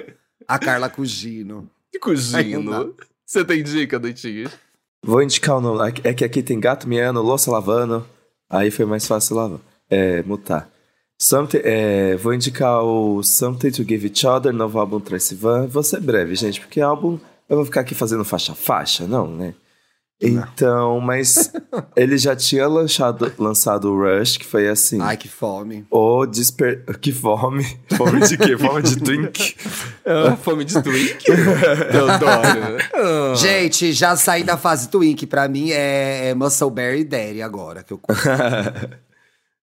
A 0.49 0.59
Carla 0.59 0.89
Cugino. 0.89 1.71
Que 1.93 1.99
cugino. 2.01 2.95
Você 3.25 3.45
tem 3.45 3.63
dica, 3.63 3.99
Doitinho? 4.01 4.51
Vou 5.07 5.23
indicar 5.23 5.57
o 5.57 5.61
nome. 5.61 5.95
É 6.03 6.13
que 6.13 6.25
aqui 6.25 6.43
tem 6.43 6.59
gato 6.59 6.89
miando, 6.89 7.23
louça 7.23 7.49
lavando. 7.49 8.05
Aí 8.51 8.73
foi 8.73 8.85
mais 8.85 9.07
fácil 9.07 9.37
lavar. 9.37 9.61
É, 9.89 10.21
mutar. 10.25 10.69
Something, 11.17 11.61
é, 11.63 12.17
vou 12.17 12.35
indicar 12.35 12.83
o 12.83 13.23
Something 13.23 13.71
to 13.71 13.85
Give 13.85 14.09
Each 14.09 14.27
Other, 14.27 14.53
novo 14.53 14.81
álbum 14.81 14.99
Tracy 14.99 15.37
Van. 15.37 15.69
Vou 15.69 15.85
ser 15.85 16.01
breve, 16.01 16.35
gente, 16.35 16.61
porque 16.61 16.81
álbum 16.81 17.19
eu 17.49 17.57
vou 17.57 17.65
ficar 17.65 17.83
aqui 17.83 17.95
fazendo 17.95 18.25
faixa-faixa, 18.25 19.07
não, 19.07 19.29
né? 19.29 19.55
Então, 20.21 20.99
mas 20.99 21.53
ele 21.95 22.17
já 22.17 22.35
tinha 22.35 22.67
lançado, 22.67 23.31
lançado 23.39 23.93
o 23.93 24.03
Rush, 24.03 24.39
que 24.39 24.47
foi 24.47 24.67
assim. 24.67 25.01
Ai, 25.01 25.17
que 25.17 25.29
fome. 25.29 25.87
O 25.91 26.25
desper... 26.25 26.85
Que 26.99 27.13
fome. 27.13 27.65
Fome 27.97 28.21
de 28.27 28.37
quê? 28.39 28.57
Fome 28.57 28.83
de 28.83 28.97
Twink? 28.97 29.57
Ah, 30.09 30.37
fome 30.37 30.65
de 30.65 30.81
Twink? 30.81 31.25
Teodoro. 31.25 32.79
Ah. 32.95 33.35
Gente, 33.35 33.93
já 33.93 34.15
saí 34.15 34.45
da 34.45 34.57
fase 34.57 34.89
Twink. 34.89 35.27
Pra 35.27 35.49
mim 35.49 35.71
é, 35.71 36.29
é 36.29 36.35
Muscleberry 36.35 37.03
Daddy 37.03 37.43
agora 37.43 37.83
que 37.83 37.93
eu 37.93 38.01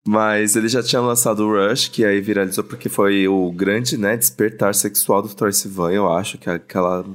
Mas 0.05 0.57
ele 0.57 0.67
já 0.67 0.83
tinha 0.83 1.01
lançado 1.01 1.45
o 1.45 1.49
Rush, 1.49 1.87
que 1.87 2.03
aí 2.03 2.19
viralizou 2.19 2.65
porque 2.65 2.89
foi 2.89 3.25
o 3.25 3.49
grande, 3.53 3.97
né, 3.97 4.17
despertar 4.17 4.75
sexual 4.75 5.21
do 5.21 5.29
Troy 5.29 5.53
Sivan, 5.53 5.93
eu 5.93 6.11
acho, 6.11 6.37
que 6.37 6.49
aquela 6.49 7.05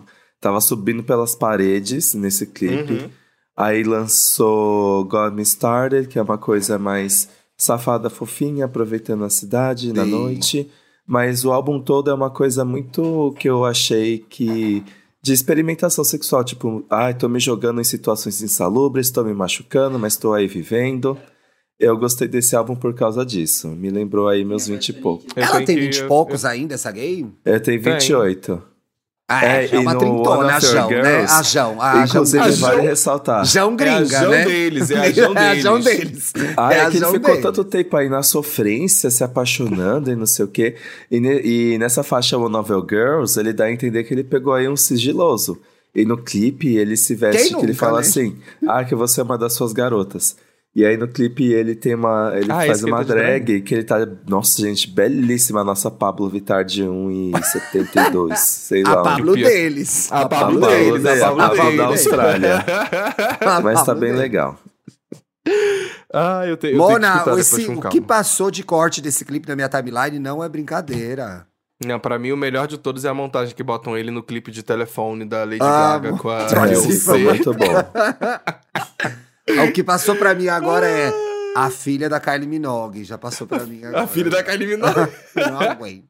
tava 0.40 0.60
subindo 0.60 1.02
pelas 1.02 1.34
paredes 1.34 2.14
nesse 2.14 2.46
clipe. 2.46 2.94
Uhum. 2.94 3.10
Aí 3.58 3.82
lançou 3.82 5.04
God 5.06 5.34
Me 5.34 5.42
Started, 5.42 6.06
que 6.06 6.16
é 6.16 6.22
uma 6.22 6.38
coisa 6.38 6.78
mais 6.78 7.28
safada, 7.56 8.08
fofinha, 8.08 8.66
aproveitando 8.66 9.24
a 9.24 9.30
cidade 9.30 9.88
Sim. 9.88 9.94
na 9.94 10.06
noite. 10.06 10.70
Mas 11.04 11.44
o 11.44 11.50
álbum 11.50 11.80
todo 11.80 12.08
é 12.08 12.14
uma 12.14 12.30
coisa 12.30 12.64
muito 12.64 13.34
que 13.36 13.50
eu 13.50 13.64
achei 13.64 14.18
que. 14.18 14.84
de 15.20 15.32
experimentação 15.32 16.04
sexual. 16.04 16.44
Tipo, 16.44 16.86
ai, 16.88 17.10
ah, 17.10 17.14
tô 17.14 17.28
me 17.28 17.40
jogando 17.40 17.80
em 17.80 17.84
situações 17.84 18.40
insalubres, 18.40 19.10
tô 19.10 19.24
me 19.24 19.34
machucando, 19.34 19.98
mas 19.98 20.16
tô 20.16 20.32
aí 20.32 20.46
vivendo. 20.46 21.18
Eu 21.80 21.98
gostei 21.98 22.28
desse 22.28 22.54
álbum 22.54 22.76
por 22.76 22.94
causa 22.94 23.26
disso. 23.26 23.66
Me 23.66 23.90
lembrou 23.90 24.28
aí 24.28 24.44
meus 24.44 24.68
20 24.68 24.88
e 24.88 24.92
poucos. 24.92 25.26
Ela 25.34 25.64
tem 25.64 25.74
20 25.74 25.96
e 25.96 26.06
poucos 26.06 26.44
eu... 26.44 26.50
ainda, 26.50 26.74
essa 26.76 26.92
gay? 26.92 27.26
Eu 27.44 27.60
tenho 27.60 27.82
28. 27.82 28.56
Tem. 28.56 28.67
Ah, 29.30 29.44
é, 29.44 29.68
é 29.70 29.78
uma 29.78 29.94
trintona, 29.94 30.56
a 30.56 30.58
Jão, 30.58 30.88
né? 30.88 31.26
A 31.28 31.42
Jão. 31.42 31.82
A 31.82 32.02
Inclusive, 32.02 32.50
Jão, 32.50 32.68
vale 32.70 32.80
ressaltar. 32.88 33.44
Jão 33.44 33.76
gringa, 33.76 33.98
é 33.98 33.98
a 33.98 34.04
Jão 34.04 34.30
né? 34.30 34.44
deles, 34.46 34.90
é 34.90 34.96
a 35.04 35.10
Jão 35.12 35.34
deles. 35.34 35.36
é 35.36 35.50
a 35.50 35.54
Jão 35.56 35.80
deles. 35.80 36.32
Ah, 36.56 36.72
é, 36.72 36.78
é 36.78 36.90
que 36.90 36.96
ele 36.96 37.04
ficou 37.04 37.20
deles. 37.20 37.42
tanto 37.42 37.62
tempo 37.64 37.94
aí 37.98 38.08
na 38.08 38.22
sofrência, 38.22 39.10
se 39.10 39.22
apaixonando 39.22 40.10
e 40.10 40.16
não 40.16 40.24
sei 40.24 40.46
o 40.46 40.48
quê. 40.48 40.76
E, 41.10 41.20
ne, 41.20 41.42
e 41.42 41.78
nessa 41.78 42.02
faixa 42.02 42.38
One 42.38 42.50
Novel 42.50 42.86
Girls, 42.88 43.38
ele 43.38 43.52
dá 43.52 43.64
a 43.64 43.72
entender 43.72 44.02
que 44.04 44.14
ele 44.14 44.24
pegou 44.24 44.54
aí 44.54 44.66
um 44.66 44.78
sigiloso. 44.78 45.60
E 45.94 46.06
no 46.06 46.16
clipe, 46.16 46.76
ele 46.76 46.96
se 46.96 47.14
veste, 47.14 47.54
que 47.54 47.62
ele 47.66 47.74
fala 47.74 48.00
né? 48.00 48.06
assim, 48.06 48.38
ah, 48.66 48.82
que 48.82 48.94
você 48.94 49.20
é 49.20 49.24
uma 49.24 49.36
das 49.36 49.52
suas 49.52 49.74
garotas. 49.74 50.36
E 50.78 50.86
aí 50.86 50.96
no 50.96 51.08
clipe 51.08 51.52
ele 51.52 51.74
tem 51.74 51.96
uma. 51.96 52.30
Ele 52.36 52.52
ah, 52.52 52.64
faz 52.64 52.84
uma 52.84 53.02
drag 53.04 53.62
que 53.62 53.74
ele 53.74 53.82
tá. 53.82 53.96
Nossa, 54.28 54.62
gente, 54.62 54.88
belíssima 54.88 55.62
a 55.62 55.64
nossa 55.64 55.90
Pablo 55.90 56.28
Vittar 56.30 56.64
de 56.64 56.84
1,72. 56.84 58.36
sei 58.38 58.84
lá. 58.84 59.00
A 59.00 59.02
Pablo 59.02 59.34
deles. 59.34 60.12
A, 60.12 60.20
a 60.20 60.28
Pablo, 60.28 60.60
Pablo 60.60 60.76
deles. 60.76 61.02
deles. 61.02 61.20
A 61.20 61.26
Pablo, 61.26 61.42
a 61.42 61.56
Pablo 61.56 61.76
da 61.76 61.86
Austrália. 61.86 62.64
Mas 63.64 63.82
tá 63.82 63.92
bem 63.92 64.12
legal. 64.12 64.56
Ah, 66.14 66.46
eu, 66.46 66.56
te, 66.56 66.68
eu 66.68 66.78
Mona, 66.78 67.24
tenho 67.24 67.34
que 67.34 67.40
esse, 67.40 67.66
o 67.72 67.80
que 67.80 68.00
passou 68.00 68.48
de 68.48 68.62
corte 68.62 69.00
desse 69.00 69.24
clipe 69.24 69.48
na 69.48 69.56
minha 69.56 69.68
timeline 69.68 70.20
não 70.20 70.44
é 70.44 70.48
brincadeira. 70.48 71.44
Não, 71.84 71.98
pra 71.98 72.20
mim 72.20 72.30
o 72.30 72.36
melhor 72.36 72.68
de 72.68 72.78
todos 72.78 73.04
é 73.04 73.08
a 73.08 73.14
montagem 73.14 73.52
que 73.52 73.64
botam 73.64 73.98
ele 73.98 74.12
no 74.12 74.22
clipe 74.22 74.52
de 74.52 74.62
telefone 74.62 75.24
da 75.24 75.42
Lady 75.42 75.58
ah, 75.60 75.98
Gaga 75.98 76.16
com 76.18 76.30
a 76.30 76.44
Beyoncé. 76.44 77.18
Muito 77.18 77.52
bom. 77.52 77.66
O 79.68 79.72
que 79.72 79.82
passou 79.82 80.16
pra 80.16 80.34
mim 80.34 80.48
agora 80.48 80.86
é 80.88 81.12
a 81.56 81.70
filha 81.70 82.08
da 82.08 82.20
Kylie 82.20 82.46
Minogue. 82.46 83.04
Já 83.04 83.18
passou 83.18 83.46
pra 83.46 83.64
mim 83.64 83.84
agora. 83.84 84.04
A 84.04 84.06
filha 84.06 84.30
da 84.30 84.42
Kylie 84.42 84.66
Minogue. 84.66 85.12
Não 85.34 85.60
aguento. 85.60 86.08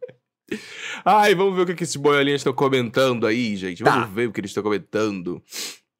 Ai, 1.04 1.34
vamos 1.34 1.54
ver 1.54 1.62
o 1.62 1.66
que, 1.66 1.74
que 1.74 1.84
esses 1.84 1.96
boiolinhas 1.96 2.40
estão 2.40 2.52
comentando 2.52 3.26
aí, 3.26 3.56
gente. 3.56 3.82
Vamos 3.82 4.08
tá. 4.08 4.14
ver 4.14 4.28
o 4.28 4.32
que 4.32 4.40
eles 4.40 4.50
estão 4.50 4.62
comentando. 4.62 5.42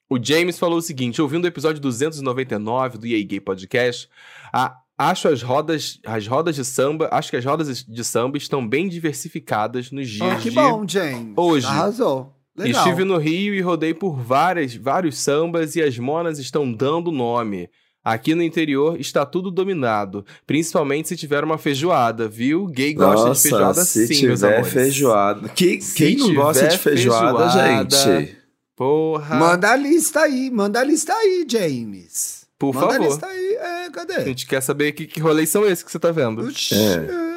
O 0.09 0.21
James 0.21 0.57
falou 0.57 0.79
o 0.79 0.81
seguinte: 0.81 1.21
ouvindo 1.21 1.45
o 1.45 1.47
episódio 1.47 1.79
299 1.81 2.97
do 2.97 3.05
EA 3.05 3.23
Gay 3.23 3.39
Podcast, 3.39 4.09
a, 4.51 4.75
acho 4.97 5.27
as 5.27 5.43
rodas, 5.43 5.99
as 6.05 6.25
rodas 6.25 6.55
de 6.55 6.65
samba, 6.65 7.09
acho 7.11 7.29
que 7.29 7.37
as 7.37 7.45
rodas 7.45 7.85
de 7.85 8.03
samba 8.03 8.37
estão 8.37 8.67
bem 8.67 8.89
diversificadas 8.89 9.91
nos 9.91 10.09
dias 10.09 10.37
oh, 10.37 10.41
que 10.41 10.49
de 10.49 10.55
bom, 10.55 10.87
James. 10.87 11.33
Hoje. 11.37 11.67
Arrasou. 11.67 12.38
Legal. 12.57 12.83
Estive 12.83 13.03
no 13.03 13.17
Rio 13.17 13.53
e 13.53 13.61
rodei 13.61 13.93
por 13.93 14.19
várias, 14.19 14.75
vários 14.75 15.17
sambas 15.17 15.75
e 15.75 15.81
as 15.81 15.97
monas 15.97 16.39
estão 16.39 16.71
dando 16.71 17.11
nome. 17.11 17.69
Aqui 18.03 18.33
no 18.33 18.41
interior 18.41 18.99
está 18.99 19.25
tudo 19.25 19.51
dominado, 19.51 20.25
principalmente 20.47 21.09
se 21.09 21.17
tiver 21.17 21.43
uma 21.43 21.57
feijoada, 21.57 22.27
viu? 22.27 22.65
Gay 22.65 22.93
gosta 22.93 23.27
Nossa, 23.27 23.43
de 23.43 23.49
feijoada 23.49 23.85
se 23.85 24.07
sim, 24.07 24.13
tiver 24.13 24.63
feijoada. 24.63 25.49
Que, 25.49 25.77
quem 25.77 26.17
não 26.17 26.33
gosta 26.33 26.67
de 26.69 26.77
feijoada, 26.77 27.51
feijoada, 27.51 27.89
gente? 27.89 28.37
Porra. 28.75 29.35
Manda 29.35 29.71
a 29.71 29.75
lista 29.75 30.21
aí, 30.21 30.49
manda 30.49 30.79
a 30.79 30.83
lista 30.83 31.13
aí, 31.13 31.45
James. 31.47 32.47
Por 32.57 32.73
manda 32.73 32.87
favor. 32.87 32.99
Manda 33.01 33.05
a 33.05 33.09
lista 33.09 33.27
aí, 33.27 33.85
é, 33.85 33.89
cadê? 33.91 34.15
A 34.15 34.25
gente 34.25 34.47
quer 34.47 34.61
saber 34.61 34.93
que, 34.93 35.05
que 35.05 35.19
rolês 35.19 35.49
são 35.49 35.65
esses 35.65 35.83
que 35.83 35.91
você 35.91 35.99
tá 35.99 36.11
vendo. 36.11 36.47
Oxi, 36.47 36.75
é. 36.75 37.29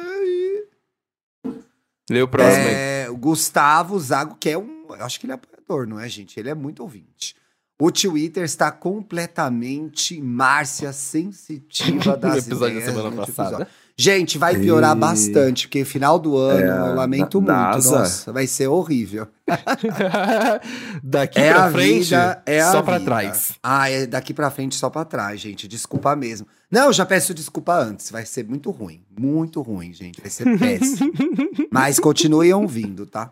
Lê 2.09 2.21
o 2.21 2.27
próximo 2.27 2.63
é, 2.63 3.07
aí. 3.07 3.15
Gustavo 3.15 3.99
Zago, 3.99 4.37
que 4.39 4.49
é 4.49 4.57
um 4.57 4.72
eu 4.95 5.05
acho 5.05 5.19
que 5.19 5.25
ele 5.25 5.33
é 5.33 5.35
apoiador, 5.35 5.87
não 5.87 5.99
é, 5.99 6.07
gente? 6.07 6.39
Ele 6.39 6.49
é 6.49 6.55
muito 6.55 6.81
ouvinte. 6.81 7.35
O 7.81 7.91
Twitter 7.91 8.43
está 8.43 8.71
completamente 8.71 10.21
Márcia 10.21 10.93
sensitiva 10.93 12.15
das 12.17 12.45
episódio 12.45 12.77
ideias. 12.77 12.93
Da 12.95 13.01
semana 13.01 13.25
passada. 13.25 13.49
Episódio. 13.49 13.67
Gente, 13.95 14.37
vai 14.39 14.57
piorar 14.57 14.95
e... 14.95 14.99
bastante, 14.99 15.67
porque 15.67 15.85
final 15.85 16.17
do 16.17 16.35
ano, 16.35 16.59
é, 16.59 16.89
eu 16.89 16.95
lamento 16.95 17.39
muito. 17.39 17.51
NASA. 17.51 17.99
Nossa, 17.99 18.33
vai 18.33 18.47
ser 18.47 18.67
horrível. 18.67 19.27
daqui 21.03 21.39
é 21.39 21.53
pra 21.53 21.71
frente, 21.71 22.05
vida, 22.05 22.41
é 22.45 22.63
só 22.63 22.81
pra 22.81 22.97
vida. 22.97 23.05
trás. 23.05 23.51
Ah, 23.61 23.89
é 23.89 24.07
daqui 24.07 24.33
pra 24.33 24.49
frente 24.49 24.75
só 24.75 24.89
pra 24.89 25.05
trás, 25.05 25.39
gente. 25.39 25.67
Desculpa 25.67 26.15
mesmo. 26.15 26.47
Não, 26.71 26.91
já 26.91 27.05
peço 27.05 27.35
desculpa 27.35 27.75
antes. 27.75 28.09
Vai 28.09 28.25
ser 28.25 28.47
muito 28.47 28.71
ruim. 28.71 29.03
Muito 29.15 29.61
ruim, 29.61 29.93
gente. 29.93 30.19
Vai 30.19 30.29
ser 30.31 30.57
péssimo. 30.57 31.11
Mas 31.71 31.99
continuem 31.99 32.51
ouvindo, 32.51 33.05
tá? 33.05 33.31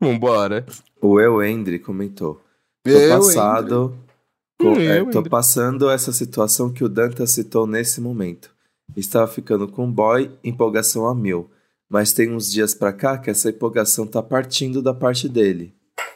Vambora. 0.00 0.66
O 1.00 1.20
Eu 1.20 1.42
Endre 1.42 1.78
comentou. 1.78 2.40
Tô 2.84 2.90
eu 2.90 3.18
passado. 3.18 3.98
Com, 4.60 4.74
é, 4.74 5.04
tô 5.04 5.22
passando 5.22 5.88
essa 5.88 6.12
situação 6.12 6.70
que 6.70 6.82
o 6.82 6.88
Danta 6.88 7.26
citou 7.26 7.66
nesse 7.66 8.00
momento. 8.00 8.50
Estava 8.96 9.26
ficando 9.28 9.68
com 9.68 9.84
um 9.84 9.92
boy, 9.92 10.30
empolgação 10.42 11.06
a 11.06 11.14
mil. 11.14 11.50
Mas 11.88 12.12
tem 12.12 12.30
uns 12.30 12.50
dias 12.50 12.74
pra 12.74 12.92
cá 12.92 13.16
que 13.16 13.30
essa 13.30 13.50
empolgação 13.50 14.06
tá 14.06 14.22
partindo 14.22 14.82
da 14.82 14.92
parte 14.92 15.28
dele. 15.28 15.74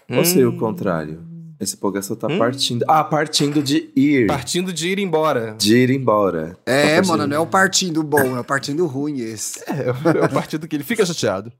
Hum. 0.08 0.18
Ou 0.18 0.24
seria 0.24 0.48
o 0.48 0.56
contrário? 0.56 1.32
Essa 1.58 1.76
empolgação 1.76 2.16
tá 2.16 2.26
hum. 2.26 2.38
partindo. 2.38 2.84
Ah, 2.88 3.04
partindo 3.04 3.62
de 3.62 3.90
ir. 3.94 4.26
Partindo 4.26 4.72
de 4.72 4.88
ir 4.88 4.98
embora. 4.98 5.54
De 5.56 5.76
ir 5.76 5.90
embora. 5.90 6.58
É, 6.66 7.00
tá 7.00 7.06
mano, 7.06 7.26
não 7.26 7.36
é 7.36 7.40
o 7.40 7.46
partindo 7.46 8.02
bom, 8.02 8.36
é 8.36 8.40
o 8.40 8.44
partindo 8.44 8.84
ruim 8.86 9.20
esse. 9.20 9.62
É, 9.70 9.86
é 9.86 10.24
o 10.24 10.28
partido 10.28 10.66
que 10.66 10.74
ele 10.74 10.82
fica 10.82 11.06
chateado. 11.06 11.52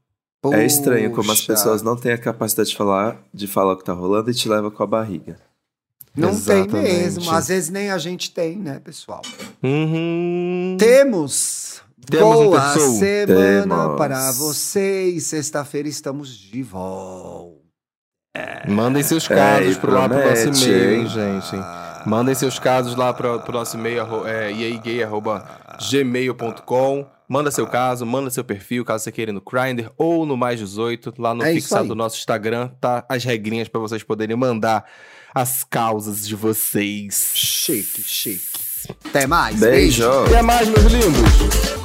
Poxa. 0.43 0.57
É 0.57 0.65
estranho 0.65 1.09
como 1.11 1.31
as 1.31 1.39
pessoas 1.39 1.81
não 1.81 1.95
têm 1.95 2.11
a 2.11 2.17
capacidade 2.17 2.71
de 2.71 2.75
falar, 2.75 3.17
de 3.33 3.47
falar 3.47 3.73
o 3.73 3.77
que 3.77 3.85
tá 3.85 3.93
rolando 3.93 4.29
e 4.29 4.33
te 4.33 4.49
leva 4.49 4.69
com 4.69 4.83
a 4.83 4.85
barriga. 4.85 5.37
Não 6.13 6.31
Exatamente. 6.31 6.71
tem 6.71 6.81
mesmo. 6.81 7.31
Às 7.31 7.47
vezes 7.47 7.69
nem 7.69 7.89
a 7.89 7.97
gente 7.97 8.29
tem, 8.29 8.57
né, 8.57 8.77
pessoal? 8.83 9.21
Uhum. 9.63 10.75
Temos. 10.77 11.81
Temos 12.11 12.35
Boa 12.35 12.73
um 12.73 12.99
semana 12.99 13.83
Temos. 13.83 13.97
para 13.97 14.31
vocês. 14.33 15.27
Sexta-feira 15.27 15.87
estamos 15.87 16.35
de 16.35 16.61
volta. 16.61 17.63
É. 18.35 18.69
Mandem 18.69 19.01
seus 19.01 19.25
casos 19.25 19.77
é, 19.77 19.79
pro, 19.79 19.93
lá 19.93 20.09
pro 20.09 20.17
nosso 20.17 20.65
e-mail, 20.65 21.03
hein, 21.03 21.07
gente. 21.07 21.55
Mandem 22.05 22.35
seus 22.35 22.59
casos 22.59 22.95
lá 22.95 23.11
pro, 23.13 23.39
pro 23.39 23.53
nosso 23.53 23.77
e-mail, 23.77 24.27
é, 24.27 24.51
iaigay.gmail.com. 24.51 27.07
Manda 27.27 27.49
seu 27.49 27.65
caso, 27.65 28.05
manda 28.05 28.29
seu 28.29 28.43
perfil, 28.43 28.85
caso 28.85 29.05
você 29.05 29.11
queira 29.11 29.31
ir 29.31 29.33
no 29.33 29.41
Grindr 29.41 29.89
ou 29.97 30.23
no 30.25 30.37
Mais 30.37 30.59
18, 30.59 31.13
lá 31.17 31.33
no 31.33 31.43
é 31.43 31.53
fixado 31.53 31.87
do 31.87 31.95
nosso 31.95 32.17
Instagram, 32.17 32.69
tá 32.79 33.03
as 33.07 33.23
regrinhas 33.23 33.67
para 33.67 33.79
vocês 33.79 34.03
poderem 34.03 34.35
mandar 34.35 34.85
as 35.33 35.63
causas 35.63 36.27
de 36.27 36.35
vocês. 36.35 37.31
Chique, 37.33 38.03
chique. 38.03 38.43
Até 39.05 39.25
mais. 39.25 39.59
Beijo. 39.59 40.03
Beijo. 40.03 40.25
Até 40.25 40.41
mais, 40.41 40.67
meus 40.67 40.83
lindos. 40.83 41.82